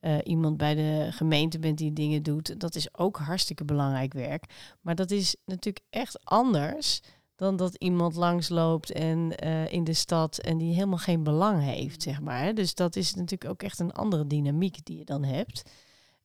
eh, 0.00 0.18
iemand 0.24 0.56
bij 0.56 0.74
de 0.74 1.08
gemeente 1.10 1.58
bent 1.58 1.78
die 1.78 1.92
dingen 1.92 2.22
doet, 2.22 2.60
dat 2.60 2.74
is 2.74 2.98
ook 2.98 3.16
hartstikke 3.16 3.64
belangrijk 3.64 4.12
werk. 4.12 4.44
Maar 4.80 4.94
dat 4.94 5.10
is 5.10 5.36
natuurlijk 5.44 5.84
echt 5.90 6.24
anders 6.24 7.00
dan 7.36 7.56
dat 7.56 7.74
iemand 7.74 8.14
langsloopt 8.14 8.92
en 8.92 9.36
eh, 9.36 9.72
in 9.72 9.84
de 9.84 9.92
stad 9.92 10.38
en 10.38 10.58
die 10.58 10.74
helemaal 10.74 10.98
geen 10.98 11.22
belang 11.22 11.62
heeft, 11.62 12.02
zeg 12.02 12.20
maar. 12.20 12.54
Dus 12.54 12.74
dat 12.74 12.96
is 12.96 13.14
natuurlijk 13.14 13.50
ook 13.50 13.62
echt 13.62 13.78
een 13.78 13.92
andere 13.92 14.26
dynamiek 14.26 14.84
die 14.84 14.98
je 14.98 15.04
dan 15.04 15.24
hebt. 15.24 15.62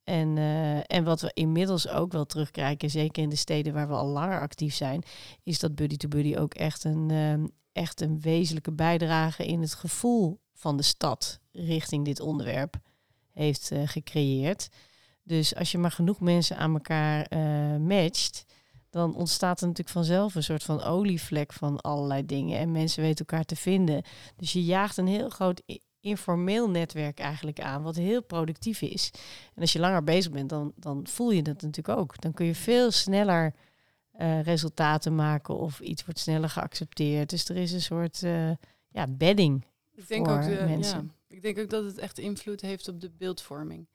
En, 0.09 0.37
eh, 0.37 0.97
en 0.97 1.03
wat 1.03 1.21
we 1.21 1.31
inmiddels 1.33 1.87
ook 1.87 2.11
wel 2.11 2.25
terugkrijgen, 2.25 2.89
zeker 2.89 3.23
in 3.23 3.29
de 3.29 3.35
steden 3.35 3.73
waar 3.73 3.87
we 3.87 3.93
al 3.93 4.07
langer 4.07 4.39
actief 4.39 4.75
zijn, 4.75 5.03
is 5.43 5.59
dat 5.59 5.75
Buddy 5.75 5.97
to 5.97 6.07
Buddy 6.07 6.35
ook 6.35 6.53
echt 6.53 6.83
een, 6.83 7.11
ehm, 7.11 7.45
echt 7.71 8.01
een 8.01 8.21
wezenlijke 8.21 8.71
bijdrage 8.71 9.45
in 9.45 9.61
het 9.61 9.73
gevoel 9.73 10.39
van 10.53 10.77
de 10.77 10.83
stad 10.83 11.39
richting 11.51 12.05
dit 12.05 12.19
onderwerp 12.19 12.75
heeft 13.31 13.71
eh, 13.71 13.81
gecreëerd. 13.85 14.69
Dus 15.23 15.55
als 15.55 15.71
je 15.71 15.77
maar 15.77 15.91
genoeg 15.91 16.19
mensen 16.19 16.57
aan 16.57 16.73
elkaar 16.73 17.25
eh, 17.25 17.77
matcht, 17.77 18.45
dan 18.89 19.15
ontstaat 19.15 19.61
er 19.61 19.67
natuurlijk 19.67 19.95
vanzelf 19.95 20.35
een 20.35 20.43
soort 20.43 20.63
van 20.63 20.83
olievlek 20.83 21.53
van 21.53 21.81
allerlei 21.81 22.25
dingen. 22.25 22.59
En 22.59 22.71
mensen 22.71 23.03
weten 23.03 23.25
elkaar 23.25 23.45
te 23.45 23.55
vinden. 23.55 24.03
Dus 24.35 24.53
je 24.53 24.63
jaagt 24.63 24.97
een 24.97 25.07
heel 25.07 25.29
groot 25.29 25.61
informeel 26.01 26.69
netwerk 26.69 27.19
eigenlijk 27.19 27.59
aan, 27.59 27.83
wat 27.83 27.95
heel 27.95 28.23
productief 28.23 28.81
is. 28.81 29.11
En 29.55 29.61
als 29.61 29.73
je 29.73 29.79
langer 29.79 30.03
bezig 30.03 30.31
bent, 30.31 30.49
dan, 30.49 30.73
dan 30.75 31.07
voel 31.07 31.31
je 31.31 31.41
dat 31.41 31.61
natuurlijk 31.61 31.97
ook. 31.97 32.21
Dan 32.21 32.33
kun 32.33 32.45
je 32.45 32.55
veel 32.55 32.91
sneller 32.91 33.53
eh, 34.11 34.41
resultaten 34.41 35.15
maken 35.15 35.57
of 35.57 35.79
iets 35.79 36.05
wordt 36.05 36.19
sneller 36.19 36.49
geaccepteerd. 36.49 37.29
Dus 37.29 37.49
er 37.49 37.55
is 37.55 37.71
een 37.71 37.81
soort 37.81 38.23
eh, 38.23 38.51
ja, 38.89 39.07
bedding 39.07 39.65
Ik 39.95 40.07
denk 40.07 40.25
voor 40.25 40.35
ook, 40.35 40.43
de, 40.43 40.63
mensen. 40.67 40.97
ja, 40.97 41.13
ik 41.27 41.35
Ik 41.35 41.41
denk 41.41 41.59
ook 41.59 41.69
dat 41.69 41.83
het 41.83 41.97
echt 41.97 42.17
invloed 42.17 42.61
heeft 42.61 42.87
op 42.87 43.01
de 43.01 43.09
beeldvorming. 43.17 43.87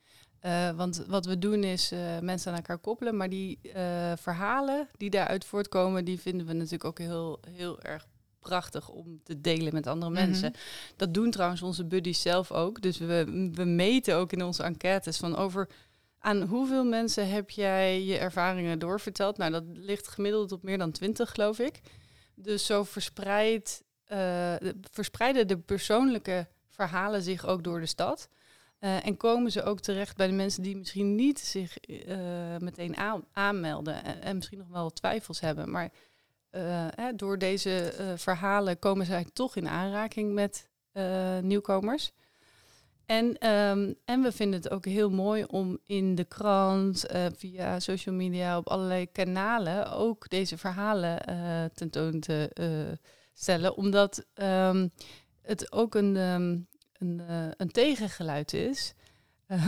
Uh, 0.45 0.71
want 0.71 1.05
wat 1.09 1.27
we 1.27 1.39
doen 1.39 1.65
is 1.65 1.93
uh, 1.93 2.19
mensen 2.19 2.51
aan 2.51 2.57
elkaar 2.57 2.79
koppelen, 2.79 3.17
maar 3.17 3.29
die 3.29 3.59
uh, 3.63 4.13
verhalen 4.17 4.89
die 4.97 5.11
daaruit 5.11 5.45
voortkomen, 5.45 6.05
die 6.05 6.21
vinden 6.21 6.47
we 6.47 6.53
natuurlijk 6.53 6.85
ook 6.85 6.99
heel, 6.99 7.39
heel 7.51 7.83
erg 7.83 8.07
prachtig 8.45 8.89
om 8.89 9.21
te 9.23 9.41
delen 9.41 9.75
met 9.75 9.87
andere 9.87 10.11
mm 10.11 10.17
-hmm. 10.17 10.27
mensen. 10.27 10.55
Dat 10.97 11.15
doen 11.15 11.31
trouwens 11.31 11.63
onze 11.63 11.85
buddies 11.85 12.23
zelf 12.23 12.53
ook. 12.53 12.83
Dus 12.83 12.99
we, 12.99 13.51
we 13.53 13.65
meten 13.65 14.17
ook 14.17 14.33
in 14.33 14.45
onze 14.45 14.63
enquêtes 14.63 15.17
van 15.17 15.37
over 15.37 15.69
aan 16.19 16.43
hoeveel 16.43 16.85
mensen 16.85 17.29
heb 17.29 17.51
jij 17.51 18.05
je 18.05 18.19
ervaringen 18.19 18.79
doorverteld. 18.79 19.37
Nou, 19.37 19.51
dat 19.51 19.65
ligt 19.67 20.09
gemiddeld 20.09 20.53
op 20.53 20.63
meer 20.63 20.79
dan 20.79 20.91
twintig, 20.91 21.31
geloof 21.31 21.59
ik. 21.59 21.81
Dus 22.35 22.67
zo 22.67 22.85
verspreid, 22.85 23.83
verspreiden 24.91 25.49
de 25.49 25.59
persoonlijke 25.59 26.47
verhalen 26.69 27.23
zich 27.23 27.47
ook 27.47 27.65
door 27.65 27.81
de 27.81 27.87
stad. 27.87 28.29
Uh, 28.85 29.07
en 29.07 29.17
komen 29.17 29.53
ze 29.53 29.63
ook 29.63 29.81
terecht 29.81 30.17
bij 30.17 30.27
de 30.27 30.33
mensen 30.33 30.63
die 30.63 30.77
misschien 30.77 31.15
niet 31.15 31.39
zich 31.39 31.77
uh, 31.87 32.17
meteen 32.59 32.97
aan, 32.97 33.25
aanmelden 33.33 34.05
en, 34.05 34.23
en, 34.23 34.37
misschien 34.37 34.59
nog 34.59 34.69
wel 34.69 34.91
twijfels 34.91 35.41
hebben. 35.41 35.71
Maar 35.71 35.91
uh, 36.57 36.87
hè, 36.91 37.15
door 37.15 37.39
deze 37.39 37.93
verhalen 38.17 38.79
komen 38.79 39.07
zij 39.07 39.27
toch 39.33 39.57
in 39.57 39.69
aanraking 39.69 40.33
met 40.33 40.69
nieuwkomers. 41.41 42.13
En, 43.07 43.51
um, 43.51 43.95
en 44.05 44.23
we 44.23 44.33
vinden 44.33 44.61
het 44.61 44.71
ook 44.71 44.85
heel 44.85 45.11
mooi 45.11 45.45
om 45.45 45.79
in 45.85 46.15
de 46.15 46.25
krant, 46.25 47.05
via 47.37 47.81
social 47.81 48.15
media, 48.15 48.59
op 48.59 48.69
allerlei 48.69 49.13
kanalen 49.13 49.93
ook 49.93 50.29
deze 50.29 50.59
verhalen 50.59 51.21
tentoon 51.75 52.21
te 52.21 52.51
stellen. 53.35 53.77
Omdat 53.77 54.25
um, 54.35 54.93
het 55.43 55.73
ook 55.73 55.95
een, 55.95 56.17
um, 56.17 56.69
een, 56.93 57.23
een 57.57 57.71
tegengeluid 57.71 58.53
is. 58.53 58.95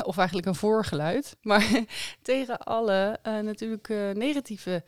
Of 0.03 0.17
eigenlijk 0.17 0.47
een 0.47 0.55
voorgeluid. 0.55 1.37
Maar 1.43 1.85
tegen 2.23 2.59
alle 2.59 3.19
natuurlijk 3.23 3.89
negatieve 4.15 4.85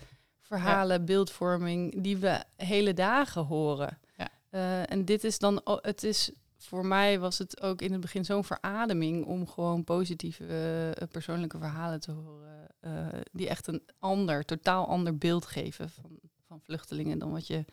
verhalen, 0.49 0.99
ja. 0.99 1.05
beeldvorming 1.05 2.03
die 2.03 2.17
we 2.17 2.45
hele 2.57 2.95
dagen 2.95 3.45
horen. 3.45 3.99
Ja. 4.17 4.87
en 4.87 5.05
dit 5.05 5.25
is 5.25 5.39
dan, 5.39 5.61
het 5.65 6.03
is 6.03 6.31
voor 6.57 6.87
mij 6.87 7.19
was 7.19 7.39
het 7.39 7.63
ook 7.63 7.83
in 7.83 7.93
het 7.93 8.01
begin 8.01 8.25
zo'n 8.25 8.45
verademing 8.45 9.25
om 9.25 9.47
gewoon 9.47 9.85
positieve 9.85 10.97
persoonlijke 11.11 11.59
verhalen 11.59 12.01
te 12.01 12.13
horen. 12.13 12.69
die 13.33 13.49
echt 13.49 13.67
een 13.67 13.83
ander, 13.99 14.45
totaal 14.45 14.87
ander 14.87 15.19
beeld 15.19 15.47
geven 15.47 15.91
van, 15.91 16.11
van 16.47 16.61
vluchtelingen 16.61 17.19
dan 17.19 17.31
wat 17.31 17.47
je 17.47 17.65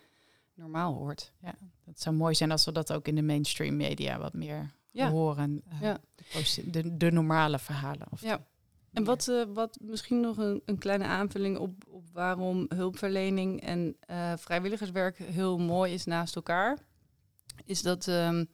normaal 0.54 0.94
hoort. 0.94 1.32
Ja, 1.42 1.56
het 1.84 2.02
zou 2.02 2.16
mooi 2.16 2.36
zijn 2.36 2.52
als 2.52 2.66
we 2.66 2.72
dat 2.72 2.94
ook 2.94 3.08
in 3.08 3.16
de 3.16 3.22
mainstream 3.22 3.76
media 3.76 4.18
wat 4.18 4.34
meer 4.34 4.72
ja. 4.92 5.10
horen. 5.10 5.64
Ja. 5.82 5.98
de, 6.66 6.98
de, 6.98 7.12
normale 7.12 7.60
verhalen. 7.60 8.08
Of 8.10 8.22
ja. 8.22 8.46
En 8.92 9.04
wat, 9.04 9.28
uh, 9.28 9.44
wat 9.54 9.78
misschien 9.82 10.20
nog 10.20 10.38
een, 10.38 10.62
een, 10.66 10.78
kleine 10.78 11.04
aanvulling 11.04 11.58
op 11.58 11.84
waarom 12.16 12.66
hulpverlening 12.76 13.62
en 13.62 13.98
uh, 14.10 14.34
vrijwilligerswerk 14.38 15.18
heel 15.18 15.58
mooi 15.58 15.94
is 15.94 16.06
naast 16.06 16.36
elkaar, 16.36 16.78
is 17.66 17.82
dat 17.82 18.08
um, 18.08 18.50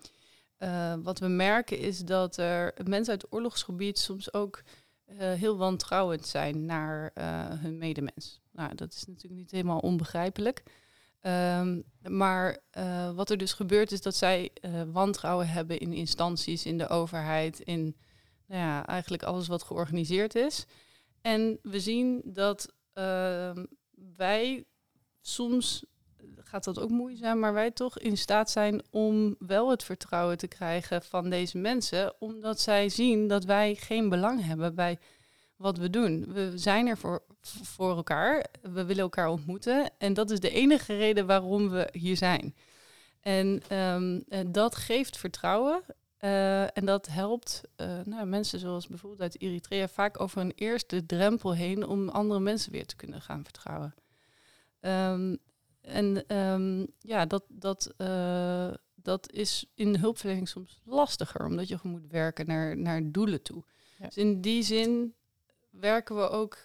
wat 1.03 1.20
we 1.20 1.28
merken 1.28 1.78
is 1.78 1.99
dat 1.99 2.38
er 2.38 2.74
mensen 2.84 3.14
uit 3.14 3.22
het 3.22 3.34
oorlogsgebied 3.34 3.99
soms 3.99 4.34
ook 4.34 4.64
heel 5.16 5.57
wantrouwend 5.57 6.28
zijn 6.28 6.66
naar 6.66 7.12
hun 7.62 7.78
medemens. 7.78 8.41
Nou, 8.51 8.76
dat 8.76 8.93
is 8.93 9.05
natuurlijk 9.05 9.41
niet 9.41 9.51
helemaal 9.51 9.80
onbegrijpelijk. 9.80 10.64
Um, 11.22 11.84
maar 12.01 12.57
wat 13.16 13.30
er 13.30 13.38
dus 13.38 13.53
gebeurt 13.53 13.91
is 13.91 14.01
dat 14.01 14.16
zij 14.16 14.51
wantrouwen 14.91 15.47
hebben 15.47 15.80
in 15.80 15.93
instanties, 15.93 16.66
in 16.66 16.78
de 16.78 16.88
overheid, 16.88 17.59
in 17.59 17.95
nou 18.47 18.62
ja, 18.62 18.86
eigenlijk 18.86 19.24
alles 19.24 19.47
wat 19.47 19.64
georganiseerd 19.64 20.36
is. 20.36 20.66
En 21.22 21.59
we 21.62 21.80
zien 21.80 22.22
dat 22.24 22.74
uh, 22.93 23.63
wij 24.17 24.65
soms, 25.21 25.85
gaat 26.37 26.63
dat 26.63 26.79
ook 26.79 26.89
moeizaam, 26.89 27.39
maar 27.39 27.53
wij 27.53 27.71
toch 27.71 27.99
in 27.99 28.17
staat 28.17 28.49
zijn 28.49 28.81
om 28.89 29.35
wel 29.39 29.69
het 29.69 29.83
vertrouwen 29.83 30.37
te 30.37 30.47
krijgen 30.47 31.01
van 31.01 31.29
deze 31.29 31.57
mensen, 31.57 32.13
omdat 32.19 32.59
zij 32.59 32.89
zien 32.89 33.27
dat 33.27 33.43
wij 33.43 33.75
geen 33.75 34.09
belang 34.09 34.45
hebben 34.45 34.75
bij 34.75 34.99
wat 35.55 35.77
we 35.77 35.89
doen. 35.89 36.33
We 36.33 36.51
zijn 36.55 36.87
er 36.87 36.97
voor, 36.97 37.23
voor 37.41 37.95
elkaar. 37.95 38.45
We 38.61 38.85
willen 38.85 39.03
elkaar 39.03 39.29
ontmoeten. 39.29 39.91
En 39.97 40.13
dat 40.13 40.29
is 40.29 40.39
de 40.39 40.49
enige 40.49 40.97
reden 40.97 41.25
waarom 41.25 41.69
we 41.69 41.89
hier 41.91 42.17
zijn. 42.17 42.55
En, 43.21 43.77
um, 43.77 44.23
dat 44.51 44.75
geeft 44.75 45.17
vertrouwen. 45.17 45.83
Uh, 46.24 46.78
en 46.78 46.86
dat 46.86 47.07
helpt 47.07 47.61
uh, 47.78 47.99
nou, 48.03 48.26
mensen 48.26 48.59
zoals 48.59 48.88
bijvoorbeeld 48.88 49.22
uit 49.22 49.41
Eritrea 49.41 49.88
vaak 49.88 50.19
over 50.19 50.41
een 50.41 50.53
eerste 50.55 51.05
drempel 51.05 51.53
heen 51.53 51.88
om 51.88 52.09
andere 52.09 52.39
mensen 52.39 52.72
weer 52.72 52.86
te 52.86 52.95
kunnen 52.95 53.22
gaan 53.22 53.43
vertrouwen. 53.43 53.95
Um, 54.82 55.38
en 55.82 56.38
um, 56.38 56.88
ja, 56.99 57.26
dat, 57.26 57.43
dat, 57.47 57.93
uh, 57.97 58.74
dat 58.95 59.32
is 59.32 59.65
in 59.76 59.95
hulpverlening 59.95 60.47
soms 60.47 60.82
lastiger, 60.84 61.45
omdat 61.45 61.67
je 61.67 61.80
moet 61.84 62.07
werken 62.07 62.47
naar, 62.47 62.78
naar 62.78 63.11
doelen 63.11 63.41
toe. 63.41 63.63
Ja. 63.97 64.05
Dus 64.05 64.17
in 64.17 64.41
die 64.41 64.63
zin 64.63 65.15
werken 65.69 66.15
we 66.15 66.30
ook, 66.30 66.57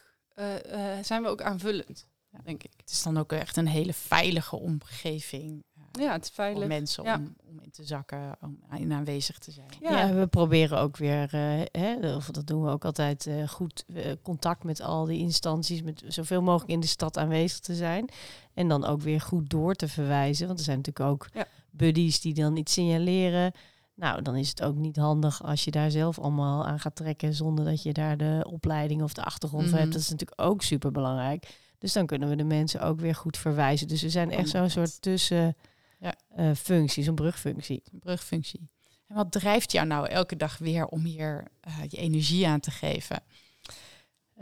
zijn 1.02 1.22
we 1.22 1.28
ook 1.28 1.42
aanvullend, 1.42 2.08
ja. 2.28 2.38
denk 2.44 2.62
ik. 2.62 2.72
Het 2.76 2.90
is 2.90 3.02
dan 3.02 3.18
ook 3.18 3.32
echt 3.32 3.56
een 3.56 3.66
hele 3.66 3.92
veilige 3.92 4.56
omgeving. 4.56 5.64
Ja, 5.98 6.12
het 6.12 6.24
is 6.24 6.30
veilig. 6.30 6.58
Voor 6.58 6.68
mensen 6.68 7.04
ja. 7.04 7.16
om, 7.16 7.34
om 7.50 7.60
in 7.60 7.70
te 7.70 7.84
zakken, 7.84 8.36
om 8.40 8.58
in 8.76 8.92
aanwezig 8.92 9.38
te 9.38 9.50
zijn. 9.50 9.68
Ja, 9.80 9.98
ja 9.98 10.14
we 10.14 10.26
proberen 10.26 10.78
ook 10.78 10.96
weer, 10.96 11.30
hè, 11.70 12.14
of 12.14 12.30
dat 12.30 12.46
doen 12.46 12.62
we 12.62 12.70
ook 12.70 12.84
altijd, 12.84 13.30
goed 13.46 13.84
contact 14.22 14.64
met 14.64 14.80
al 14.80 15.04
die 15.04 15.18
instanties, 15.18 15.82
met 15.82 16.02
zoveel 16.06 16.42
mogelijk 16.42 16.70
in 16.70 16.80
de 16.80 16.86
stad 16.86 17.18
aanwezig 17.18 17.58
te 17.58 17.74
zijn. 17.74 18.08
En 18.54 18.68
dan 18.68 18.84
ook 18.84 19.00
weer 19.00 19.20
goed 19.20 19.50
door 19.50 19.74
te 19.74 19.88
verwijzen, 19.88 20.46
want 20.46 20.58
er 20.58 20.64
zijn 20.64 20.76
natuurlijk 20.76 21.10
ook 21.10 21.28
ja. 21.34 21.46
buddies 21.70 22.20
die 22.20 22.34
dan 22.34 22.56
iets 22.56 22.72
signaleren. 22.72 23.52
Nou, 23.94 24.22
dan 24.22 24.36
is 24.36 24.48
het 24.48 24.62
ook 24.62 24.76
niet 24.76 24.96
handig 24.96 25.42
als 25.42 25.64
je 25.64 25.70
daar 25.70 25.90
zelf 25.90 26.18
allemaal 26.18 26.66
aan 26.66 26.80
gaat 26.80 26.96
trekken 26.96 27.34
zonder 27.34 27.64
dat 27.64 27.82
je 27.82 27.92
daar 27.92 28.16
de 28.16 28.46
opleiding 28.50 29.02
of 29.02 29.12
de 29.12 29.22
achtergrond 29.22 29.64
mm 29.64 29.70
-hmm. 29.70 29.78
hebt. 29.78 29.92
Dat 29.92 30.00
is 30.00 30.10
natuurlijk 30.10 30.40
ook 30.42 30.62
super 30.62 30.92
belangrijk. 30.92 31.48
Dus 31.78 31.92
dan 31.92 32.06
kunnen 32.06 32.28
we 32.28 32.36
de 32.36 32.44
mensen 32.44 32.80
ook 32.80 33.00
weer 33.00 33.14
goed 33.14 33.36
verwijzen. 33.36 33.88
Dus 33.88 34.02
we 34.02 34.10
zijn 34.10 34.30
echt 34.30 34.48
zo'n 34.48 34.70
soort 34.70 35.02
tussen 35.02 35.56
ja. 35.98 36.14
uh, 36.38 36.54
functie, 36.54 37.04
zo'n 37.04 37.14
brugfunctie. 37.14 37.82
Een 37.92 37.98
brugfunctie. 37.98 38.68
En 39.06 39.16
wat 39.16 39.32
drijft 39.32 39.72
jou 39.72 39.86
nou 39.86 40.08
elke 40.08 40.36
dag 40.36 40.58
weer 40.58 40.86
om 40.86 41.04
hier 41.04 41.44
uh, 41.68 41.78
je 41.88 41.96
energie 41.96 42.46
aan 42.46 42.60
te 42.60 42.70
geven? 42.70 43.22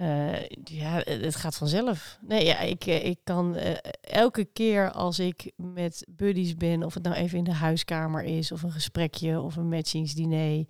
Uh, 0.00 0.48
ja, 0.64 1.02
het 1.04 1.36
gaat 1.36 1.56
vanzelf. 1.56 2.18
Nee, 2.20 2.44
ja, 2.44 2.58
ik, 2.58 2.84
ik 2.84 3.18
kan 3.24 3.56
uh, 3.56 3.74
elke 4.00 4.44
keer 4.44 4.90
als 4.90 5.18
ik 5.18 5.52
met 5.56 6.06
buddies 6.08 6.54
ben, 6.54 6.82
of 6.82 6.94
het 6.94 7.02
nou 7.02 7.16
even 7.16 7.38
in 7.38 7.44
de 7.44 7.52
huiskamer 7.52 8.22
is, 8.22 8.52
of 8.52 8.62
een 8.62 8.72
gesprekje 8.72 9.40
of 9.40 9.56
een 9.56 9.68
matchingsdiner, 9.68 10.64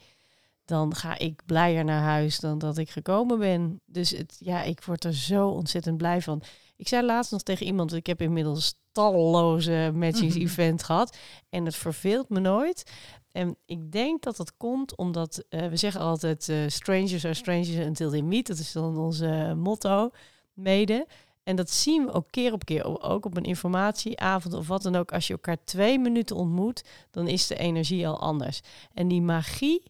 dan 0.64 0.95
ga 0.95 1.18
ik 1.18 1.43
blijer 1.47 1.85
naar 1.85 2.03
huis 2.03 2.41
dan 2.41 2.59
dat 2.59 2.78
ik 2.78 2.91
gekomen 2.91 3.39
ben. 3.39 3.80
Dus 3.87 4.11
het, 4.11 4.37
ja, 4.39 4.62
ik 4.62 4.82
word 4.82 5.05
er 5.05 5.14
zo 5.14 5.49
ontzettend 5.49 5.97
blij 5.97 6.22
van. 6.22 6.43
Ik 6.76 6.88
zei 6.88 7.06
laatst 7.06 7.32
nog 7.32 7.42
tegen 7.42 7.66
iemand, 7.66 7.92
ik 7.92 8.06
heb 8.06 8.20
inmiddels 8.20 8.74
talloze 8.92 9.90
matchings-event 9.94 10.82
gehad 10.82 11.16
en 11.48 11.64
het 11.64 11.74
verveelt 11.74 12.28
me 12.28 12.40
nooit. 12.40 12.92
En 13.32 13.56
ik 13.66 13.92
denk 13.92 14.22
dat 14.22 14.36
dat 14.36 14.56
komt 14.56 14.96
omdat 14.96 15.44
uh, 15.50 15.66
we 15.66 15.76
zeggen 15.76 16.00
altijd 16.00 16.48
uh, 16.48 16.68
strangers 16.68 17.24
are 17.24 17.34
strangers 17.34 17.86
until 17.86 18.10
they 18.10 18.22
meet. 18.22 18.46
Dat 18.46 18.58
is 18.58 18.72
dan 18.72 18.98
onze 18.98 19.54
motto 19.56 20.10
mede. 20.52 21.06
En 21.42 21.56
dat 21.56 21.70
zien 21.70 22.04
we 22.04 22.12
ook 22.12 22.30
keer 22.30 22.52
op 22.52 22.64
keer, 22.64 23.02
ook 23.02 23.24
op 23.24 23.36
een 23.36 23.44
informatieavond 23.44 24.54
of 24.54 24.68
wat 24.68 24.82
dan 24.82 24.96
ook. 24.96 25.12
Als 25.12 25.26
je 25.26 25.32
elkaar 25.32 25.64
twee 25.64 25.98
minuten 25.98 26.36
ontmoet, 26.36 26.84
dan 27.10 27.28
is 27.28 27.46
de 27.46 27.56
energie 27.56 28.08
al 28.08 28.20
anders. 28.20 28.60
En 28.92 29.08
die 29.08 29.22
magie, 29.22 29.82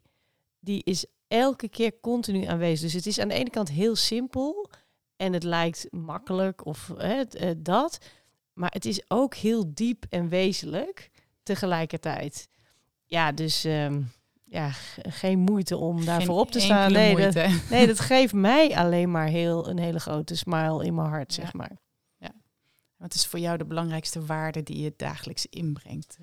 die 0.60 0.82
is 0.84 1.06
elke 1.28 1.68
keer 1.68 2.00
continu 2.00 2.44
aanwezig. 2.44 2.80
Dus 2.80 2.92
het 2.92 3.06
is 3.06 3.18
aan 3.18 3.28
de 3.28 3.34
ene 3.34 3.50
kant 3.50 3.70
heel 3.70 3.96
simpel 3.96 4.70
en 5.16 5.32
het 5.32 5.42
lijkt 5.42 5.86
makkelijk 5.90 6.66
of 6.66 6.92
uh, 6.98 7.20
dat. 7.56 7.98
Maar 8.52 8.70
het 8.70 8.84
is 8.84 9.02
ook 9.08 9.34
heel 9.34 9.74
diep 9.74 10.04
en 10.08 10.28
wezenlijk 10.28 11.10
tegelijkertijd 11.42 12.48
ja, 13.14 13.32
dus 13.32 13.64
um, 13.64 14.12
ja, 14.44 14.70
geen 15.02 15.38
moeite 15.38 15.76
om 15.76 16.04
daarvoor 16.04 16.38
op 16.38 16.50
te 16.50 16.60
staan. 16.60 16.92
Nee 16.92 17.16
dat, 17.16 17.34
nee, 17.70 17.86
dat 17.86 18.00
geeft 18.12 18.32
mij 18.32 18.76
alleen 18.76 19.10
maar 19.10 19.26
heel 19.26 19.68
een 19.68 19.78
hele 19.78 20.00
grote 20.00 20.36
smile 20.36 20.84
in 20.84 20.94
mijn 20.94 21.08
hart, 21.08 21.34
ja. 21.34 21.42
zeg 21.42 21.52
maar. 21.52 21.76
Ja. 22.18 22.34
Wat 22.96 23.14
is 23.14 23.26
voor 23.26 23.38
jou 23.38 23.58
de 23.58 23.64
belangrijkste 23.64 24.24
waarde 24.24 24.62
die 24.62 24.82
je 24.82 24.94
dagelijks 24.96 25.46
inbrengt? 25.46 26.18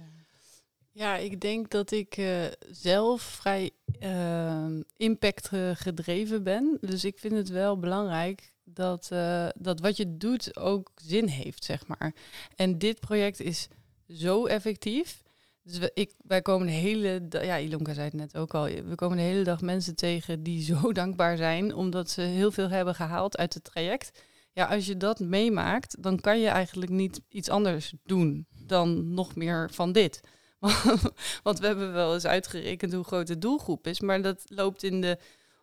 Ja, 0.93 1.15
ik 1.15 1.39
denk 1.39 1.69
dat 1.69 1.91
ik 1.91 2.17
uh, 2.17 2.45
zelf 2.71 3.21
vrij 3.21 3.71
uh, 3.99 4.65
impact 4.97 5.49
gedreven 5.73 6.43
ben. 6.43 6.77
Dus 6.81 7.05
ik 7.05 7.19
vind 7.19 7.33
het 7.33 7.49
wel 7.49 7.79
belangrijk 7.79 8.50
dat, 8.73 9.09
uh, 9.13 9.47
dat 9.55 9.79
wat 9.79 9.97
je 9.97 10.17
doet 10.17 10.57
ook 10.57 10.91
zin 10.95 11.27
heeft, 11.27 11.63
zeg 11.63 11.87
maar. 11.87 12.15
En 12.55 12.77
dit 12.77 12.99
project 12.99 13.39
is 13.39 13.67
zo 14.07 14.45
effectief 14.45 15.23
Dus 15.63 15.77
we, 15.77 15.91
ik, 15.93 16.13
wij 16.17 16.41
komen 16.41 16.67
de 16.67 16.73
hele 16.73 17.27
dag, 17.27 17.43
ja, 17.43 17.57
Ilonka 17.57 17.93
zei 17.93 18.05
het 18.05 18.15
net 18.15 18.37
ook 18.37 18.53
al, 18.53 18.63
we 18.63 18.95
komen 18.95 19.17
de 19.17 19.23
hele 19.23 19.43
dag 19.43 19.61
mensen 19.61 19.95
tegen 19.95 20.43
die 20.43 20.63
zo 20.73 20.91
dankbaar 20.91 21.37
zijn 21.37 21.75
omdat 21.75 22.09
ze 22.09 22.21
heel 22.21 22.51
veel 22.51 22.69
hebben 22.69 22.95
gehaald 22.95 23.37
uit 23.37 23.53
het 23.53 23.63
traject. 23.63 24.21
Ja, 24.53 24.65
als 24.65 24.85
je 24.85 24.97
dat 24.97 25.19
meemaakt, 25.19 26.03
dan 26.03 26.19
kan 26.19 26.39
je 26.39 26.47
eigenlijk 26.47 26.91
niet 26.91 27.21
iets 27.29 27.49
anders 27.49 27.93
doen 28.03 28.45
dan 28.65 29.13
nog 29.13 29.35
meer 29.35 29.69
van 29.71 29.91
dit. 29.91 30.21
Want 31.43 31.59
we 31.59 31.65
hebben 31.65 31.93
wel 31.93 32.13
eens 32.13 32.25
uitgerekend 32.25 32.93
hoe 32.93 33.03
groot 33.03 33.27
de 33.27 33.37
doelgroep 33.37 33.87
is, 33.87 33.99
maar 33.99 34.21
dat 34.21 34.43
loopt 34.45 34.83
in 34.83 35.01
de 35.01 35.17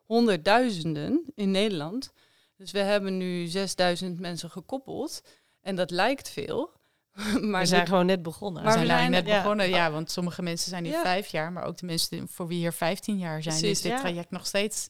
honderdduizenden 0.04 1.22
in 1.34 1.50
Nederland. 1.50 2.12
Dus 2.58 2.70
we 2.70 2.78
hebben 2.78 3.16
nu 3.16 3.46
6000 3.46 4.20
mensen 4.20 4.50
gekoppeld 4.50 5.22
en 5.60 5.76
dat 5.76 5.90
lijkt 5.90 6.28
veel. 6.28 6.76
Maar 7.40 7.60
we 7.60 7.66
zijn 7.66 7.86
gewoon 7.86 8.06
net 8.06 8.22
begonnen. 8.22 8.62
Maar 8.62 8.78
we 8.78 8.86
zijn, 8.86 9.10
net 9.10 9.24
begonnen, 9.24 9.68
ja, 9.68 9.90
want 9.90 10.10
sommige 10.10 10.42
mensen 10.42 10.70
zijn 10.70 10.84
hier 10.84 11.00
vijf 11.00 11.26
jaar, 11.26 11.52
maar 11.52 11.64
ook 11.64 11.76
de 11.76 11.86
mensen 11.86 12.28
voor 12.28 12.46
wie 12.46 12.58
hier 12.58 12.72
15 12.72 13.18
jaar 13.18 13.42
zijn, 13.42 13.58
Precies, 13.58 13.84
is 13.84 13.90
dit 13.90 13.98
traject 13.98 14.30
nog 14.30 14.46
steeds 14.46 14.88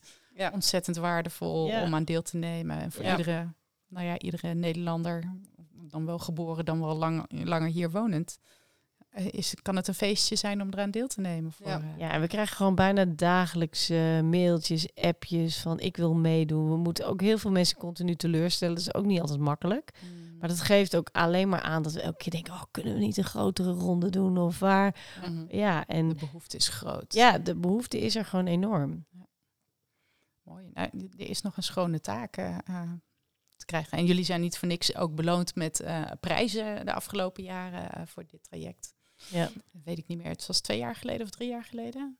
ontzettend 0.53 0.97
waardevol 0.97 1.71
om 1.83 1.95
aan 1.95 2.03
deel 2.03 2.21
te 2.21 2.37
nemen. 2.37 2.79
En 2.79 2.91
voor 2.91 3.05
iedere, 3.05 3.53
nou 3.87 4.05
ja, 4.05 4.19
iedere 4.19 4.53
Nederlander, 4.53 5.33
dan 5.73 6.05
wel 6.05 6.19
geboren, 6.19 6.65
dan 6.65 6.79
wel 6.79 6.95
lang, 6.95 7.25
langer 7.29 7.69
hier 7.69 7.91
wonend, 7.91 8.39
is, 9.13 9.55
kan 9.61 9.75
het 9.75 9.87
een 9.87 9.93
feestje 9.93 10.35
zijn 10.35 10.61
om 10.61 10.67
eraan 10.71 10.91
deel 10.91 11.07
te 11.07 11.21
nemen. 11.21 11.51
Voor, 11.51 11.67
ja. 11.67 11.79
Eh, 11.79 11.97
ja, 11.97 12.11
en 12.11 12.21
we 12.21 12.27
krijgen 12.27 12.55
gewoon 12.55 12.75
bijna 12.75 13.05
dagelijks 13.05 13.89
uh, 13.89 14.21
mailtjes, 14.21 14.95
appjes 14.95 15.59
van 15.59 15.79
ik 15.79 15.97
wil 15.97 16.13
meedoen. 16.13 16.69
We 16.69 16.77
moeten 16.77 17.07
ook 17.07 17.21
heel 17.21 17.37
veel 17.37 17.51
mensen 17.51 17.77
continu 17.77 18.15
teleurstellen. 18.15 18.75
Dat 18.75 18.83
is 18.83 18.93
ook 18.93 19.05
niet 19.05 19.21
altijd 19.21 19.39
makkelijk. 19.39 19.91
Mm. 20.01 20.37
Maar 20.39 20.49
dat 20.49 20.61
geeft 20.61 20.95
ook 20.95 21.09
alleen 21.11 21.49
maar 21.49 21.61
aan 21.61 21.83
dat 21.83 21.93
we 21.93 22.01
elke 22.01 22.17
keer 22.17 22.31
denken, 22.31 22.53
oh, 22.53 22.63
kunnen 22.71 22.93
we 22.93 22.99
niet 22.99 23.17
een 23.17 23.23
grotere 23.23 23.71
ronde 23.71 24.09
doen 24.09 24.37
of 24.37 24.59
waar? 24.59 24.95
Mhm. 25.21 25.45
Ja, 25.57 25.85
en 25.85 26.09
de 26.09 26.15
behoefte 26.15 26.57
is 26.57 26.67
groot. 26.67 27.13
Ja, 27.13 27.37
de 27.37 27.55
behoefte 27.55 27.99
is 27.99 28.15
er 28.15 28.25
gewoon 28.25 28.47
enorm. 28.47 29.05
Ja. 29.09 29.27
Mooi. 30.43 30.69
Nou, 30.73 30.89
er 31.17 31.29
is 31.29 31.41
nog 31.41 31.57
een 31.57 31.63
schone 31.63 31.99
taak 31.99 32.31
te 32.31 33.65
krijgen. 33.65 33.97
En 33.97 34.05
jullie 34.05 34.23
zijn 34.23 34.41
niet 34.41 34.57
voor 34.57 34.67
niks 34.67 34.95
ook 34.95 35.15
beloond 35.15 35.55
met 35.55 35.83
prijzen 36.19 36.85
de 36.85 36.93
afgelopen 36.93 37.43
jaren 37.43 38.07
voor 38.07 38.23
dit 38.27 38.43
traject. 38.43 38.97
Ja. 39.27 39.49
Dat 39.71 39.83
weet 39.83 39.97
ik 39.97 40.07
niet 40.07 40.17
meer. 40.17 40.27
Het 40.27 40.45
was 40.45 40.59
twee 40.59 40.77
jaar 40.77 40.95
geleden 40.95 41.21
of 41.21 41.29
drie 41.29 41.49
jaar 41.49 41.63
geleden. 41.63 42.17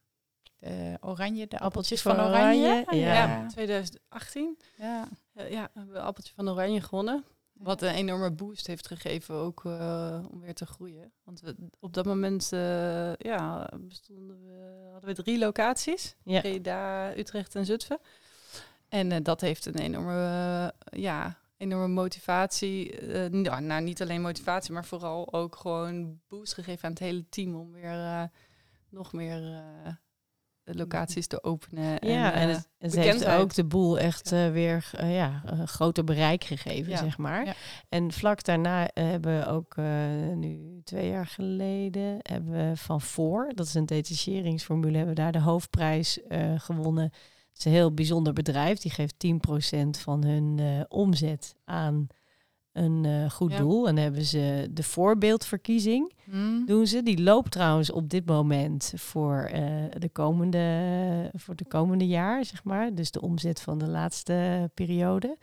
De 0.59 0.97
oranje, 1.01 1.47
de 1.47 1.59
appeltjes 1.59 2.01
van, 2.01 2.19
oranje. 2.19 2.85
Ja. 2.89 3.47
2018. 3.47 4.59
Ja. 4.77 5.07
ja, 5.33 5.69
we 5.73 5.79
hebben 5.79 6.01
appeltje 6.01 6.33
van 6.35 6.49
oranje 6.49 6.81
gewonnen. 6.81 7.25
Wat 7.53 7.81
een 7.81 7.93
enorme 7.93 8.31
boost 8.31 8.67
heeft 8.67 8.87
gegeven 8.87 9.35
ook 9.35 9.63
uh, 9.63 10.25
om 10.31 10.41
weer 10.41 10.53
te 10.53 10.65
groeien. 10.65 11.11
Want 11.23 11.41
we, 11.41 11.55
op 11.79 11.93
dat 11.93 12.05
moment 12.05 12.49
uh, 12.53 13.13
ja, 13.15 13.71
bestonden 13.79 14.45
we, 14.45 14.89
hadden 14.91 15.15
we 15.15 15.23
drie 15.23 15.39
locaties. 15.39 16.15
Ja. 16.23 16.39
Breda, 16.39 17.13
Utrecht 17.17 17.55
en 17.55 17.65
Zutphen. 17.65 17.99
En 18.89 19.11
uh, 19.11 19.17
dat 19.23 19.41
heeft 19.41 19.65
een 19.65 19.77
enorme 19.77 20.73
ja, 20.91 21.37
enorme 21.59 21.87
motivatie. 21.87 23.01
Uh, 23.01 23.25
nou, 23.59 23.81
niet 23.81 24.01
alleen 24.01 24.21
motivatie, 24.21 24.73
maar 24.73 24.85
vooral 24.85 25.33
ook 25.33 25.55
gewoon 25.55 26.19
boost 26.27 26.53
gegeven 26.53 26.83
aan 26.83 26.89
het 26.89 26.99
hele 26.99 27.29
team 27.29 27.55
om 27.55 27.71
weer 27.71 27.93
uh, 27.93 28.23
nog 28.89 29.13
meer 29.13 29.41
uh, 29.41 29.93
locaties 30.63 31.27
te 31.27 31.43
openen. 31.43 32.07
Ja, 32.07 32.33
en, 32.33 32.49
het, 32.49 32.69
het 32.77 32.95
heeft 32.95 33.25
ook 33.25 33.53
de 33.53 33.65
boel 33.65 33.99
echt 33.99 34.29
weer 34.29 34.89
ja, 34.97 35.41
een 35.45 35.67
groter 35.67 36.03
bereik 36.03 36.43
gegeven, 36.43 36.97
zeg 36.97 37.17
maar. 37.17 37.45
Ja. 37.45 37.53
En 37.89 38.11
vlak 38.11 38.43
daarna 38.43 38.89
hebben 38.93 39.39
we 39.39 39.45
ook 39.45 39.75
nu 40.35 40.81
twee 40.83 41.09
jaar 41.09 41.27
geleden 41.27 42.17
hebben 42.21 42.51
we 42.51 42.77
van 42.77 43.01
voor, 43.01 43.51
dat 43.55 43.65
is 43.65 43.73
een 43.73 43.85
detacheringsformule, 43.85 44.97
hebben 44.97 45.15
we 45.15 45.21
daar 45.21 45.31
de 45.31 45.41
hoofdprijs 45.41 46.19
gewonnen 46.57 47.11
is 47.59 47.65
een 47.65 47.71
heel 47.71 47.93
bijzonder 47.93 48.33
bedrijf. 48.33 48.79
Die 48.79 48.91
geeft 48.91 49.15
10% 49.27 50.01
van 50.01 50.23
hun 50.23 50.57
uh, 50.57 50.81
omzet 50.87 51.55
aan 51.65 52.07
een 52.71 53.03
uh, 53.03 53.29
goed 53.29 53.57
doel. 53.57 53.87
En 53.87 53.95
dan 53.95 54.03
hebben 54.03 54.25
ze 54.25 54.67
de 54.71 54.83
voorbeeldverkiezing. 54.83 56.13
Hmm. 56.23 56.65
Doen 56.65 56.87
ze. 56.87 57.03
Die 57.03 57.21
loopt 57.21 57.51
trouwens 57.51 57.91
op 57.91 58.09
dit 58.09 58.25
moment 58.25 58.93
voor, 58.95 59.51
uh, 59.53 59.61
de 59.97 60.09
komende, 60.09 61.31
voor 61.33 61.55
de 61.55 61.65
komende 61.65 62.07
jaar, 62.07 62.45
zeg 62.45 62.63
maar. 62.63 62.93
Dus 62.93 63.11
de 63.11 63.21
omzet 63.21 63.61
van 63.61 63.77
de 63.77 63.87
laatste 63.87 64.69
periode. 64.73 65.37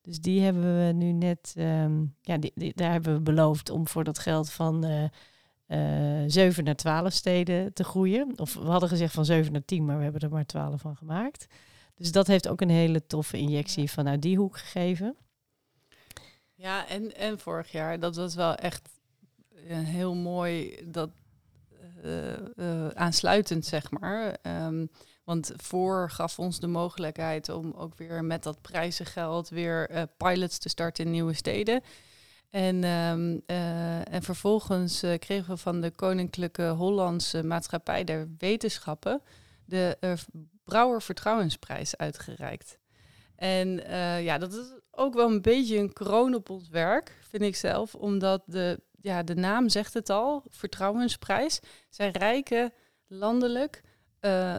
Dus 0.00 0.20
die 0.20 0.40
hebben 0.40 0.86
we 0.86 0.92
nu 0.92 1.12
net, 1.12 1.54
um, 1.58 2.14
ja, 2.20 2.38
die, 2.38 2.72
daar 2.74 2.92
hebben 2.92 3.14
we 3.14 3.20
beloofd 3.20 3.70
om 3.70 3.88
voor 3.88 4.04
dat 4.04 4.18
geld 4.18 4.50
van 4.50 5.10
uh, 5.72 6.22
7 6.26 6.64
naar 6.64 6.76
12 6.76 7.12
steden 7.12 7.72
te 7.72 7.84
groeien. 7.84 8.32
Of 8.36 8.54
we 8.54 8.70
hadden 8.70 8.88
gezegd 8.88 9.14
van 9.14 9.24
7 9.24 9.52
naar 9.52 9.64
10, 9.64 9.84
maar 9.84 9.96
we 9.96 10.02
hebben 10.02 10.20
er 10.20 10.30
maar 10.30 10.46
12 10.46 10.80
van 10.80 10.96
gemaakt. 10.96 11.46
Dus 11.94 12.12
dat 12.12 12.26
heeft 12.26 12.48
ook 12.48 12.60
een 12.60 12.70
hele 12.70 13.06
toffe 13.06 13.38
injectie 13.38 13.90
vanuit 13.90 14.22
die 14.22 14.36
hoek 14.36 14.58
gegeven. 14.58 15.16
Ja, 16.54 16.88
en, 16.88 17.16
en 17.16 17.38
vorig 17.38 17.72
jaar, 17.72 18.00
dat 18.00 18.16
was 18.16 18.34
wel 18.34 18.54
echt 18.54 18.88
een 19.68 19.84
heel 19.84 20.14
mooi, 20.14 20.78
dat 20.84 21.10
uh, 22.04 22.32
uh, 22.56 22.88
aansluitend 22.88 23.66
zeg 23.66 23.90
maar. 23.90 24.36
Um, 24.42 24.90
want 25.24 25.52
voor 25.56 26.10
gaf 26.10 26.38
ons 26.38 26.60
de 26.60 26.66
mogelijkheid 26.66 27.48
om 27.48 27.72
ook 27.76 27.94
weer 27.96 28.24
met 28.24 28.42
dat 28.42 28.60
prijzengeld 28.60 29.48
weer 29.48 29.90
uh, 29.90 30.02
pilots 30.16 30.58
te 30.58 30.68
starten 30.68 31.04
in 31.04 31.10
nieuwe 31.10 31.34
steden. 31.34 31.82
En, 32.52 32.84
um, 32.84 33.42
uh, 33.46 34.12
en 34.12 34.22
vervolgens 34.22 35.04
uh, 35.04 35.18
kregen 35.18 35.54
we 35.54 35.56
van 35.56 35.80
de 35.80 35.90
Koninklijke 35.90 36.68
Hollandse 36.68 37.42
Maatschappij 37.42 38.04
der 38.04 38.28
Wetenschappen 38.38 39.22
de 39.64 39.96
uh, 40.00 40.12
Brouwer 40.64 41.02
Vertrouwensprijs 41.02 41.96
uitgereikt. 41.96 42.78
En 43.36 43.68
ja, 44.22 44.38
dat 44.38 44.52
is 44.52 44.74
ook 44.90 45.14
wel 45.14 45.30
een 45.30 45.42
beetje 45.42 45.78
een 45.78 45.92
kroon 45.92 46.34
op 46.34 46.50
ons 46.50 46.68
werk, 46.68 47.18
vind 47.28 47.42
ik 47.42 47.56
zelf, 47.56 47.94
omdat 47.94 48.42
de, 48.46 48.80
ja, 49.00 49.22
de 49.22 49.34
naam 49.34 49.68
zegt 49.68 49.94
het 49.94 50.10
al, 50.10 50.42
Vertrouwensprijs. 50.48 51.60
Zij 51.88 52.10
reiken 52.10 52.72
landelijk 53.06 53.82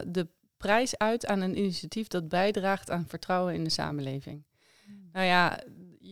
de 0.06 0.28
prijs 0.56 0.98
uit 0.98 1.26
aan 1.26 1.40
een 1.40 1.58
initiatief 1.58 2.06
dat 2.06 2.28
bijdraagt 2.28 2.90
aan 2.90 3.06
vertrouwen 3.08 3.54
in 3.54 3.64
de 3.64 3.70
samenleving. 3.70 4.44
Hmm. 4.84 5.08
Nou 5.12 5.26
ja, 5.26 5.62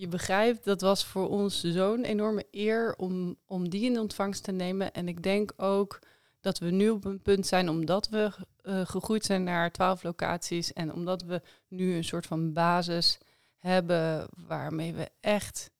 je 0.02 0.08
begrijpt, 0.08 0.64
dat 0.64 0.80
was 0.80 1.04
voor 1.04 1.28
ons 1.28 1.60
zo'n 1.60 2.04
enorme 2.04 2.46
eer 2.50 2.94
om, 2.96 3.36
om 3.46 3.68
die 3.68 3.90
in 3.90 3.98
ontvangst 3.98 4.42
te 4.42 4.52
nemen. 4.52 4.92
En 4.92 5.08
ik 5.08 5.22
denk 5.22 5.52
ook 5.56 5.98
dat 6.40 6.58
we 6.58 6.70
nu 6.70 6.90
op 6.90 7.04
een 7.04 7.22
punt 7.22 7.46
zijn, 7.46 7.68
omdat 7.68 8.08
we 8.08 8.30
uh, 8.62 8.86
gegroeid 8.86 9.24
zijn 9.24 9.44
naar 9.44 9.72
twaalf 9.72 10.02
locaties 10.02 10.72
en 10.72 10.92
omdat 10.92 11.22
we 11.22 11.42
nu 11.68 11.94
een 11.94 12.04
soort 12.04 12.26
van 12.26 12.52
basis 12.52 13.18
hebben 13.58 14.28
waarmee 14.46 14.92
we 14.92 15.08
echt 15.20 15.70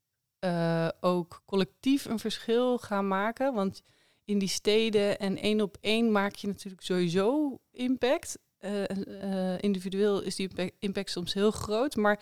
uh, 0.45 0.89
ook 1.01 1.43
collectief 1.47 2.05
een 2.05 2.19
verschil 2.19 2.79
gaan 2.79 3.09
maken. 3.09 3.55
Want 3.55 3.83
in 4.25 4.39
die 4.39 4.49
steden 4.49 5.19
en 5.19 5.37
één 5.37 5.61
op 5.61 5.77
één 5.81 6.13
maak 6.13 6.35
je 6.35 6.47
natuurlijk 6.47 6.83
sowieso 6.83 7.59
impact. 7.71 8.39
Uh, 8.61 9.59
individueel 9.61 10.23
is 10.23 10.37
die 10.37 10.75
impact 10.79 11.11
soms 11.11 11.35
heel 11.35 11.51
groot, 11.51 11.97
maar 11.97 12.21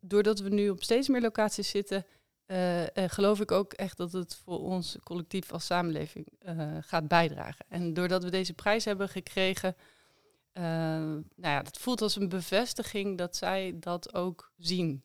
doordat 0.00 0.40
we 0.40 0.48
nu 0.48 0.70
op 0.70 0.82
steeds 0.82 1.08
meer 1.08 1.20
locaties 1.20 1.68
zitten, 1.68 2.06
uh, 2.46 2.82
geloof 2.94 3.40
ik 3.40 3.50
ook 3.50 3.72
echt 3.72 3.96
dat 3.96 4.12
het 4.12 4.40
voor 4.44 4.58
ons 4.58 4.96
collectief 5.02 5.52
als 5.52 5.66
samenleving 5.66 6.26
uh, 6.46 6.76
gaat 6.80 7.08
bijdragen. 7.08 7.64
En 7.68 7.94
doordat 7.94 8.24
we 8.24 8.30
deze 8.30 8.52
prijs 8.52 8.84
hebben 8.84 9.08
gekregen, 9.08 9.76
nou 10.52 11.24
ja, 11.36 11.62
dat 11.62 11.78
voelt 11.78 12.02
als 12.02 12.16
een 12.16 12.28
bevestiging 12.28 13.18
dat 13.18 13.36
zij 13.36 13.76
dat 13.80 14.14
ook 14.14 14.52
zien. 14.56 15.02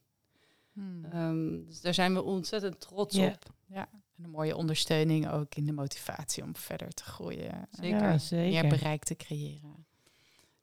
Hmm. 0.71 1.05
Um, 1.13 1.65
dus 1.65 1.81
daar 1.81 1.93
zijn 1.93 2.13
we 2.13 2.23
ontzettend 2.23 2.79
trots 2.79 3.17
op. 3.17 3.45
Ja, 3.67 3.89
en 4.17 4.23
een 4.23 4.29
mooie 4.29 4.55
ondersteuning 4.55 5.31
ook 5.31 5.55
in 5.55 5.65
de 5.65 5.71
motivatie 5.71 6.43
om 6.43 6.55
verder 6.55 6.89
te 6.93 7.03
groeien. 7.03 7.67
Zeker, 7.71 7.99
ja, 7.99 8.17
zeker. 8.17 8.61
meer 8.61 8.77
bereik 8.77 9.03
te 9.03 9.15
creëren. 9.15 9.85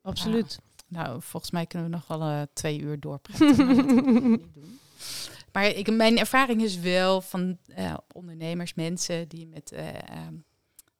Absoluut. 0.01 0.59
Nou, 0.91 1.21
volgens 1.21 1.51
mij 1.51 1.65
kunnen 1.65 1.89
we 1.89 1.95
nog 1.95 2.07
wel 2.07 2.21
uh, 2.21 2.41
twee 2.53 2.79
uur 2.79 2.99
doorpraten. 2.99 4.41
maar 5.53 5.65
ik, 5.65 5.91
mijn 5.91 6.17
ervaring 6.17 6.61
is 6.61 6.79
wel 6.79 7.21
van 7.21 7.57
uh, 7.77 7.97
ondernemers, 8.13 8.73
mensen 8.73 9.27
die 9.27 9.47
met, 9.47 9.71
uh, 9.73 9.87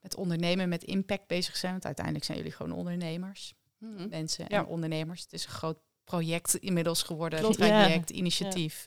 met 0.02 0.16
ondernemen, 0.16 0.70
met 0.70 0.84
impact 0.84 1.28
bezig 1.28 1.56
zijn. 1.56 1.72
Want 1.72 1.86
uiteindelijk 1.86 2.26
zijn 2.26 2.38
jullie 2.38 2.54
gewoon 2.54 2.72
ondernemers. 2.72 3.54
Mm 3.78 4.10
Mensen 4.10 4.48
en 4.48 4.66
ondernemers. 4.66 5.22
Het 5.22 5.34
is 5.34 5.46
een 5.46 5.52
groot 5.52 5.78
project 6.04 6.56
inmiddels 6.56 7.04
geworden. 7.04 7.40
Klopt, 7.40 7.58
traject, 7.58 8.10
ja. 8.10 8.16
initiatief. 8.16 8.86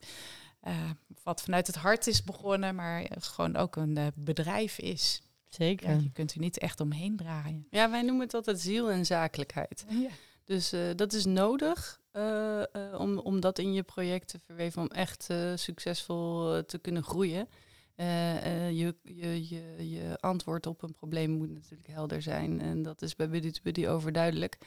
Ja. 0.63 0.97
wat 1.23 1.43
vanuit 1.43 1.67
het 1.67 1.77
hart 1.77 2.07
is 2.07 2.23
begonnen, 2.23 2.75
maar 2.75 3.07
gewoon 3.19 3.57
ook 3.57 3.77
een 3.77 4.13
bedrijf 4.15 4.79
is. 4.79 5.23
Zeker. 5.49 6.01
je 6.01 6.13
kunt 6.13 6.33
er 6.33 6.41
niet 6.41 6.59
echt 6.59 6.81
omheen 6.81 7.17
draaien. 7.17 7.67
Ja, 7.71 7.91
wij 7.91 8.03
noemen 8.03 8.25
het 8.25 8.35
altijd 8.35 8.61
ziel 8.61 8.91
en 8.91 9.07
zakelijkheid. 9.07 9.85
Ja. 9.89 10.11
Dus 10.45 10.73
uh, 10.73 10.81
dat 10.97 11.13
is 11.13 11.25
nodig 11.25 12.01
uh, 12.13 12.63
uh, 12.73 13.01
om, 13.01 13.19
om 13.19 13.41
dat 13.41 13.59
in 13.59 13.73
je 13.73 13.83
project 13.83 14.29
te 14.29 14.39
verweven 14.39 14.83
om 14.83 14.89
echt 14.89 15.29
succesvol 15.55 16.63
te 16.65 16.79
kunnen 16.79 17.03
groeien. 17.03 17.49
Je, 17.97 18.95
je, 19.03 19.49
je, 19.49 19.91
je 19.91 20.17
antwoord 20.21 20.67
op 20.67 20.83
een 20.83 20.93
probleem 20.93 21.31
moet 21.31 21.51
natuurlijk 21.51 21.89
helder 21.89 22.23
zijn. 22.23 22.61
En 22.61 22.83
dat 22.83 23.03
is 23.03 23.17
bij 23.17 23.29
Buddy 23.29 23.51
to 23.51 23.61
Buddy 23.63 23.87
overduidelijk. 23.87 24.59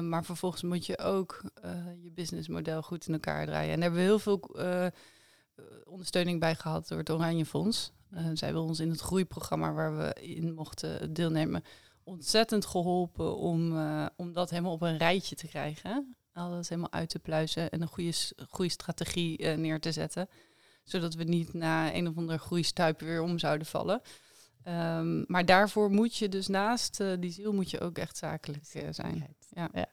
Maar 0.00 0.24
vervolgens 0.24 0.62
moet 0.62 0.86
je 0.86 0.98
ook 0.98 1.42
je 2.02 2.10
businessmodel 2.10 2.82
goed 2.82 3.06
in 3.06 3.12
elkaar 3.12 3.46
draaien. 3.46 3.72
En 3.72 3.80
daar 3.80 3.90
hebben 3.90 4.00
we 4.00 4.06
heel 4.06 4.18
veel 4.18 4.50
ondersteuning 5.84 6.40
bij 6.40 6.54
gehad 6.54 6.88
door 6.88 6.98
het 6.98 7.10
Oranje 7.10 7.46
Fonds. 7.46 7.92
zij 8.10 8.48
hebben 8.48 8.62
ons 8.62 8.80
in 8.80 8.90
het 8.90 9.00
groeiprogramma 9.00 9.72
waar 9.72 9.96
we 9.96 10.22
in 10.22 10.54
mochten 10.54 11.12
deelnemen 11.12 11.62
ontzettend 12.04 12.66
geholpen 12.66 13.36
om, 13.36 13.78
om 14.16 14.32
dat 14.32 14.50
helemaal 14.50 14.72
op 14.72 14.82
een 14.82 14.96
rijtje 14.96 15.36
te 15.36 15.48
krijgen. 15.48 16.16
Alles 16.32 16.68
helemaal 16.68 16.92
uit 16.92 17.08
te 17.08 17.18
pluizen 17.18 17.70
en 17.70 17.82
een 17.82 17.88
goede, 17.88 18.12
goede 18.48 18.70
strategie 18.70 19.46
neer 19.46 19.80
te 19.80 19.92
zetten 19.92 20.28
zodat 20.84 21.14
we 21.14 21.24
niet 21.24 21.52
na 21.52 21.94
een 21.94 22.08
of 22.08 22.16
ander 22.16 22.38
groeistuip 22.38 23.00
weer 23.00 23.22
om 23.22 23.38
zouden 23.38 23.66
vallen. 23.66 24.00
Um, 24.68 25.24
maar 25.26 25.44
daarvoor 25.44 25.90
moet 25.90 26.16
je 26.16 26.28
dus 26.28 26.46
naast 26.46 27.00
uh, 27.00 27.12
die 27.18 27.30
ziel 27.30 27.52
moet 27.52 27.70
je 27.70 27.80
ook 27.80 27.98
echt 27.98 28.16
zakelijk 28.16 28.66
zijn. 28.90 29.36
Ja, 29.48 29.68
ja. 29.72 29.86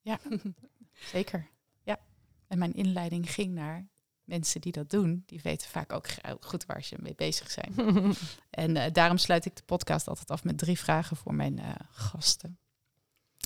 ja. 0.00 0.18
zeker. 1.12 1.48
Ja. 1.82 1.98
En 2.46 2.58
mijn 2.58 2.74
inleiding 2.74 3.30
ging 3.30 3.54
naar 3.54 3.88
mensen 4.28 4.60
die 4.60 4.72
dat 4.72 4.90
doen. 4.90 5.22
Die 5.26 5.40
weten 5.42 5.68
vaak 5.68 5.92
ook 5.92 6.06
goed 6.40 6.66
waar 6.66 6.82
ze 6.82 6.96
mee 7.00 7.14
bezig 7.14 7.50
zijn. 7.50 7.74
en 8.50 8.76
uh, 8.76 8.84
daarom 8.92 9.18
sluit 9.18 9.44
ik 9.44 9.56
de 9.56 9.62
podcast 9.62 10.08
altijd 10.08 10.30
af 10.30 10.44
met 10.44 10.58
drie 10.58 10.78
vragen 10.78 11.16
voor 11.16 11.34
mijn 11.34 11.60
gasten. 11.90 12.58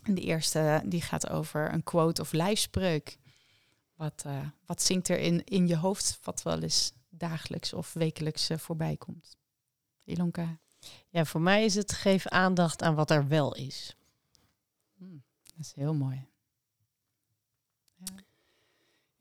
En 0.03 0.15
de 0.15 0.21
eerste 0.21 0.83
die 0.85 1.03
gaat 1.03 1.29
over 1.29 1.73
een 1.73 1.83
quote 1.83 2.21
of 2.21 2.33
lijfspreuk. 2.33 3.19
Wat, 3.95 4.23
uh, 4.27 4.47
wat 4.67 4.83
zingt 4.83 5.09
er 5.09 5.19
in, 5.19 5.45
in 5.45 5.67
je 5.67 5.77
hoofd 5.77 6.19
wat 6.23 6.43
wel 6.43 6.63
eens 6.63 6.93
dagelijks 7.09 7.73
of 7.73 7.93
wekelijks 7.93 8.51
voorbij 8.57 8.97
komt? 8.97 9.37
Ilonka? 10.05 10.59
Ja, 11.09 11.25
voor 11.25 11.41
mij 11.41 11.65
is 11.65 11.75
het 11.75 11.93
geef 11.93 12.27
aandacht 12.27 12.83
aan 12.83 12.95
wat 12.95 13.11
er 13.11 13.29
wel 13.29 13.55
is. 13.55 13.97
Hmm, 14.97 15.23
dat 15.43 15.59
is 15.59 15.73
heel 15.75 15.95
mooi. 15.95 16.27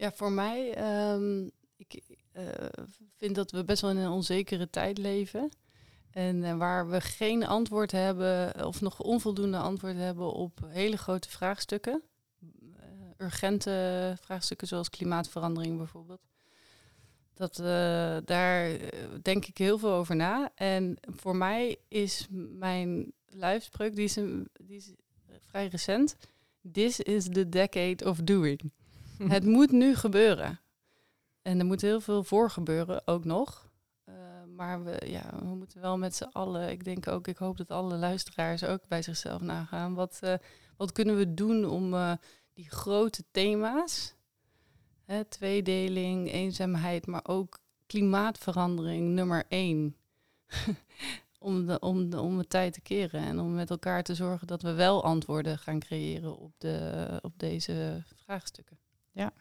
Ja, 0.02 0.12
voor 0.12 0.32
mij, 0.32 0.60
um, 1.14 1.52
ik 1.76 2.02
uh, 2.34 2.44
vind 3.16 3.36
dat 3.36 3.52
we 3.52 3.64
best 3.64 3.82
wel 3.82 3.92
in 3.92 3.98
een 3.98 4.12
onzekere 4.12 4.70
tijd 4.70 4.98
leven. 4.98 5.50
En 6.12 6.58
waar 6.58 6.90
we 6.90 7.02
geen 7.02 7.46
antwoord 7.46 7.92
hebben, 7.92 8.66
of 8.66 8.82
nog 8.82 9.02
onvoldoende 9.02 9.58
antwoord 9.58 9.96
hebben 9.96 10.34
op 10.34 10.60
hele 10.68 10.98
grote 10.98 11.30
vraagstukken 11.30 12.04
urgente 13.22 14.16
vraagstukken 14.22 14.68
zoals 14.68 14.90
klimaatverandering 14.90 15.78
bijvoorbeeld. 15.78 16.22
Dat, 17.34 17.56
daar 18.26 18.72
eh, 18.72 19.10
denk 19.22 19.46
ik 19.46 19.58
heel 19.58 19.78
veel 19.78 19.92
over 19.92 20.16
na. 20.16 20.52
En 20.56 20.98
voor 21.02 21.36
mij 21.36 21.78
is 21.88 22.28
mijn 22.58 23.14
lijfspreuk, 23.26 23.96
die 23.96 24.04
is, 24.04 24.14
die 24.62 24.78
is 24.78 24.92
vrij 25.46 25.68
recent. 25.68 26.16
This 26.72 27.00
is 27.00 27.26
the 27.26 27.50
decade 27.50 28.06
of 28.06 28.18
doing. 28.18 28.72
Het 29.36 29.46
moet 29.46 29.72
nu 29.72 29.96
gebeuren. 29.96 30.60
En 31.42 31.60
er 31.60 31.66
moet 31.66 31.82
heel 31.82 32.02
veel 32.02 32.24
voor 32.24 32.50
gebeuren, 32.50 33.08
ook 33.08 33.26
nog. 33.26 33.70
Uh, 34.06 34.16
maar 34.56 34.84
we, 34.84 35.02
ja, 35.06 35.30
we 35.40 35.56
moeten 35.56 35.82
wel 35.82 35.98
met 35.98 36.16
z'n 36.16 36.30
allen, 36.32 36.70
ik 36.70 36.84
denk 36.84 37.08
ook, 37.08 37.28
ik 37.28 37.38
hoop 37.38 37.58
dat 37.58 37.72
alle 37.72 37.96
luisteraars 37.96 38.64
ook 38.64 38.88
bij 38.88 39.02
zichzelf 39.02 39.42
nagaan. 39.42 39.94
Wat, 39.94 40.20
uh, 40.24 40.34
wat 40.78 40.92
kunnen 40.92 41.18
we 41.18 41.34
doen 41.34 41.66
om 41.66 41.94
uh, 41.94 42.14
die 42.54 42.70
grote 42.70 43.24
thema's, 43.32 44.16
hè, 45.06 45.26
tweedeling, 45.26 46.32
eenzaamheid, 46.32 47.08
maar 47.08 47.24
ook 47.24 47.60
klimaatverandering 47.86 49.10
nummer 49.10 49.44
één. 49.48 49.96
om, 51.40 51.66
de, 51.66 51.80
om, 51.80 52.10
de, 52.10 52.20
om 52.20 52.38
het 52.38 52.50
tijd 52.50 52.74
te 52.74 52.82
keren 52.82 53.22
en 53.22 53.40
om 53.40 53.54
met 53.54 53.70
elkaar 53.70 54.04
te 54.04 54.16
zorgen 54.16 54.48
dat 54.48 54.62
we 54.62 54.74
wel 54.74 55.04
antwoorden 55.04 55.58
gaan 55.58 55.80
creëren 55.80 56.38
op, 56.38 56.54
de, 56.58 57.20
op 57.22 57.40
deze 57.40 58.04
vraagstukken. 58.16 58.78
Ja, 59.12 59.34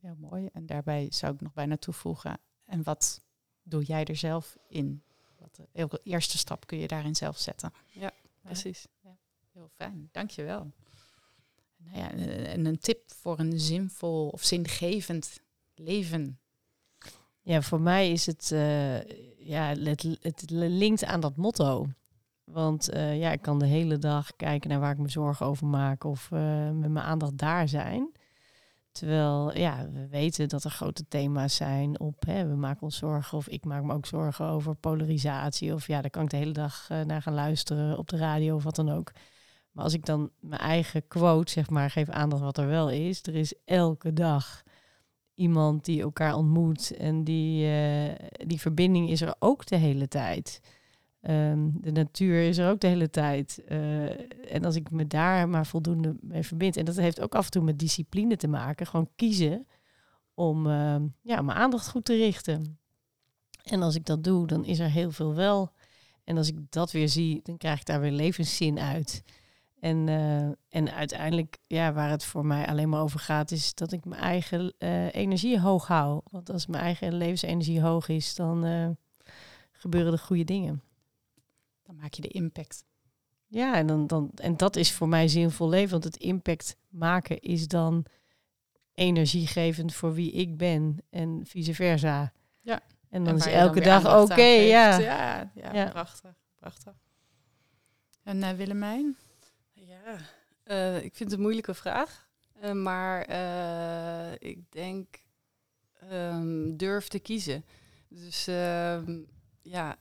heel 0.00 0.16
mooi. 0.18 0.48
En 0.52 0.66
daarbij 0.66 1.06
zou 1.10 1.34
ik 1.34 1.40
nog 1.40 1.52
bijna 1.52 1.76
toevoegen, 1.76 2.38
en 2.64 2.82
wat 2.82 3.20
doe 3.62 3.82
jij 3.82 4.04
er 4.04 4.16
zelf 4.16 4.56
in? 4.68 5.02
Wat 5.38 5.54
de 5.54 6.00
eerste 6.02 6.38
stap 6.38 6.66
kun 6.66 6.78
je 6.78 6.88
daarin 6.88 7.14
zelf 7.14 7.38
zetten. 7.38 7.72
Ja, 7.86 8.10
precies. 8.42 8.86
Ja, 9.00 9.16
heel 9.52 9.68
fijn, 9.68 10.08
dankjewel 10.12 10.72
nou 11.84 11.98
ja, 11.98 12.10
en 12.44 12.66
een 12.66 12.78
tip 12.78 13.00
voor 13.06 13.38
een 13.38 13.60
zinvol 13.60 14.28
of 14.28 14.42
zingevend 14.42 15.40
leven? 15.74 16.38
Ja, 17.40 17.62
voor 17.62 17.80
mij 17.80 18.12
is 18.12 18.26
het, 18.26 18.50
uh, 18.52 19.02
ja, 19.38 19.74
het, 19.74 20.18
het 20.20 20.50
linkt 20.50 21.04
aan 21.04 21.20
dat 21.20 21.36
motto. 21.36 21.86
Want 22.44 22.94
uh, 22.94 23.18
ja, 23.18 23.32
ik 23.32 23.42
kan 23.42 23.58
de 23.58 23.66
hele 23.66 23.98
dag 23.98 24.36
kijken 24.36 24.70
naar 24.70 24.80
waar 24.80 24.92
ik 24.92 24.98
me 24.98 25.08
zorgen 25.08 25.46
over 25.46 25.66
maak 25.66 26.04
of 26.04 26.30
uh, 26.32 26.70
met 26.70 26.90
mijn 26.90 27.06
aandacht 27.06 27.38
daar 27.38 27.68
zijn. 27.68 28.12
Terwijl 28.94 29.58
ja, 29.58 29.88
we 29.92 30.08
weten 30.08 30.48
dat 30.48 30.64
er 30.64 30.70
grote 30.70 31.08
thema's 31.08 31.56
zijn 31.56 32.00
op, 32.00 32.26
hè, 32.26 32.48
we 32.48 32.54
maken 32.54 32.82
ons 32.82 32.96
zorgen 32.96 33.38
of 33.38 33.48
ik 33.48 33.64
maak 33.64 33.82
me 33.82 33.92
ook 33.92 34.06
zorgen 34.06 34.46
over 34.46 34.74
polarisatie. 34.74 35.74
Of 35.74 35.86
ja, 35.86 36.00
daar 36.00 36.10
kan 36.10 36.22
ik 36.22 36.30
de 36.30 36.36
hele 36.36 36.52
dag 36.52 36.88
naar 36.88 37.22
gaan 37.22 37.34
luisteren 37.34 37.98
op 37.98 38.08
de 38.08 38.16
radio 38.16 38.54
of 38.54 38.64
wat 38.64 38.76
dan 38.76 38.90
ook. 38.90 39.12
Maar 39.74 39.84
als 39.84 39.94
ik 39.94 40.04
dan 40.04 40.30
mijn 40.40 40.60
eigen 40.60 41.08
quote, 41.08 41.52
zeg 41.52 41.70
maar, 41.70 41.90
geef 41.90 42.08
aandacht 42.08 42.42
wat 42.42 42.58
er 42.58 42.66
wel 42.66 42.90
is. 42.90 43.22
Er 43.22 43.34
is 43.34 43.54
elke 43.64 44.12
dag 44.12 44.62
iemand 45.34 45.84
die 45.84 46.02
elkaar 46.02 46.34
ontmoet. 46.34 46.96
En 46.96 47.24
die, 47.24 47.66
uh, 47.66 48.12
die 48.46 48.60
verbinding 48.60 49.10
is 49.10 49.20
er 49.20 49.34
ook 49.38 49.66
de 49.66 49.76
hele 49.76 50.08
tijd. 50.08 50.60
Um, 51.30 51.72
de 51.80 51.92
natuur 51.92 52.48
is 52.48 52.58
er 52.58 52.70
ook 52.70 52.80
de 52.80 52.86
hele 52.86 53.10
tijd. 53.10 53.62
Uh, 53.68 54.10
en 54.54 54.64
als 54.64 54.76
ik 54.76 54.90
me 54.90 55.06
daar 55.06 55.48
maar 55.48 55.66
voldoende 55.66 56.16
mee 56.20 56.42
verbind. 56.42 56.76
En 56.76 56.84
dat 56.84 56.96
heeft 56.96 57.20
ook 57.20 57.34
af 57.34 57.44
en 57.44 57.50
toe 57.50 57.62
met 57.62 57.78
discipline 57.78 58.36
te 58.36 58.48
maken. 58.48 58.86
Gewoon 58.86 59.08
kiezen 59.16 59.66
om 60.34 60.66
uh, 60.66 60.96
ja, 61.22 61.42
mijn 61.42 61.58
aandacht 61.58 61.88
goed 61.88 62.04
te 62.04 62.16
richten. 62.16 62.78
En 63.62 63.82
als 63.82 63.94
ik 63.94 64.04
dat 64.04 64.24
doe, 64.24 64.46
dan 64.46 64.64
is 64.64 64.78
er 64.78 64.90
heel 64.90 65.10
veel 65.10 65.34
wel. 65.34 65.72
En 66.24 66.36
als 66.36 66.48
ik 66.48 66.56
dat 66.70 66.92
weer 66.92 67.08
zie, 67.08 67.40
dan 67.42 67.56
krijg 67.56 67.80
ik 67.80 67.86
daar 67.86 68.00
weer 68.00 68.12
levenszin 68.12 68.78
uit. 68.78 69.22
En, 69.80 70.06
uh, 70.06 70.48
en 70.68 70.94
uiteindelijk, 70.94 71.58
ja, 71.66 71.92
waar 71.92 72.10
het 72.10 72.24
voor 72.24 72.46
mij 72.46 72.66
alleen 72.66 72.88
maar 72.88 73.00
over 73.02 73.20
gaat, 73.20 73.50
is 73.50 73.74
dat 73.74 73.92
ik 73.92 74.04
mijn 74.04 74.20
eigen 74.20 74.74
uh, 74.78 75.14
energie 75.14 75.60
hoog 75.60 75.86
hou. 75.86 76.20
Want 76.30 76.50
als 76.50 76.66
mijn 76.66 76.82
eigen 76.82 77.14
levensenergie 77.14 77.80
hoog 77.80 78.08
is, 78.08 78.34
dan 78.34 78.96
gebeuren 79.72 80.12
er 80.12 80.18
goede 80.18 80.44
dingen. 80.44 80.82
Dan 81.94 82.02
maak 82.02 82.14
je 82.14 82.22
de 82.22 82.28
impact. 82.28 82.84
Ja, 83.46 83.74
en, 83.74 83.86
dan, 83.86 84.06
dan, 84.06 84.30
en 84.34 84.56
dat 84.56 84.76
is 84.76 84.92
voor 84.92 85.08
mij 85.08 85.28
zinvol 85.28 85.68
leven. 85.68 85.90
Want 85.90 86.04
het 86.04 86.16
impact 86.16 86.76
maken 86.88 87.40
is 87.40 87.68
dan 87.68 88.04
energiegevend 88.94 89.94
voor 89.94 90.14
wie 90.14 90.32
ik 90.32 90.56
ben 90.56 90.98
en 91.10 91.40
vice 91.46 91.74
versa. 91.74 92.32
Ja. 92.60 92.80
En 93.10 93.24
dan 93.24 93.36
is 93.36 93.46
elke 93.46 93.80
dag 93.80 94.22
oké. 94.22 94.32
Okay, 94.32 94.66
ja. 94.66 94.98
Ja, 94.98 95.50
ja, 95.54 95.72
ja, 95.72 95.90
prachtig. 95.90 96.34
prachtig. 96.56 96.94
En 98.22 98.56
Willemijn? 98.56 99.16
Ja, 99.72 100.16
uh, 100.64 100.96
ik 100.96 101.14
vind 101.14 101.30
het 101.30 101.32
een 101.32 101.44
moeilijke 101.44 101.74
vraag. 101.74 102.28
Uh, 102.62 102.72
maar 102.72 103.30
uh, 103.30 104.32
ik 104.38 104.58
denk 104.72 105.22
um, 106.12 106.76
durf 106.76 107.08
te 107.08 107.18
kiezen. 107.18 107.64
Dus 108.08 108.46
ehm, 108.46 109.20
ja, 109.64 109.96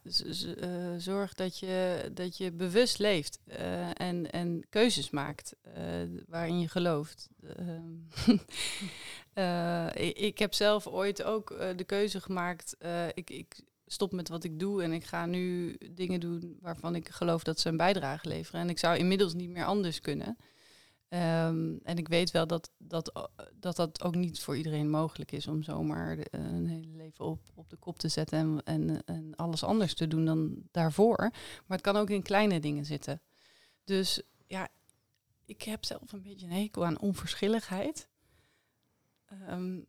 zorg 0.97 1.33
dat 1.33 1.59
je, 1.59 2.09
dat 2.13 2.37
je 2.37 2.51
bewust 2.51 2.99
leeft 2.99 3.39
en, 3.93 4.31
en 4.31 4.65
keuzes 4.69 5.09
maakt 5.09 5.55
waarin 6.27 6.59
je 6.59 6.67
gelooft. 6.67 7.29
ik, 9.93 10.17
ik, 10.17 10.39
heb 10.39 10.53
zelf 10.53 10.87
ooit 10.87 11.23
ook 11.23 11.57
de 11.75 11.83
keuze 11.83 12.21
gemaakt. 12.21 12.77
ik, 13.13 13.29
ik 13.29 13.63
stop 13.87 14.11
met 14.11 14.29
wat 14.29 14.43
ik 14.43 14.59
doe 14.59 14.83
en 14.83 14.91
ik 14.91 15.03
ga 15.03 15.25
nu 15.25 15.77
dingen 15.91 16.19
doen 16.19 16.57
waarvan 16.61 16.95
ik 16.95 17.09
geloof 17.09 17.43
dat 17.43 17.59
ze 17.59 17.69
een 17.69 17.77
bijdrage 17.77 18.27
leveren. 18.27 18.61
En 18.61 18.69
ik 18.69 18.79
zou 18.79 18.97
inmiddels 18.97 19.33
niet 19.33 19.49
meer 19.49 19.65
anders 19.65 19.99
kunnen. 19.99 20.37
Um, 21.13 21.79
en 21.83 21.97
ik 21.97 22.07
weet 22.07 22.31
wel 22.31 22.47
dat 22.47 22.71
dat, 22.77 23.29
dat 23.53 23.75
dat 23.75 24.03
ook 24.03 24.15
niet 24.15 24.39
voor 24.39 24.57
iedereen 24.57 24.89
mogelijk 24.89 25.31
is 25.31 25.47
om 25.47 25.63
zomaar 25.63 26.17
een 26.31 26.67
hele 26.67 26.95
leven 26.95 27.25
op, 27.25 27.39
op 27.55 27.69
de 27.69 27.75
kop 27.75 27.99
te 27.99 28.07
zetten 28.07 28.39
en, 28.39 28.63
en, 28.63 29.03
en 29.05 29.35
alles 29.35 29.63
anders 29.63 29.93
te 29.93 30.07
doen 30.07 30.25
dan 30.25 30.63
daarvoor. 30.71 31.17
Maar 31.17 31.77
het 31.77 31.81
kan 31.81 31.95
ook 31.95 32.09
in 32.09 32.21
kleine 32.21 32.59
dingen 32.59 32.85
zitten. 32.85 33.21
Dus 33.83 34.21
ja, 34.47 34.67
ik 35.45 35.61
heb 35.61 35.85
zelf 35.85 36.11
een 36.11 36.21
beetje 36.21 36.45
een 36.45 36.51
hekel 36.51 36.85
aan 36.85 36.99
onverschilligheid. 36.99 38.07
Um, 39.49 39.85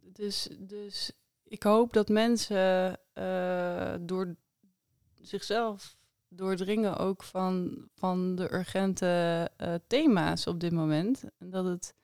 dus, 0.00 0.48
dus 0.58 1.12
ik 1.44 1.62
hoop 1.62 1.92
dat 1.92 2.08
mensen 2.08 2.98
uh, 3.14 3.94
door 4.00 4.36
zichzelf 5.20 5.98
doordringen 6.30 6.96
ook 6.96 7.22
van, 7.22 7.84
van 7.94 8.34
de 8.34 8.54
urgente 8.54 9.50
uh, 9.58 9.74
thema's 9.86 10.46
op 10.46 10.60
dit 10.60 10.72
moment. 10.72 11.24
En 11.38 11.50
dat 11.50 11.64
het 11.64 11.94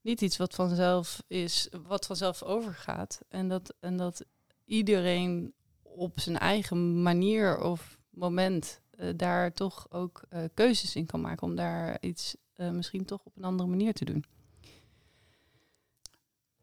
niet 0.00 0.20
iets 0.20 0.36
wat 0.36 0.54
vanzelf 0.54 1.22
is, 1.26 1.68
wat 1.86 2.06
vanzelf 2.06 2.42
overgaat. 2.42 3.20
En 3.28 3.48
dat, 3.48 3.74
en 3.80 3.96
dat 3.96 4.24
iedereen 4.64 5.54
op 5.82 6.20
zijn 6.20 6.38
eigen 6.38 7.02
manier 7.02 7.60
of 7.60 7.98
moment 8.10 8.80
eh, 8.90 9.08
daar 9.16 9.52
toch 9.52 9.86
ook 9.90 10.22
eh, 10.28 10.44
keuzes 10.54 10.96
in 10.96 11.06
kan 11.06 11.20
maken 11.20 11.46
om 11.46 11.54
daar 11.54 11.96
iets 12.00 12.36
eh, 12.54 12.70
misschien 12.70 13.04
toch 13.04 13.24
op 13.24 13.36
een 13.36 13.44
andere 13.44 13.68
manier 13.68 13.92
te 13.92 14.04
doen. 14.04 14.24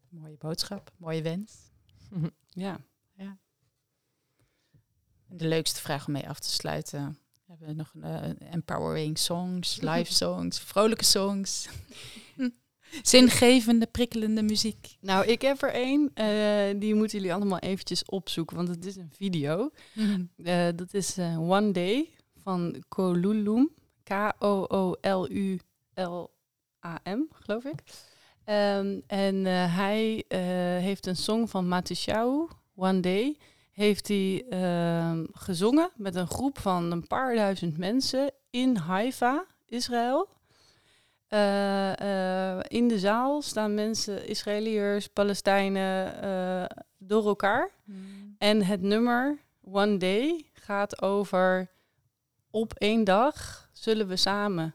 Mooie 0.08 0.36
boodschap, 0.36 0.92
mooie 0.96 1.22
wens. 1.22 1.70
Ja. 2.48 2.80
De 5.28 5.46
leukste 5.48 5.80
vraag 5.80 6.06
om 6.06 6.12
mee 6.12 6.28
af 6.28 6.38
te 6.38 6.50
sluiten. 6.50 7.18
We 7.46 7.54
hebben 7.58 7.76
nog 7.76 7.92
een 7.94 8.38
eh, 8.38 8.52
empowering 8.52 9.18
songs, 9.18 9.80
live 9.90 10.12
songs, 10.12 10.60
vrolijke 10.60 11.04
songs. 11.04 11.68
Zingevende, 13.02 13.86
prikkelende 13.86 14.42
muziek. 14.42 14.96
Nou, 15.00 15.26
ik 15.26 15.42
heb 15.42 15.62
er 15.62 15.72
één. 15.72 16.10
eh, 16.14 16.80
die 16.80 16.94
moeten 16.94 17.18
jullie 17.18 17.34
allemaal 17.34 17.58
eventjes 17.58 18.04
opzoeken, 18.04 18.56
want 18.56 18.68
het 18.68 18.84
is 18.84 18.96
een 18.96 19.12
video. 19.12 19.70
Eh, 20.44 20.68
dat 20.74 20.94
is 20.94 21.18
One 21.38 21.70
Day 21.70 22.08
van 22.42 22.84
Kolulum. 22.88 23.70
K-O-O-L-U-L-A-M, 25.96 27.20
geloof 27.32 27.64
ik. 27.64 27.82
Ehm, 28.44 29.00
en 29.06 29.44
hij 29.44 30.24
heeft 30.80 31.06
een 31.06 31.16
song 31.16 31.46
van 31.46 31.68
Matishau, 31.68 32.48
One 32.74 33.00
Day, 33.00 33.36
heeft 33.76 34.08
hij 34.08 34.44
ehm, 34.48 35.24
gezongen 35.32 35.90
met 35.96 36.14
een 36.14 36.28
groep 36.28 36.58
van 36.58 36.90
een 36.90 37.06
paar 37.06 37.34
duizend 37.34 37.78
mensen 37.78 38.30
in 38.50 38.76
Haifa, 38.76 39.44
Israël. 39.66 40.28
Eh, 41.28 42.00
eh, 42.00 42.64
in 42.68 42.88
de 42.88 42.98
zaal 42.98 43.42
staan 43.42 43.74
mensen, 43.74 44.28
Israëliërs, 44.28 45.06
Palestijnen, 45.06 46.22
eh, 46.22 46.76
door 46.98 47.26
elkaar. 47.26 47.70
En 48.38 48.62
het 48.62 48.82
nummer 48.82 49.38
One 49.60 49.96
Day 49.96 50.50
gaat 50.52 51.02
over 51.02 51.70
op 52.50 52.72
één 52.74 53.04
dag 53.04 53.68
zullen 53.72 54.08
we 54.08 54.16
samen 54.16 54.74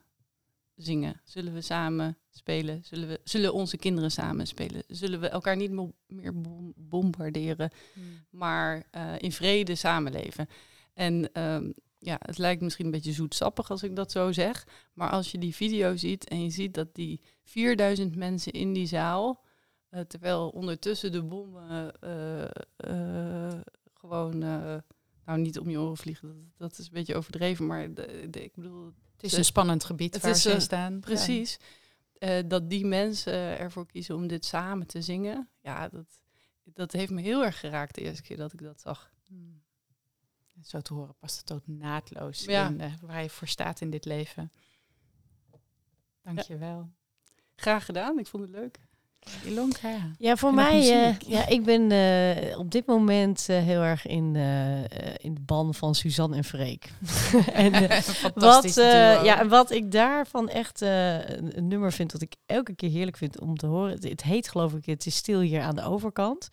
zingen, 0.76 1.22
zullen 1.24 1.54
we 1.54 1.62
samen 1.62 2.18
spelen, 2.32 2.82
zullen, 2.84 3.08
we, 3.08 3.20
zullen 3.24 3.54
onze 3.54 3.78
kinderen 3.78 4.12
samen 4.12 4.48
spelen, 4.48 4.84
zullen 4.88 5.20
we 5.20 5.28
elkaar 5.28 5.56
niet 5.56 5.72
meer 6.08 6.42
bom- 6.42 6.74
bombarderen, 6.76 7.72
maar 8.30 8.84
eh, 8.92 9.14
in 9.18 9.32
vrede 9.32 9.76
samenleven. 9.76 10.48
En 10.94 11.34
ehm, 11.34 11.72
ja, 12.00 12.18
het 12.20 12.38
lijkt 12.38 12.62
misschien 12.62 12.86
een 12.86 12.92
beetje 12.92 13.12
zoetsappig 13.12 13.70
als 13.72 13.84
ik 13.84 13.96
dat 13.96 14.12
zo 14.12 14.32
zeg, 14.32 14.68
maar 14.94 15.10
als 15.10 15.32
je 15.32 15.38
die 15.38 15.56
video 15.56 15.96
ziet 15.96 16.28
en 16.28 16.44
je 16.44 16.50
ziet 16.50 16.74
dat 16.74 16.96
die 16.96 17.22
4000 17.44 18.16
mensen 18.16 18.52
in 18.52 18.74
die 18.74 18.86
zaal, 18.88 19.44
eh, 19.90 20.00
terwijl 20.02 20.50
ondertussen 20.50 21.12
de 21.12 21.24
bommen 21.24 22.00
eh, 22.78 23.60
gewoon, 23.94 24.38
nou 25.26 25.40
niet 25.40 25.60
om 25.60 25.70
je 25.70 25.80
oren 25.80 25.98
vliegen, 25.98 26.52
dat, 26.58 26.70
dat 26.70 26.80
is 26.80 26.86
een 26.86 26.94
beetje 26.94 27.16
overdreven, 27.16 27.66
maar 27.66 27.94
de, 27.94 28.28
de- 28.30 28.44
ik 28.44 28.56
bedoel, 28.56 28.86
Het 29.16 29.24
is 29.24 29.38
een 29.38 29.46
spannend 29.46 29.84
gebied 29.84 30.14
Het 30.14 30.24
waar 30.24 30.36
ze 30.36 30.52
eh, 30.52 30.60
staan. 30.60 31.00
precies, 31.00 31.60
eh, 32.22 32.44
dat 32.48 32.70
die 32.70 32.86
mensen 32.86 33.34
ervoor 33.60 33.86
kiezen 33.86 34.16
om 34.16 34.28
dit 34.28 34.46
samen 34.46 34.88
te 34.88 35.02
zingen, 35.02 35.50
ja, 35.60 35.90
dat, 35.90 36.22
dat 36.64 36.92
heeft 36.92 37.12
me 37.12 37.22
heel 37.22 37.44
erg 37.44 37.60
geraakt 37.60 37.96
de 37.96 38.02
eerste 38.02 38.22
keer 38.24 38.38
dat 38.38 38.54
ik 38.54 38.62
dat 38.62 38.82
zag. 38.82 39.12
Hmm. 39.28 39.62
Zo 40.64 40.80
te 40.82 40.94
horen 40.94 41.16
past 41.20 41.38
het 41.40 41.52
ook 41.52 41.68
naadloos 41.68 42.44
Ja. 42.44 42.68
in 42.68 42.80
eh, 42.82 42.94
waar 43.02 43.24
je 43.24 43.30
voor 43.30 43.48
staat 43.48 43.82
in 43.82 43.90
dit 43.90 44.06
leven. 44.06 44.52
Dank 46.22 46.40
je 46.40 46.58
wel. 46.58 46.92
Graag 47.56 47.86
gedaan, 47.86 48.20
ik 48.20 48.28
vond 48.28 48.44
het 48.44 48.52
leuk. 48.52 48.80
Ilonka. 49.46 49.98
Ja, 50.18 50.36
voor 50.36 50.54
mij, 50.54 50.80
eh, 50.80 51.20
ja, 51.20 51.48
ik 51.48 51.64
ben 51.64 51.92
eh, 51.92 52.60
op 52.60 52.72
dit 52.72 52.86
moment 52.86 53.46
eh, 53.50 53.58
heel 53.58 53.82
erg 53.82 54.06
in, 54.06 54.36
in 55.18 55.34
de 55.34 55.42
ban 55.46 55.74
van 55.74 55.96
Suzanne 55.96 56.36
en 56.36 56.44
Freek. 56.44 56.92
en, 57.54 57.72
wat, 58.34 58.74
ja, 59.24 59.40
en 59.40 59.48
wat 59.48 59.72
ik 59.72 59.92
daarvan 59.92 60.50
echt 60.50 60.82
een, 60.82 61.58
een 61.58 61.68
nummer 61.68 61.92
vind 61.92 62.12
dat 62.12 62.22
ik 62.22 62.36
elke 62.46 62.76
keer 62.76 62.90
heerlijk 62.90 63.18
vind 63.18 63.40
om 63.40 63.58
te 63.58 63.66
horen. 63.66 63.92
Het, 63.92 64.04
het 64.04 64.24
heet 64.24 64.50
geloof 64.50 64.74
ik, 64.74 64.86
het 64.86 65.06
is 65.06 65.16
stil 65.16 65.40
hier 65.40 65.62
aan 65.62 65.76
de 65.76 65.84
overkant. 65.84 66.50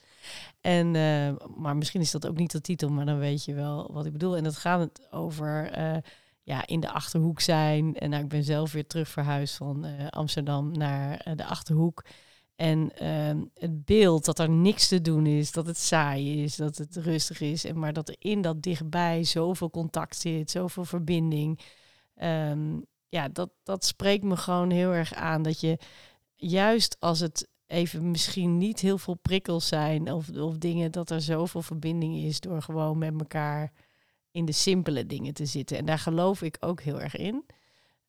En, 0.61 0.91
maar 1.57 1.77
misschien 1.77 2.01
is 2.01 2.11
dat 2.11 2.27
ook 2.27 2.37
niet 2.37 2.53
de 2.53 2.61
titel, 2.61 2.89
maar 2.89 3.07
dan 3.07 3.19
weet 3.19 3.45
je 3.45 3.55
wel 3.55 3.91
wat 3.93 4.07
ik 4.07 4.12
bedoel. 4.12 4.37
En 4.37 4.45
dat 4.45 4.57
gaat 4.57 4.81
het 4.81 5.07
over 5.11 5.71
ja, 6.43 6.66
in 6.66 6.81
de 6.81 6.91
Achterhoek 6.91 7.41
zijn. 7.41 7.97
En 7.97 8.11
nou, 8.11 8.23
ik 8.23 8.29
ben 8.29 8.45
zelf 8.45 8.73
weer 8.73 8.87
terug 8.87 9.09
verhuisd 9.09 9.57
van 9.57 9.87
Amsterdam 10.11 10.73
naar 10.73 11.35
de 11.35 11.45
Achterhoek. 11.45 12.05
En 12.59 12.92
ehm, 12.96 13.44
het 13.54 13.84
beeld 13.84 14.24
dat 14.24 14.38
er 14.38 14.50
niks 14.50 14.88
te 14.88 15.00
doen 15.00 15.26
is, 15.26 15.52
dat 15.52 15.66
het 15.66 15.78
saai 15.78 16.42
is, 16.42 16.56
dat 16.56 16.76
het 16.76 16.96
rustig 16.96 17.40
is. 17.40 17.64
En 17.64 17.78
maar 17.78 17.92
dat 17.92 18.09
er 18.09 18.16
in 18.18 18.40
dat 18.40 18.62
dichtbij 18.62 19.24
zoveel 19.24 19.70
contact 19.70 20.16
zit, 20.16 20.50
zoveel 20.50 20.84
verbinding. 20.84 21.61
Ehm, 22.14 22.80
ja, 23.09 23.28
dat, 23.28 23.50
dat 23.62 23.84
spreekt 23.84 24.24
me 24.24 24.36
gewoon 24.36 24.70
heel 24.70 24.90
erg 24.92 25.14
aan. 25.14 25.42
Dat 25.42 25.61
je 25.61 25.78
juist 26.34 26.96
als 26.98 27.20
het 27.20 27.48
even 27.66 28.11
misschien 28.11 28.59
niet 28.59 28.80
heel 28.80 28.98
veel 28.98 29.14
prikkels 29.14 29.68
zijn 29.68 30.12
of, 30.12 30.30
of 30.30 30.56
dingen, 30.56 30.92
dat 30.92 31.11
er 31.11 31.20
zoveel 31.20 31.62
verbinding 31.62 32.16
is 32.16 32.40
door 32.40 32.62
gewoon 32.62 32.98
met 32.98 33.20
elkaar 33.20 33.72
in 34.30 34.44
de 34.44 34.52
simpele 34.52 35.06
dingen 35.06 35.34
te 35.34 35.46
zitten. 35.46 35.76
En 35.76 35.84
daar 35.84 35.98
geloof 35.98 36.42
ik 36.42 36.56
ook 36.61 36.80
heel 36.80 37.00
erg 37.00 37.16
in. 37.16 37.44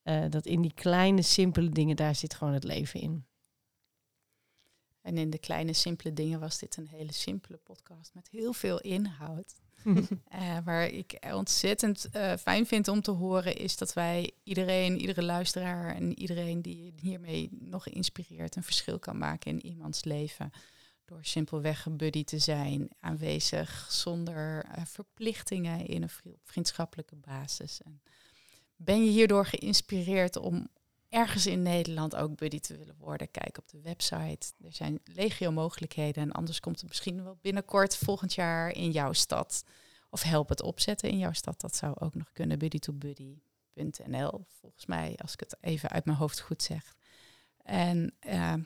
Eh, 0.02 0.24
dat 0.30 0.46
in 0.46 0.62
die 0.62 0.74
kleine, 0.74 1.22
simpele 1.22 1.70
dingen, 1.70 1.96
daar 1.96 2.16
zit 2.16 2.34
gewoon 2.34 2.54
het 2.54 2.64
leven 2.64 3.02
in. 3.02 3.28
En 5.10 5.18
in 5.18 5.30
de 5.30 5.38
kleine, 5.38 5.74
simpele 5.74 6.14
dingen 6.14 6.40
was 6.40 6.58
dit 6.60 6.78
een 6.78 6.88
hele 6.88 7.14
simpele 7.14 7.58
podcast 7.58 8.14
met 8.14 8.30
heel 8.32 8.54
veel 8.54 8.80
inhoud. 8.80 9.54
Eh, 10.30 10.58
waar 10.64 10.88
ik 10.88 11.20
ontzettend 11.34 12.10
eh, 12.10 12.34
fijn 12.38 12.66
vind 12.66 12.88
om 12.88 13.02
te 13.02 13.12
horen 13.12 13.56
is 13.56 13.78
dat 13.78 13.94
wij 13.94 14.32
iedereen, 14.44 15.00
iedere 15.00 15.24
luisteraar 15.24 15.96
en 15.96 16.20
iedereen 16.20 16.62
die 16.62 16.94
hiermee 17.02 17.50
nog 17.52 17.84
geïnspireerd 17.84 18.56
een 18.56 18.64
verschil 18.64 19.00
kan 19.00 19.18
maken 19.18 19.52
in 19.52 19.66
iemands 19.66 20.04
leven. 20.04 20.52
Door 21.06 21.26
simpelweg 21.26 21.86
een 21.86 21.98
buddy 21.98 22.24
te 22.24 22.40
zijn, 22.40 22.90
aanwezig 23.00 23.88
zonder 23.90 24.66
eh, 24.66 24.86
verplichtingen 24.86 25.86
in 25.86 26.02
een 26.02 26.10
vri- 26.10 26.40
vriendschappelijke 26.44 27.16
basis. 27.16 27.82
En 27.82 28.02
ben 28.76 29.06
je 29.06 29.12
hierdoor 29.12 29.46
geïnspireerd 29.46 30.36
om 30.36 30.68
ergens 31.10 31.46
in 31.46 31.62
Nederland 31.62 32.16
ook 32.16 32.36
buddy 32.36 32.60
te 32.60 32.78
willen 32.78 32.96
worden? 32.98 33.32
Kijk 33.32 33.58
op 33.58 33.68
de 33.68 33.82
website. 33.82 34.52
Er 34.62 34.74
zijn 34.74 35.00
legio 35.04 35.52
mogelijkheden 35.52 36.24
en 36.24 36.32
anders 36.32 36.60
komt 36.60 36.80
het 36.80 36.90
misschien 36.90 37.24
wel 37.24 37.38
binnenkort 37.42 37.98
volgend 37.98 38.34
jaar 38.34 38.72
in 38.72 38.92
jouw 38.92 39.14
stad. 39.14 39.64
Of 40.10 40.22
help 40.22 40.50
het 40.50 40.62
opzetten 40.62 41.10
in 41.10 41.18
jouw 41.18 41.34
stad. 41.34 41.62
Dat 41.62 41.76
zou 41.76 41.96
ook 42.00 42.16
nog 42.16 42.32
kunnen. 42.32 42.60
buddy2buddy.nl 42.60 44.46
volgens 44.60 44.86
mij, 44.86 45.16
als 45.22 45.34
ik 45.34 45.40
het 45.40 45.58
even 45.62 45.90
uit 45.90 46.06
mijn 46.06 46.18
hoofd 46.18 46.40
goed 46.40 46.64
zeg. 46.64 46.96
En 47.64 48.16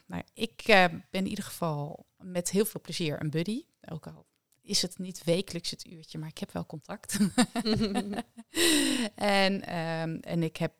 nou, 0.05 0.23
ik 0.33 0.61
eh, 0.61 0.85
ben 0.85 1.03
in 1.09 1.27
ieder 1.27 1.43
geval 1.43 2.05
met 2.17 2.51
heel 2.51 2.65
veel 2.65 2.81
plezier 2.81 3.21
een 3.21 3.29
buddy. 3.29 3.63
Ook 3.89 4.07
al 4.07 4.25
is 4.63 4.81
het 4.81 4.97
niet 4.97 5.23
wekelijks 5.23 5.69
het 5.69 5.87
uurtje, 5.87 6.17
maar 6.17 6.29
ik 6.29 6.37
heb 6.37 6.51
wel 6.51 6.65
contact. 6.65 7.17
en, 9.15 9.61
ehm, 9.61 10.15
en 10.21 10.43
ik, 10.43 10.57
heb, 10.57 10.73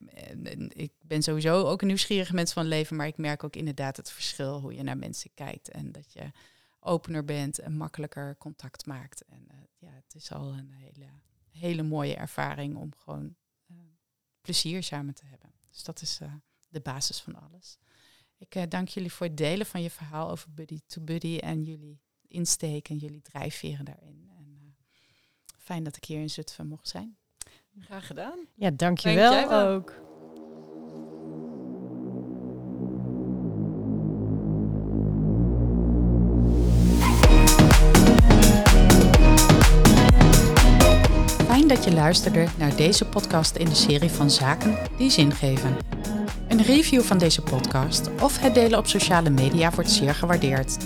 ik 0.67 0.91
ben 1.01 1.23
sowieso 1.23 1.63
ook 1.63 1.81
een 1.81 1.87
nieuwsgierige 1.87 2.33
mens 2.33 2.53
van 2.53 2.65
leven, 2.65 2.95
maar 2.95 3.07
ik 3.07 3.17
merk 3.17 3.43
ook 3.43 3.55
inderdaad 3.55 3.97
het 3.97 4.11
verschil 4.11 4.59
hoe 4.59 4.73
je 4.73 4.83
naar 4.83 4.97
mensen 4.97 5.31
kijkt. 5.33 5.69
En 5.69 5.91
dat 5.91 6.13
je 6.13 6.31
opener 6.79 7.25
bent 7.25 7.59
en 7.59 7.77
makkelijker 7.77 8.37
contact 8.37 8.85
maakt. 8.85 9.21
En 9.25 9.45
eh, 9.47 9.57
ja, 9.77 9.91
het 9.91 10.15
is 10.15 10.31
al 10.31 10.53
een 10.53 10.71
hele, 10.71 11.09
hele 11.49 11.83
mooie 11.83 12.15
ervaring 12.15 12.75
om 12.75 12.95
gewoon 12.97 13.35
eh, 13.67 13.75
plezier 14.41 14.83
samen 14.83 15.13
te 15.13 15.25
hebben. 15.25 15.53
Dus 15.69 15.83
dat 15.83 16.01
is 16.01 16.19
eh, 16.19 16.33
de 16.69 16.81
basis 16.81 17.21
van 17.21 17.35
alles. 17.35 17.77
Ik 18.37 18.71
dank 18.71 18.87
jullie 18.87 19.11
voor 19.11 19.25
het 19.27 19.37
delen 19.37 19.65
van 19.65 19.81
je 19.81 19.89
verhaal 19.89 20.29
over 20.29 20.53
Buddy 20.53 20.79
to 20.87 21.01
Buddy 21.01 21.37
en 21.37 21.63
jullie 21.63 22.01
insteek 22.33 22.89
en 22.89 22.97
jullie 22.97 23.21
drijfveren 23.21 23.85
daarin. 23.85 24.29
En 24.37 24.45
eh, 24.59 25.53
fijn 25.57 25.83
dat 25.83 25.95
ik 25.95 26.05
hier 26.05 26.19
in 26.19 26.29
Zutphen 26.29 26.67
mocht 26.67 26.87
zijn. 26.87 27.17
Graag 27.79 28.07
gedaan. 28.07 28.39
Ja, 28.55 28.67
Dank 28.67 28.79
dankjewel 28.79 29.31
jij 29.31 29.47
wel. 29.47 29.67
ook. 29.67 30.01
Fijn 41.45 41.67
dat 41.67 41.83
je 41.83 41.93
luisterde 41.93 42.47
naar 42.57 42.75
deze 42.75 43.05
podcast 43.05 43.55
in 43.55 43.65
de 43.65 43.75
serie 43.75 44.09
van 44.09 44.31
Zaken 44.31 44.77
die 44.97 45.09
zin 45.09 45.31
geven. 45.31 45.77
Een 46.47 46.61
review 46.61 47.01
van 47.01 47.17
deze 47.17 47.41
podcast 47.41 48.09
of 48.21 48.39
het 48.39 48.53
delen 48.53 48.79
op 48.79 48.87
sociale 48.87 49.29
media 49.29 49.71
wordt 49.71 49.91
zeer 49.91 50.15
gewaardeerd. 50.15 50.77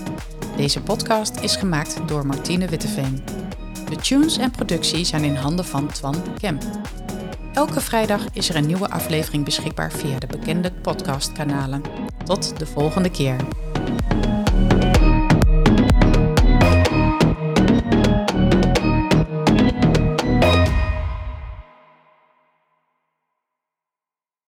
Deze 0.57 0.81
podcast 0.81 1.39
is 1.39 1.55
gemaakt 1.55 2.07
door 2.07 2.25
Martine 2.25 2.67
Witteveen. 2.67 3.23
De 3.89 3.95
tunes 3.95 4.37
en 4.37 4.51
productie 4.51 5.05
zijn 5.05 5.23
in 5.23 5.35
handen 5.35 5.65
van 5.65 5.87
Twan 5.87 6.15
Kemp. 6.39 6.63
Elke 7.53 7.81
vrijdag 7.81 8.25
is 8.33 8.49
er 8.49 8.55
een 8.55 8.65
nieuwe 8.65 8.89
aflevering 8.89 9.45
beschikbaar 9.45 9.91
via 9.91 10.19
de 10.19 10.27
bekende 10.27 10.71
podcastkanalen. 10.71 11.81
Tot 12.23 12.59
de 12.59 12.65
volgende 12.65 13.11
keer. 13.11 13.35